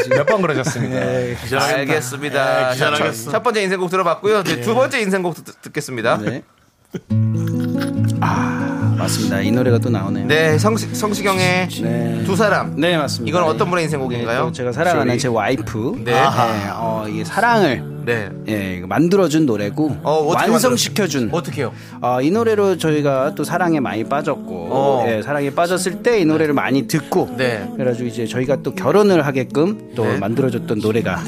[0.09, 0.95] 몇 번 그러셨습니다.
[1.65, 2.45] 알겠습니다.
[2.55, 3.23] 네, 자, 기절하겠어.
[3.25, 4.39] 첫, 첫 번째 인생곡 들어봤고요.
[4.41, 6.17] 이제 두 번째 인생곡 듣, 듣겠습니다.
[6.17, 6.43] 네.
[8.21, 8.52] 아,
[9.03, 9.41] 맞습니다.
[9.41, 10.27] 이 노래가 또 나오네요.
[10.27, 12.23] 네, 성시, 성시경의 네.
[12.25, 12.73] 두 사람.
[12.79, 13.29] 네, 맞습니다.
[13.29, 14.39] 이건 어떤 분의 인생곡인가요?
[14.39, 16.01] 네, 또 제가 사랑하는 제 와이프.
[16.05, 16.11] 네.
[16.13, 16.21] 네.
[16.73, 18.29] 어, 이 사랑을 네.
[18.47, 21.29] 예, 만들어준 노래고 어, 완성시켜준.
[21.31, 21.73] 어떻게요?
[22.01, 25.05] 어, 이 노래로 저희가 또 사랑에 많이 빠졌고, 어.
[25.07, 27.67] 예, 사랑에 빠졌을 때 이 노래를 많이 듣고, 네.
[27.75, 30.17] 그래가지고 이제 저희가 또 결혼을 하게끔 또 네.
[30.17, 31.21] 만들어줬던 노래가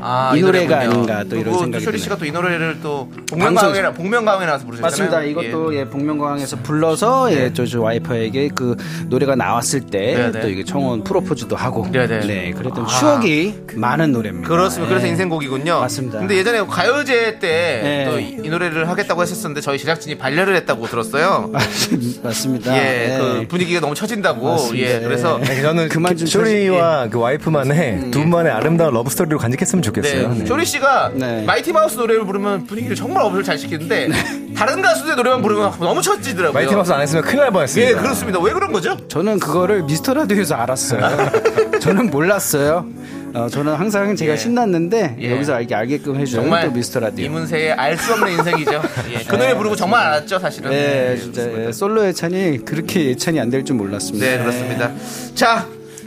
[0.00, 0.94] 아, 이 노래가 노래군요.
[1.14, 2.04] 아닌가 또 이런 생각이 쇼리 드네요.
[2.04, 5.10] 씨가 또 이 노래를 또 복면가왕에 복면가왕에 나와서 부르셨잖아요.
[5.10, 5.22] 맞습니다.
[5.22, 8.76] 이것도 예, 복면가왕에서 불러서 예, 저, 저 와이프에게 그
[9.06, 10.40] 노래가 나왔을 때 네, 네.
[10.40, 12.52] 또 이게 청혼 프로포즈도 하고 네, 네.
[12.52, 12.86] 그랬던 아.
[12.86, 14.48] 추억이 많은 노래입니다.
[14.48, 14.88] 그렇습니다.
[14.90, 15.10] 그래서 예.
[15.10, 15.80] 인생곡이군요.
[15.80, 16.18] 맞습니다.
[16.18, 18.04] 근데 예전에 가요제 때 네.
[18.10, 21.50] 또이 노래를 하겠다고 했었는데 저희 제작진이 반려를 했다고 들었어요.
[22.22, 22.76] 맞습니다.
[22.76, 23.18] 예, 예.
[23.18, 24.50] 그 분위기가 너무 처진다고.
[24.50, 24.88] 맞습니다.
[24.88, 29.82] 예, 그래서 네, 저는 그만 좀 쇼리와 그 와이프만의 두 분만의 아름다운 러브 스토리로 간직했으면
[29.88, 30.28] 좋겠어요.
[30.30, 30.38] 네.
[30.40, 30.46] 네.
[30.46, 31.42] 쇼리 씨가 네.
[31.44, 34.08] 마이티 마우스 노래를 부르면 분위기를 정말 업을 잘 시키는데
[34.56, 36.52] 다른 가수들 노래만 부르면 너무 처지더라고요.
[36.52, 37.90] 마이티 마우스 안 했으면 큰일 날 뻔했습니다.
[37.90, 38.40] 예, 그렇습니다.
[38.40, 38.96] 왜 그런 거죠?
[39.08, 41.30] 저는 그거를 미스터 라디오에서 알았어요.
[41.80, 42.86] 저는 몰랐어요.
[43.34, 44.36] 어, 저는 항상 제가 예.
[44.38, 45.32] 신났는데 예.
[45.32, 47.26] 여기서 알게 알게끔 해주는 정말 또 미스터 라디오.
[47.26, 48.82] 이문세의 알 수 없는 인생이죠.
[49.12, 50.70] 예, 그 노래 부르고 정말 알았죠, 사실은.
[50.70, 51.42] 네, 예, 진짜.
[51.66, 54.24] 예, 솔로 예찬이 그렇게 예찬이 안 될 줄 몰랐습니다.
[54.26, 54.92] 네, 그렇습니다.
[55.34, 55.66] 자,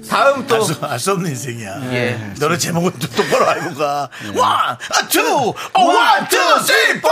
[0.09, 0.65] 다음 또.
[0.81, 1.81] 알 수 없는 인생이야.
[1.93, 2.19] 예.
[2.39, 4.09] 너네 제목은 좀 똑바로 알고 가.
[4.35, 4.77] one, 아,
[5.09, 5.19] two,
[5.73, 7.09] 어, one, two, three, four.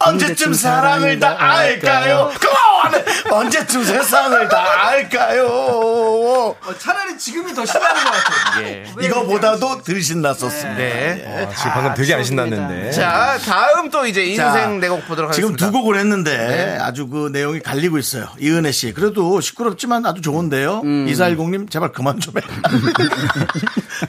[0.00, 2.30] 언제쯤 사랑을 다 알까요?
[2.40, 3.04] Come on!
[3.30, 6.56] 언제쯤 세상을 다 알까요?
[6.78, 8.66] 차라리 지금이 더 신나는 것 같아요.
[8.66, 8.84] 예.
[9.02, 10.74] 이거보다도 덜 신났었습니다.
[10.78, 11.46] 네.
[11.48, 12.90] 아, 지금 방금 되게 안 신났는데.
[12.92, 15.66] 자, 다음 또 이제 자, 인생 내곡 보도록 지금 하겠습니다.
[15.66, 18.28] 두 곡을 했는데 아주 그 내용이 갈리고 있어요.
[18.38, 18.92] 이은혜 씨.
[18.92, 20.82] 그래도 시끄럽지만 아주 좋은데요.
[21.08, 22.42] 이사일공님 제발 그만 좀 해.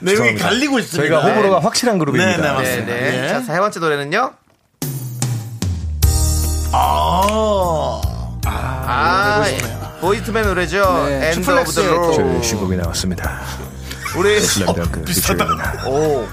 [0.00, 0.34] 내용이.
[0.36, 1.08] 갈리고 있습니다.
[1.08, 2.36] 저희가 호불호가 확실한 그룹입니다.
[2.36, 2.92] 네, 네, 네, 맞습니다.
[2.94, 3.24] 네.
[3.24, 3.28] 예.
[3.28, 4.32] 자, 세 번째 노래는요.
[6.72, 8.00] 아.
[8.46, 9.44] 아,
[10.42, 10.82] 노래죠.
[11.06, 12.16] 네, End of 슈플렉스의 the Road.
[12.16, 13.40] 저희 신곡이 나왔습니다.
[14.16, 15.44] 우리 슬램덩크 비슷하다.
[15.44, 15.94] 피처링.
[15.94, 16.26] 오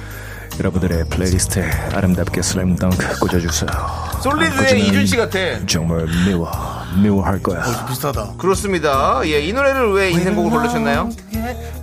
[0.59, 3.69] 여러분들의 플레이리스트에 아름답게 슬램덩크 꽂아주세요.
[4.23, 5.37] 솔리드의 이준 씨 같아.
[5.67, 6.49] 정말 미워,
[7.01, 7.63] 미워할 거야.
[7.87, 8.33] 비슷하다.
[8.37, 9.21] 그렇습니다.
[9.25, 11.09] 예, 이 노래를 왜 인생곡을 불러주셨나요?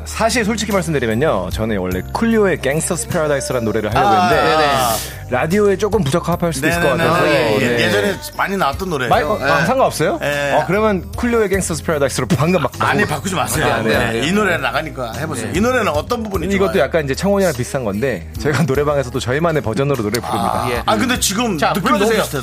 [0.05, 5.31] 사실 솔직히 말씀드리면요, 저는 원래 쿨리오의 Gangsta's Paradise라는 노래를 하려고 아, 했는데 네네.
[5.31, 7.09] 라디오에 조금 부적합할 수도 있을 것 네네네.
[7.09, 7.59] 같아서 예, 예.
[7.59, 7.85] 네.
[7.87, 9.09] 예전에 많이 나왔던 노래예요.
[9.09, 9.67] 마이, 어, 아, 예.
[9.67, 10.19] 상관없어요?
[10.23, 10.53] 예.
[10.53, 13.67] 어, 그러면 쿨리오의 Gangsta's Paradise로 방금 막 아니 바꾸지 마세요.
[13.73, 13.99] 안 돼요.
[13.99, 15.51] 네, 이 노래 나가니까 해보세요.
[15.55, 16.85] 이 노래는 어떤 부분이 이것도 좋아요?
[16.85, 20.67] 약간 이제 청혼이랑 비슷한 건데 저희가 노래방에서도 저희만의 버전으로 노래 부릅니다.
[20.71, 20.83] 예.
[20.85, 22.11] 아 근데 지금 자, 느낌 너무.
[22.11, 22.43] 비슷했어.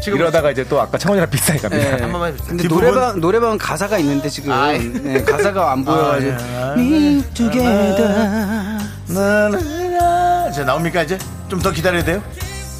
[0.00, 1.85] 지금 이러다가 이제 또 아까 청혼이랑 비슷하니까 네.
[1.88, 2.02] 미안.
[2.02, 2.48] 한 번만 해주세요.
[2.48, 2.84] 근데 뒷부분?
[2.86, 4.78] 노래방 노래방 가사가 있는데 지금 아이.
[4.78, 7.96] 네, 가사가 안 보여가지고 아, Me together.
[10.54, 11.18] 자 나옵니까 이제?
[11.48, 12.22] 좀 더 기다려야 돼요?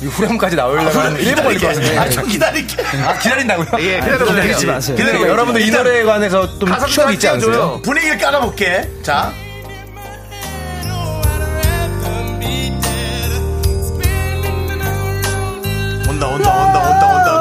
[0.02, 1.96] 이 후렴까지 나오려면 한 1분 걸릴 것 같은데.
[1.98, 2.82] 아, 좀 기다릴게.
[3.06, 3.66] 아, 기다린다고요?
[3.82, 4.26] 예, 기다려보세요.
[4.42, 4.96] 기다리지 마세요.
[4.96, 5.32] 기다려 기다려.
[5.32, 7.80] 여러분들 이 노래에 관해서 좀 가사 추억 있지 않으세요?
[7.82, 8.90] 분위기를 깔아볼게.
[9.02, 9.32] 자.
[16.08, 17.35] 온다 온다 온다 온다 온다.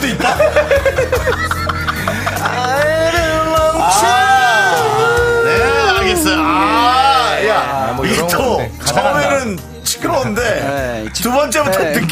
[0.00, 0.36] 한글도 있다.
[2.42, 2.80] 아,
[5.44, 5.62] 네,
[5.98, 6.36] 알겠어요.
[6.40, 8.06] 아, 야, 뭐
[8.84, 12.00] 처음에는 시끄러운데 네, 두 번째부터 네,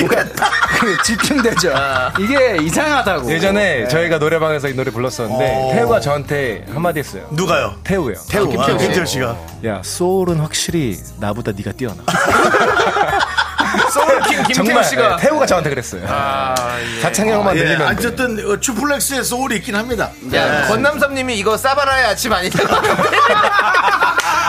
[0.81, 1.73] 그 집중되죠.
[2.19, 3.31] 이게 이상하다고.
[3.33, 5.73] 예전에 저희가 노래방에서 이 노래 불렀었는데 어.
[5.75, 7.27] 태우가 저한테 한마디 했어요.
[7.31, 7.75] 누가요?
[7.85, 8.15] 태우요.
[8.29, 8.77] 태우, 아, 씨.
[8.79, 9.37] 김태우 씨가.
[9.67, 12.03] 야 소울은 확실히 나보다 네가 뛰어나.
[13.91, 15.17] 소울킹 김태우 씨가.
[15.17, 16.03] 네, 태우가 저한테 그랬어요.
[16.09, 16.55] 아,
[16.97, 17.01] 예.
[17.03, 20.11] 자창형만 예, 들리면 어쨌든 어, 추플렉스의 소울이 있긴 합니다.
[20.35, 20.69] 야, 네.
[20.69, 22.69] 권남섭님이 이거 사바나의 아침 아니냐고.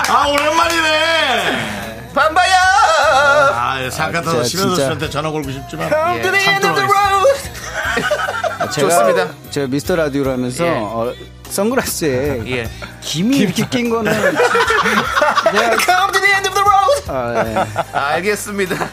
[0.10, 2.10] 아 오랜만이네.
[2.14, 2.54] 반바야!
[3.54, 4.84] 아, 상가도 진짜, 심현서 진짜.
[4.84, 5.90] 씨한테 전화 걸고 싶지만 예.
[5.90, 6.98] 참 End of the 들어가겠습니다.
[6.98, 7.50] road.
[8.74, 9.28] 제가, 좋습니다.
[9.52, 10.70] 제가 미스터 라디오를 하면서 예.
[10.82, 11.14] 어,
[11.50, 12.70] 선글라스에 예.
[13.02, 14.36] 김이 이렇게 낀 거는 Come
[16.12, 17.04] to the end of the road!
[17.08, 17.66] 아, 예.
[18.16, 18.90] 알겠습니다.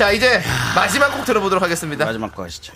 [0.00, 0.40] 자, 이제
[0.74, 2.06] 마지막 곡 들어보도록 하겠습니다.
[2.06, 2.72] 마지막 거 하시죠.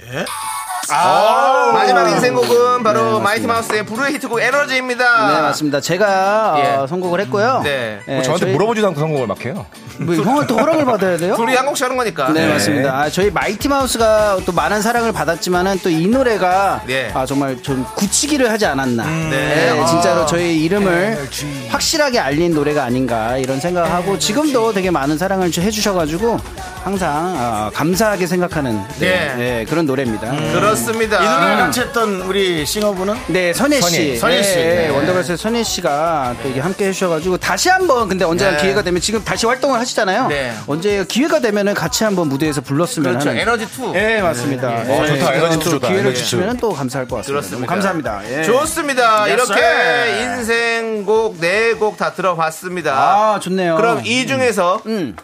[1.73, 5.29] 마지막 인생곡은 바로 마이티 마우스의 불후의 히트곡 에너지입니다.
[5.35, 5.81] 네, 맞습니다.
[5.81, 6.69] 제가 예.
[6.77, 7.63] 어, 선곡을 했고요.
[7.65, 8.01] 네.
[8.07, 9.65] 예, 뭐 저한테 저희- 물어보지도 않고 선곡을 막 해요.
[10.01, 11.35] 뭐 형은 또 허락을 받아야 돼요?
[11.37, 12.31] 둘이 한 곡씩 하는 거니까.
[12.35, 12.93] 네, 맞습니다.
[12.95, 17.11] 아, 저희 마이티 마우스가 또 많은 사랑을 받았지만은 또 이 노래가 네.
[17.15, 19.05] 아, 정말 좀 굳히기를 하지 않았나.
[19.07, 19.31] 네.
[19.73, 21.27] 네, 진짜로 저희 이름을
[21.71, 26.39] 확실하게 알린 노래가 아닌가 이런 생각하고 지금도 되게 많은 사랑을 주- 해주셔가지고
[26.85, 29.35] 항상 아, 감사하게 생각하는 네, 네.
[29.37, 30.31] 네, 그런 노래입니다.
[30.53, 31.17] 그렇습니다.
[31.19, 34.19] 이 노래를 같이 했던 우리 싱어분은 네, 선혜 씨.
[34.19, 34.55] 선혜 씨.
[34.57, 34.89] 네, 네.
[34.91, 38.57] 원더걸스의 선혜 씨가 또 이게 함께 해주셔가지고 다시 한번 근데 언제가 네.
[38.59, 40.29] 기회가 되면 지금 다시 활동을 하시잖아요.
[40.29, 40.53] 네.
[40.67, 43.31] 언제 기회가 되면은 같이 한번 무대에서 불렀으면 그렇죠.
[43.31, 43.41] 하는.
[43.41, 43.93] 에너지 2.
[43.93, 44.69] 네, 맞습니다.
[44.69, 45.35] 어, 좋다.
[45.37, 45.89] 에너지 또 좋다.
[45.89, 46.15] 기회를 네.
[46.19, 47.41] 주시면 또 감사할 것 같습니다.
[47.41, 47.73] 그렇습니다.
[47.73, 48.21] 감사합니다.
[48.31, 48.43] 예.
[48.45, 49.27] 좋습니다.
[49.29, 50.23] 이렇게.
[50.23, 52.93] 인생곡 네 곡 다 들어봤습니다.
[52.93, 53.77] 아, 좋네요.
[53.77, 55.17] 그럼 이 중에서 음.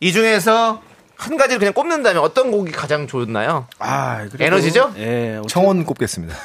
[0.00, 0.82] 이 중에서
[1.16, 3.66] 한 가지를 그냥 꼽는다면 어떤 곡이 가장 좋나요?
[3.78, 4.92] 아, 에너지죠?
[4.98, 5.40] 예.
[5.48, 6.34] 청원 꼽겠습니다.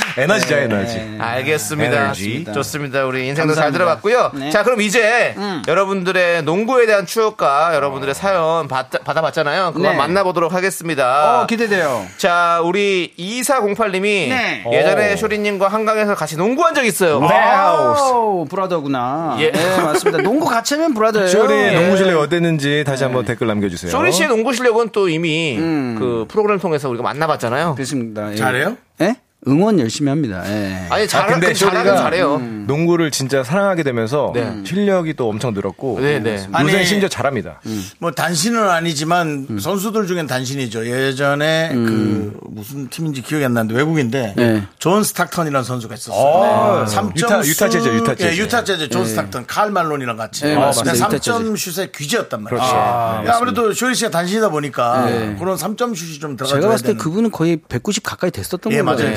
[0.18, 0.96] 에너지죠, 에너지.
[0.96, 1.16] 네.
[1.18, 2.04] 알겠습니다.
[2.04, 2.44] 에너지.
[2.52, 3.04] 좋습니다.
[3.04, 3.72] 우리 인생도 잘.
[3.72, 4.32] 들어봤고요.
[4.34, 4.50] 네.
[4.50, 5.34] 자, 그럼 이제
[5.66, 9.72] 여러분들의 농구에 대한 추억과 여러분들의 사연 받, 받아봤잖아요.
[9.72, 9.96] 그거 네.
[9.96, 11.42] 만나보도록 하겠습니다.
[11.42, 12.06] 어, 기대돼요.
[12.18, 14.64] 자, 우리 2408님이 네.
[14.70, 15.16] 예전에 오.
[15.16, 17.20] 쇼리님과 한강에서 같이 농구한 적 있어요.
[17.20, 19.36] 와우, brother구나.
[19.38, 19.52] 예.
[19.54, 19.82] 예.
[19.82, 20.22] 맞습니다.
[20.22, 21.28] 농구 같이 하면 brother예요.
[21.28, 21.70] 쇼리 예.
[21.72, 23.90] 농구 실력 어땠는지 다시 한번 댓글 남겨주세요.
[23.90, 25.96] 쇼리 씨의 농구 실력은 또 이미 음.
[25.98, 27.74] 그 프로그램 통해서 우리가 만나봤잖아요.
[27.74, 28.32] 그렇습니다.
[28.32, 28.36] 예.
[28.36, 28.76] 잘해요?
[29.00, 29.16] 예?
[29.48, 30.42] 응원 열심히 합니다.
[30.46, 30.86] 예.
[30.88, 32.38] 아니, 잘, 아, 근데 근데 잘하긴 쇼리가 잘해요.
[32.38, 34.62] 농구를 진짜 사랑하게 되면서 네.
[34.64, 36.34] 실력이 또 엄청 늘었고 네, 네.
[36.34, 37.60] 요새 아니, 심지어 잘합니다.
[37.98, 40.86] 뭐 단신은 아니지만 선수들 중엔 단신이죠.
[40.86, 44.62] 예전에 그 무슨 팀인지 기억이 안 나는데 외국인데 네.
[44.78, 46.44] 존 스탁턴이라는 선수가 있었어요.
[46.44, 48.22] 아, 삼 유타- 점 유타 재즈, 유타 재즈.
[48.32, 50.44] 예, 유타 재즈 존 스탁턴, 칼 말론이랑 같이.
[50.44, 52.60] 네, 유타 3점 슛의 귀재였단 말이에요.
[52.60, 52.76] 그렇죠.
[52.76, 55.06] 아, 아 무래도 쇼리 씨가 단신이다 보니까
[55.38, 56.98] 그런 3점 슛이 좀 들어가야 제가 봤을 때 되는.
[57.02, 59.12] 그분은 거의 190 가까이 됐었던 예, 걸로 맞아요.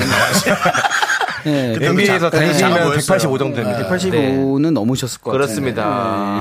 [0.46, 1.25] 예.
[1.42, 2.96] 그때도 NBA에서 작- 다니시면 작아 보였어요.
[3.18, 3.88] 185 정도 됩니다.
[3.88, 5.38] 185는 넘으셨을 것 같아요.
[5.46, 5.84] 그렇습니다.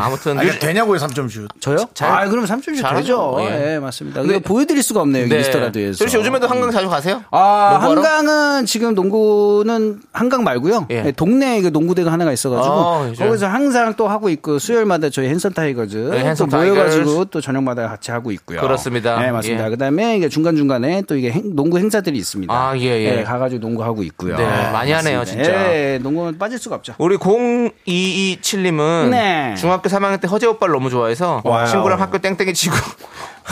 [0.03, 1.47] 아무튼 아, 이거 되냐고요, 3점 슛.
[1.59, 1.77] 저요?
[1.93, 2.97] 잘- 아, 그럼 3점 잘하죠.
[3.01, 3.37] 되죠.
[3.41, 3.73] 예.
[3.75, 4.21] 예, 맞습니다.
[4.21, 5.23] 이거 보여드릴 수가 없네요.
[5.23, 5.97] 여기 미스터 라디오에서.
[5.97, 7.23] 쇼리 씨 요즘에도 한강 자주 가세요?
[7.31, 8.01] 아, 농구하러?
[8.01, 10.87] 한강은 지금 농구는 한강 말고요.
[10.91, 11.03] 예.
[11.07, 13.11] 예, 동네에 그 농구대가 하나가 있어가지고 아.
[13.17, 17.25] 거기서 항상 또 하고 있고 수요일마다 저희 핸섬 타이거즈 네, 핸섬 또 모여가지고.
[17.25, 18.61] 또 저녁마다 같이 하고 있고요.
[18.61, 19.19] 그렇습니다.
[19.19, 19.65] 네, 맞습니다.
[19.65, 19.69] 예.
[19.69, 22.53] 그다음에 이게 중간 중간에 또 이게 행- 농구 행사들이 있습니다.
[22.53, 22.83] 아, 예,
[23.19, 23.23] 예.
[23.23, 24.35] 가가지고 농구 하고 있고요.
[24.37, 24.43] 네,
[24.85, 25.43] 많이 하네요, 맞습니다.
[25.49, 25.73] 진짜.
[25.73, 26.93] 예, 농구는 빠질 수가 없죠.
[26.97, 29.55] 우리 0227님은 네.
[29.57, 31.67] 중학교 3학년 때 허재 오빠를 너무 좋아해서 wow.
[31.67, 32.75] 친구랑 학교 땡땡이 치고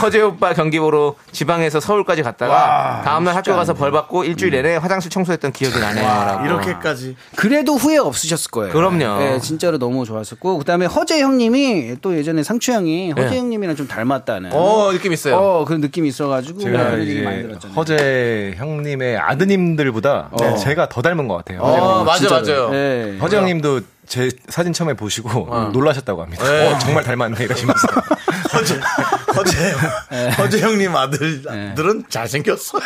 [0.01, 5.11] 허재 오빠 경기 보러 지방에서 서울까지 갔다가 다음날 학교 가서 벌 받고 일주일 내내 화장실
[5.11, 6.45] 청소했던 기억이 나네요.
[6.45, 7.15] 이렇게까지.
[7.35, 8.73] 그래도 후회 없으셨을 거예요.
[8.73, 9.21] 그럼요.
[9.21, 13.37] 예, 진짜로 너무 좋았었고 그다음에 허재 형님이 또 예전에 상추 형이 허재 네.
[13.37, 14.51] 형님이랑 좀 닮았다는.
[14.53, 15.37] 어, 느낌 있어요.
[15.37, 17.75] 어, 그런 느낌이 있어가지고 제가 그런 얘기 많이 이제 들었잖아요.
[17.75, 21.59] 허재 형님의 아드님들보다 제가 더 닮은 것 같아요.
[21.61, 22.03] 어.
[22.03, 22.29] 맞아.
[22.29, 22.69] 맞아요.
[22.73, 23.17] 예.
[23.21, 26.43] 허재 형님도 제 사진 처음에 보시고 놀라셨다고 합니다.
[26.45, 27.88] 어, 정말 닮았네 이러시면서.
[28.53, 28.80] 허재,
[29.35, 29.71] 허재,
[30.38, 32.81] 허재 형님 아들들은 잘생겼어요.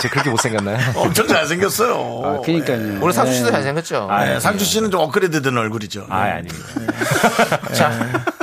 [0.00, 0.78] 제가 그렇게 못 생겼나요?
[0.96, 2.22] 엄청 잘생겼어요.
[2.24, 2.98] 아, 그러니까요.
[3.00, 4.08] 오늘 상수 씨도 잘생겼죠.
[4.18, 6.06] 네, 상주 씨는 좀 업그레이드된 얼굴이죠.
[6.10, 6.56] 아, 아닙니다.
[7.72, 7.90] 자,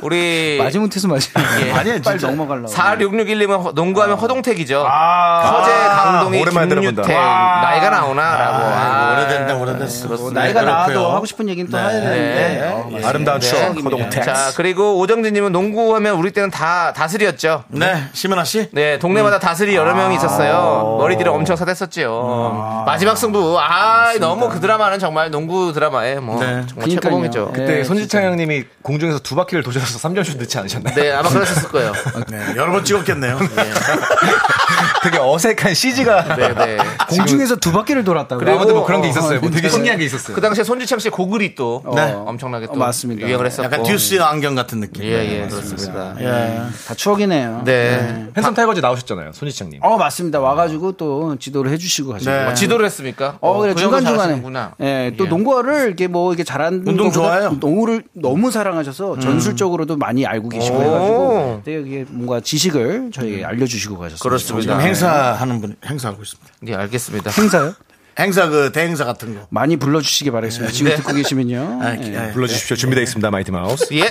[0.01, 1.30] 우리 마지못해서 마지.
[1.61, 1.69] 예.
[1.77, 2.31] 아니에요, 빨리 진짜.
[2.31, 2.67] 넘어가려고.
[2.73, 4.80] 4661님은 농구하면 허동택이죠.
[4.80, 7.61] 허재, 강동희, 오랜만에 김유택 들어본다.
[7.61, 8.57] 나이가 나오나라고.
[8.65, 10.31] 아, 오래됐네, 오래됐어.
[10.31, 11.15] 나이가 네, 나도 그렇고요.
[11.15, 11.97] 하고 싶은 얘기는 또 네.
[11.97, 12.59] 해야 되는데.
[12.59, 13.03] 네.
[13.03, 13.07] 어.
[13.07, 13.81] 아름다운 추억, 네.
[13.81, 14.23] 허동택.
[14.23, 17.63] 자, 그리고 오정진님은 농구하면 우리 때는 다 다슬이었죠.
[17.69, 18.69] 네, 심은아 씨.
[18.71, 20.97] 네, 동네마다 다슬이 여러 명이 있었어요.
[20.99, 22.83] 머리들이 엄청 사댔었죠.
[22.85, 23.57] 마지막 승부.
[23.59, 26.63] 아, 너무 그 드라마는 정말 농구 드라마에 뭐 네.
[26.67, 26.89] 정말.
[26.89, 27.51] 최고봉이죠.
[27.53, 27.59] 네.
[27.59, 30.95] 그때 손지창 형님이 공중에서 두 바퀴를 도셔서 3점슛 넣지 않으셨나요?
[30.95, 31.93] 네, 아마 그러셨을 거예요.
[32.29, 33.37] 네, 여러 번 찍었겠네요.
[35.03, 36.77] 되게 어색한 CG가 네, 네.
[37.09, 38.39] 공중에서 두 바퀴를 돌았다고.
[38.39, 39.37] 그리고 아무튼 뭐 그런 게 있었어요.
[39.37, 39.73] 어, 뭐 되게 진짜.
[39.75, 40.35] 신기한 게 있었어요.
[40.35, 42.14] 그 당시에 손지창 씨 고글이 또 네.
[42.14, 43.27] 엄청나게 또 어, 맞습니다.
[43.27, 43.64] 유행을 했었고.
[43.65, 45.03] 약간 듀스 안경 같은 느낌.
[45.03, 46.15] 예, 예, 그렇습니다.
[46.19, 46.61] 예.
[46.88, 47.61] 다 추억이네요.
[47.65, 48.27] 네.
[48.35, 49.80] 핸섬 타이거즈 나오셨잖아요, 손지창님.
[49.84, 50.39] 어, 맞습니다.
[50.39, 52.31] 와가지고 또 지도를 해주시고 가시고.
[52.31, 52.45] 네.
[52.45, 53.38] 어, 지도를 했습니까?
[53.41, 54.18] 어, 그래, 그 정도 중간 중간에.
[54.18, 54.76] 잘하시는구나.
[54.81, 55.30] 예, 또 예.
[55.30, 56.88] 농구를 이렇게 뭐, 이렇게 잘하는.
[56.88, 57.57] 운동 좋아해요?
[57.60, 60.81] 농구를 너무 사랑하셔서 전술적으로도 많이 알고 계시고 오.
[60.81, 64.19] 해가지고 되게 그게 뭔가 지식을 저희 알려주시고 가셨어요.
[64.19, 64.73] 그렇습니다.
[64.73, 66.51] 지금 행사하는 분, 행사하고 있습니다.
[66.61, 67.31] 네, 알겠습니다.
[67.31, 67.73] 행사요?
[68.18, 69.48] 행사 그 대행사 같은 거.
[69.49, 70.72] 많이 불러주시기 바라겠습니다.
[70.73, 70.98] 지금 네.
[70.98, 71.80] 듣고 계시면요.
[71.81, 72.27] 아, 예.
[72.27, 72.31] 예.
[72.34, 72.76] 불러주십시오.
[72.76, 73.94] 준비되어 있습니다, 마이티 마우스.
[73.94, 74.03] 예.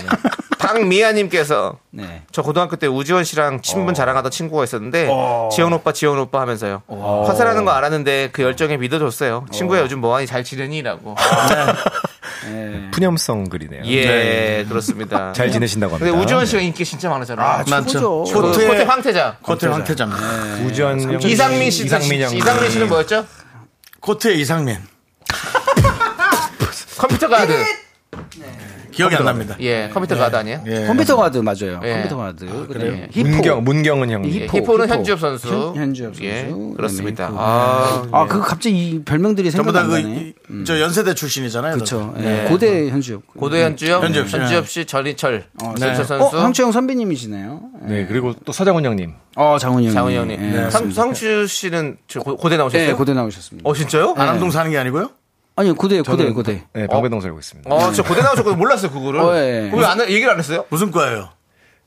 [0.59, 2.23] 박미아님께서 네.
[2.31, 5.09] 저 고등학교 때 우지원 씨랑 친분 자랑하던 친구가 있었는데
[5.53, 6.83] 지원 오빠 지원 오빠 하면서요.
[7.27, 9.47] 화사라는 거 알았는데 그 열정에 믿어줬어요.
[9.51, 11.17] 친구야 요즘 뭐하니 잘 지내니라고.
[12.51, 12.91] 예.
[12.93, 13.83] 푸념성 글이네요.
[13.87, 15.33] 예, 그렇습니다.
[15.35, 16.11] 잘 지내신다고 합니다.
[16.11, 17.47] 근데 우지원 씨가 인기 진짜 많으잖아요.
[17.47, 17.65] 아.
[17.65, 19.37] 그 코트 황태자.
[19.43, 20.23] 코트 황태자입니다.
[20.67, 23.25] 우전 형, 이상민 씨, 이상민 형, 이상민 씨는 뭐였죠?
[24.09, 24.79] 코트의 이상민.
[26.97, 27.53] 컴퓨터 가드.
[28.99, 29.57] 기억이 안 납니다.
[29.61, 30.63] 예, 컴퓨터 가드 아니에요?
[30.67, 30.87] 예.
[30.87, 31.81] 컴퓨터 가드 맞아요.
[31.85, 31.93] 예.
[31.95, 32.67] 컴퓨터 가드.
[32.67, 32.93] 그래요?
[32.93, 33.09] 네.
[33.13, 33.29] hippo.
[33.31, 34.25] 문경 문경은 형.
[34.25, 34.95] 히- 예, hippo, hippo는 hippo.
[34.95, 35.49] 현주엽 선수.
[35.49, 36.25] 현- 현주엽 선수.
[36.25, 37.27] 예, 네, 그렇습니다.
[37.29, 37.37] hippo.
[37.39, 38.29] 아, 아, 예.
[38.29, 40.65] 그 갑자기 이 별명들이 전부 생각 안 다그 나네.
[40.65, 41.75] 저 연세대 출신이잖아요.
[41.75, 42.13] 그렇죠.
[42.19, 42.45] 네.
[42.45, 42.49] 예.
[42.49, 43.23] 고대 현주엽.
[43.37, 44.37] 고대 현주엽, 현주엽 씨.
[44.37, 47.61] 현주엽 씨, 전희철, 어, 전희철 어, 선수, 황초영 선배님이시네요.
[47.83, 49.15] 네 그리고 또 서장훈 형님.
[49.37, 49.95] 어, 장훈이 형.
[49.95, 50.41] 장훈이 형님.
[50.67, 50.91] 예, 상.
[50.91, 52.89] 상추 씨는 저 고- 고대 나오셨어요?
[52.89, 53.69] 네, 고대 나오셨습니다.
[53.69, 54.15] 어, 진짜요?
[54.17, 55.11] 안암동 사는 게 아니고요?
[55.59, 56.63] 아니, 고대, 고대, 고대.
[56.73, 57.69] 네, 방배동 살고 있습니다.
[57.75, 58.57] 어, 저 고대 나오셨거든요.
[58.57, 59.21] 몰랐어요, 그거를.
[59.21, 59.71] 어, 예.
[59.75, 60.65] 왜 안, 얘기를 안 했어요?
[60.69, 61.31] 무슨 과예요?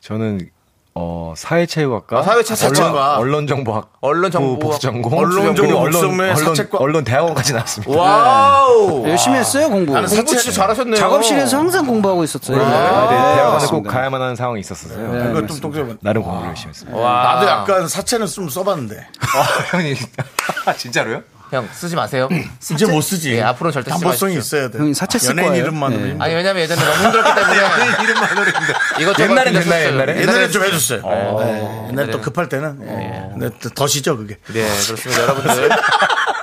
[0.02, 0.50] 저는
[0.94, 2.94] 어 사회체육학과, 아, 사회체- 언론.
[3.18, 4.60] 언론정보학, 언론정보학.
[4.60, 6.34] 복수전공, 언론정보 그리고 복수전공의
[6.74, 7.94] 언론 대학원까지 나왔습니다.
[7.98, 9.08] Wow!
[9.08, 9.94] 열심히 했어요, 공부.
[9.94, 10.98] 나는 공부 진짜 잘하셨네요.
[10.98, 12.58] 작업실에서 항상 공부하고 있었어요.
[12.58, 13.90] 네, 대학원에 꼭 맞습니다.
[13.90, 15.30] 가야만 하는 상황이 있었어요.
[15.30, 15.96] 이거 좀 똑똑해.
[16.02, 16.98] 나름 공부를 열심히 했습니다.
[17.00, 17.36] 와.
[17.36, 18.98] 나도 약간 사체는 좀 써봤는데.
[18.98, 19.42] 아,
[19.78, 19.96] 형님
[20.78, 21.22] 진짜로요?
[21.52, 22.30] 형, 쓰지 마세요.
[22.74, 23.34] 이제 못 쓰지.
[23.34, 24.58] 예, 앞으로는 절대 쓰지 담보성이 마십시오.
[24.58, 24.78] 있어야 돼.
[24.78, 25.64] 형님 사체 쓸 연예인 거예요.
[25.64, 26.02] 이름만으로.
[26.02, 26.10] 네.
[26.12, 26.26] 힘들어.
[26.26, 27.56] 아니, 왜냐면 예전에 너무 힘들었기 때문에.
[28.04, 28.74] 이름만 어려운데.
[29.00, 29.88] 이것저것 옛날엔 근데 됐나요.
[29.88, 30.22] 옛날에?
[30.22, 31.02] 옛날에 좀 해줬어요.
[31.04, 31.44] 어.
[31.44, 31.88] 네.
[31.90, 32.80] 옛날에 또 급할 때는.
[32.84, 33.30] 예.
[33.38, 34.38] 근데 또 더시죠, 그게.
[34.54, 35.24] 네, 그렇습니다.
[35.24, 35.70] 여러분들.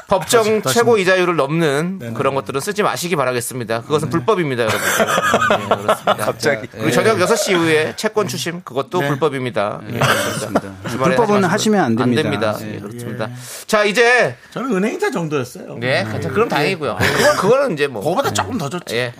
[0.08, 3.82] 법정 최고 이자율을 넘는 그런 것들은 쓰지 마시기 바라겠습니다.
[3.82, 4.88] 그것은 불법입니다, 여러분들.
[5.06, 6.16] 네, 그렇습니다.
[6.16, 6.66] 갑자기.
[6.70, 9.80] 그리고 저녁 6시 이후에 채권 추심 그것도 불법입니다.
[9.92, 10.62] 예, 그렇습니다.
[10.88, 12.20] 주말에 불법은 하시면 안 됩니다.
[12.20, 12.56] 안 됩니다.
[12.62, 12.74] 예.
[12.76, 13.30] 예, 그렇습니다.
[13.66, 15.76] 자, 이제 저는 은행이자 정도였어요.
[15.78, 16.32] 네, 괜찮.
[16.32, 16.96] 그럼 다행이고요.
[16.98, 18.94] 그건 그거는 이제 뭐 그거보다 조금 더 좋지.
[18.96, 19.12] 예.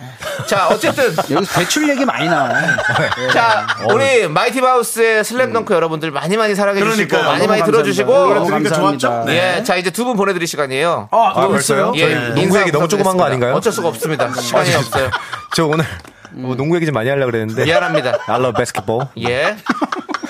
[0.47, 2.67] 자, 어쨌든 여기서 대출 얘기 많이 나와요.
[3.33, 7.23] 자, 우리 마이티 마우스의 슬램덩크 여러분들 많이 많이 사랑해 주시고 그러니까요.
[7.31, 7.83] 많이 많이 너무 들어.
[7.83, 8.75] 주시고 그러니까 감사합니다.
[8.75, 9.23] 좋았죠?
[9.27, 9.57] 네.
[9.59, 11.09] 예, 자 이제 두 분 보내 드릴 시간이에요.
[11.11, 11.91] 아, 아, 벌써요?
[11.95, 13.17] 예, 농구 인사 얘기 너무 조그만 부탁드리겠습니다.
[13.17, 13.53] 거 아닌가요?
[13.55, 14.31] 어쩔 수가 없습니다.
[14.33, 15.09] 시간이 없어요.
[15.55, 15.85] 저 오늘
[16.31, 17.63] 뭐 농구 얘기 좀 많이 하려고 그랬는데.
[17.65, 18.17] 미안합니다.
[18.27, 19.07] I love basketball.
[19.27, 19.55] 예.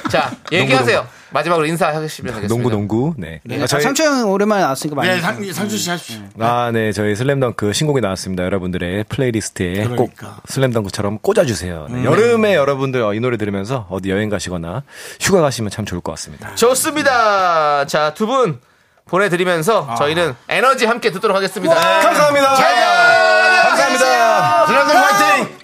[0.09, 1.07] 자, 얘기하세요.
[1.31, 2.47] 마지막으로 인사하시면 되겠습니다.
[2.47, 3.13] 농구 농구.
[3.17, 3.39] 네.
[3.43, 3.61] 네.
[3.61, 5.09] 아, 저희 상추 형 오랜만에 나왔으니까 많이.
[5.09, 6.21] 예, 상, 상추 씨 하십시오.
[6.39, 6.91] 아, 네.
[6.91, 8.43] 저희 슬램덩크 신곡이 나왔습니다.
[8.43, 10.41] 여러분들의 playlist에 꼭 그러니까.
[10.47, 11.87] 슬램덩크처럼 꽂아주세요.
[11.89, 12.05] 네.
[12.05, 14.83] 여름에 여러분들 이 노래 들으면서 어디 여행 가시거나
[15.19, 16.53] 휴가 가시면 참 좋을 것 같습니다.
[16.55, 17.85] 좋습니다.
[17.85, 18.59] 자, 두 분
[19.05, 21.73] 보내드리면서 저희는 에너지 함께 듣도록 하겠습니다.
[21.73, 22.47] 감사합니다.
[22.53, 24.65] 감사합니다.
[24.67, 25.57] 드라마 화이팅!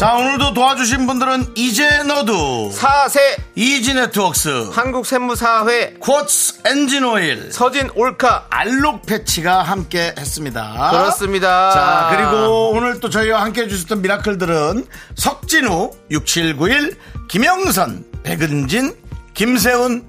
[0.00, 3.20] 자, 오늘도 도와주신 분들은 이제 너도, 4세
[3.54, 8.46] 이지 네트웍스, 한국세무사회 쿼츠 엔진 오일, 서진 올카.
[8.48, 10.88] 알록 패치가 함께 했습니다.
[10.90, 11.70] 그렇습니다.
[11.72, 14.86] 자, 그리고 오늘 또 저희와 함께 해주셨던 미라클들은
[15.16, 16.96] 석진우, 6791,
[17.28, 18.96] 김영선, 백은진,
[19.34, 20.08] 김세훈,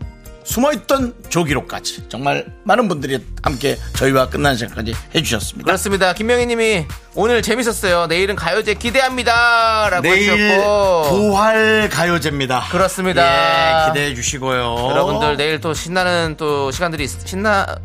[0.51, 5.65] 숨어있던 조기로까지 정말 많은 분들이 함께 저희와 끝난 시간까지 해주셨습니다.
[5.65, 6.13] 그렇습니다.
[6.13, 8.07] 김명희 님이 오늘 재밌었어요.
[8.07, 9.89] 내일은 가요제 기대합니다.
[9.89, 11.09] 라고 내일 해주셨고.
[11.09, 12.67] 부활 가요제입니다.
[12.69, 13.85] 그렇습니다.
[13.85, 14.87] 예, 기대해 주시고요.
[14.89, 17.75] 여러분들 내일 또 신나는 또 시간들이 있- 신나 아,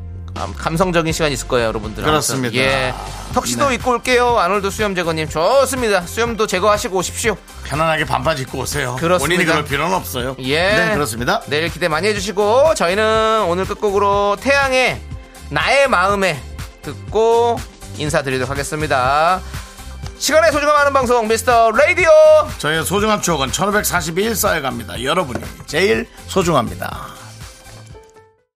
[0.56, 2.04] 감성적인 시간이 있을 거예요, 여러분들.
[2.04, 2.54] 그렇습니다.
[2.56, 2.94] 예.
[3.34, 4.38] 턱시도 입고 올게요.
[4.38, 6.02] 아놀드 수염 제거님 좋습니다.
[6.02, 7.36] 수염도 제거하시고 오십시오.
[7.64, 8.96] 편안하게 반바지 입고 오세요.
[8.98, 9.18] 그렇습니다.
[9.18, 10.36] 본인이 그럴 필요는 없어요.
[10.40, 10.76] 예.
[10.76, 11.40] 네, 그렇습니다.
[11.46, 15.00] 내일 기대 많이 해주시고 저희는 오늘 끝곡으로 태양의
[15.50, 16.40] 나의 마음에
[16.82, 17.58] 듣고
[17.98, 19.40] 인사드리도록 하겠습니다.
[20.18, 22.08] 시간의 소중함 하는 방송 미스터 라디오.
[22.58, 25.02] 저희의 소중한 추억은 1541 쌓여갑니다.
[25.02, 27.15] 여러분이 제일 소중합니다.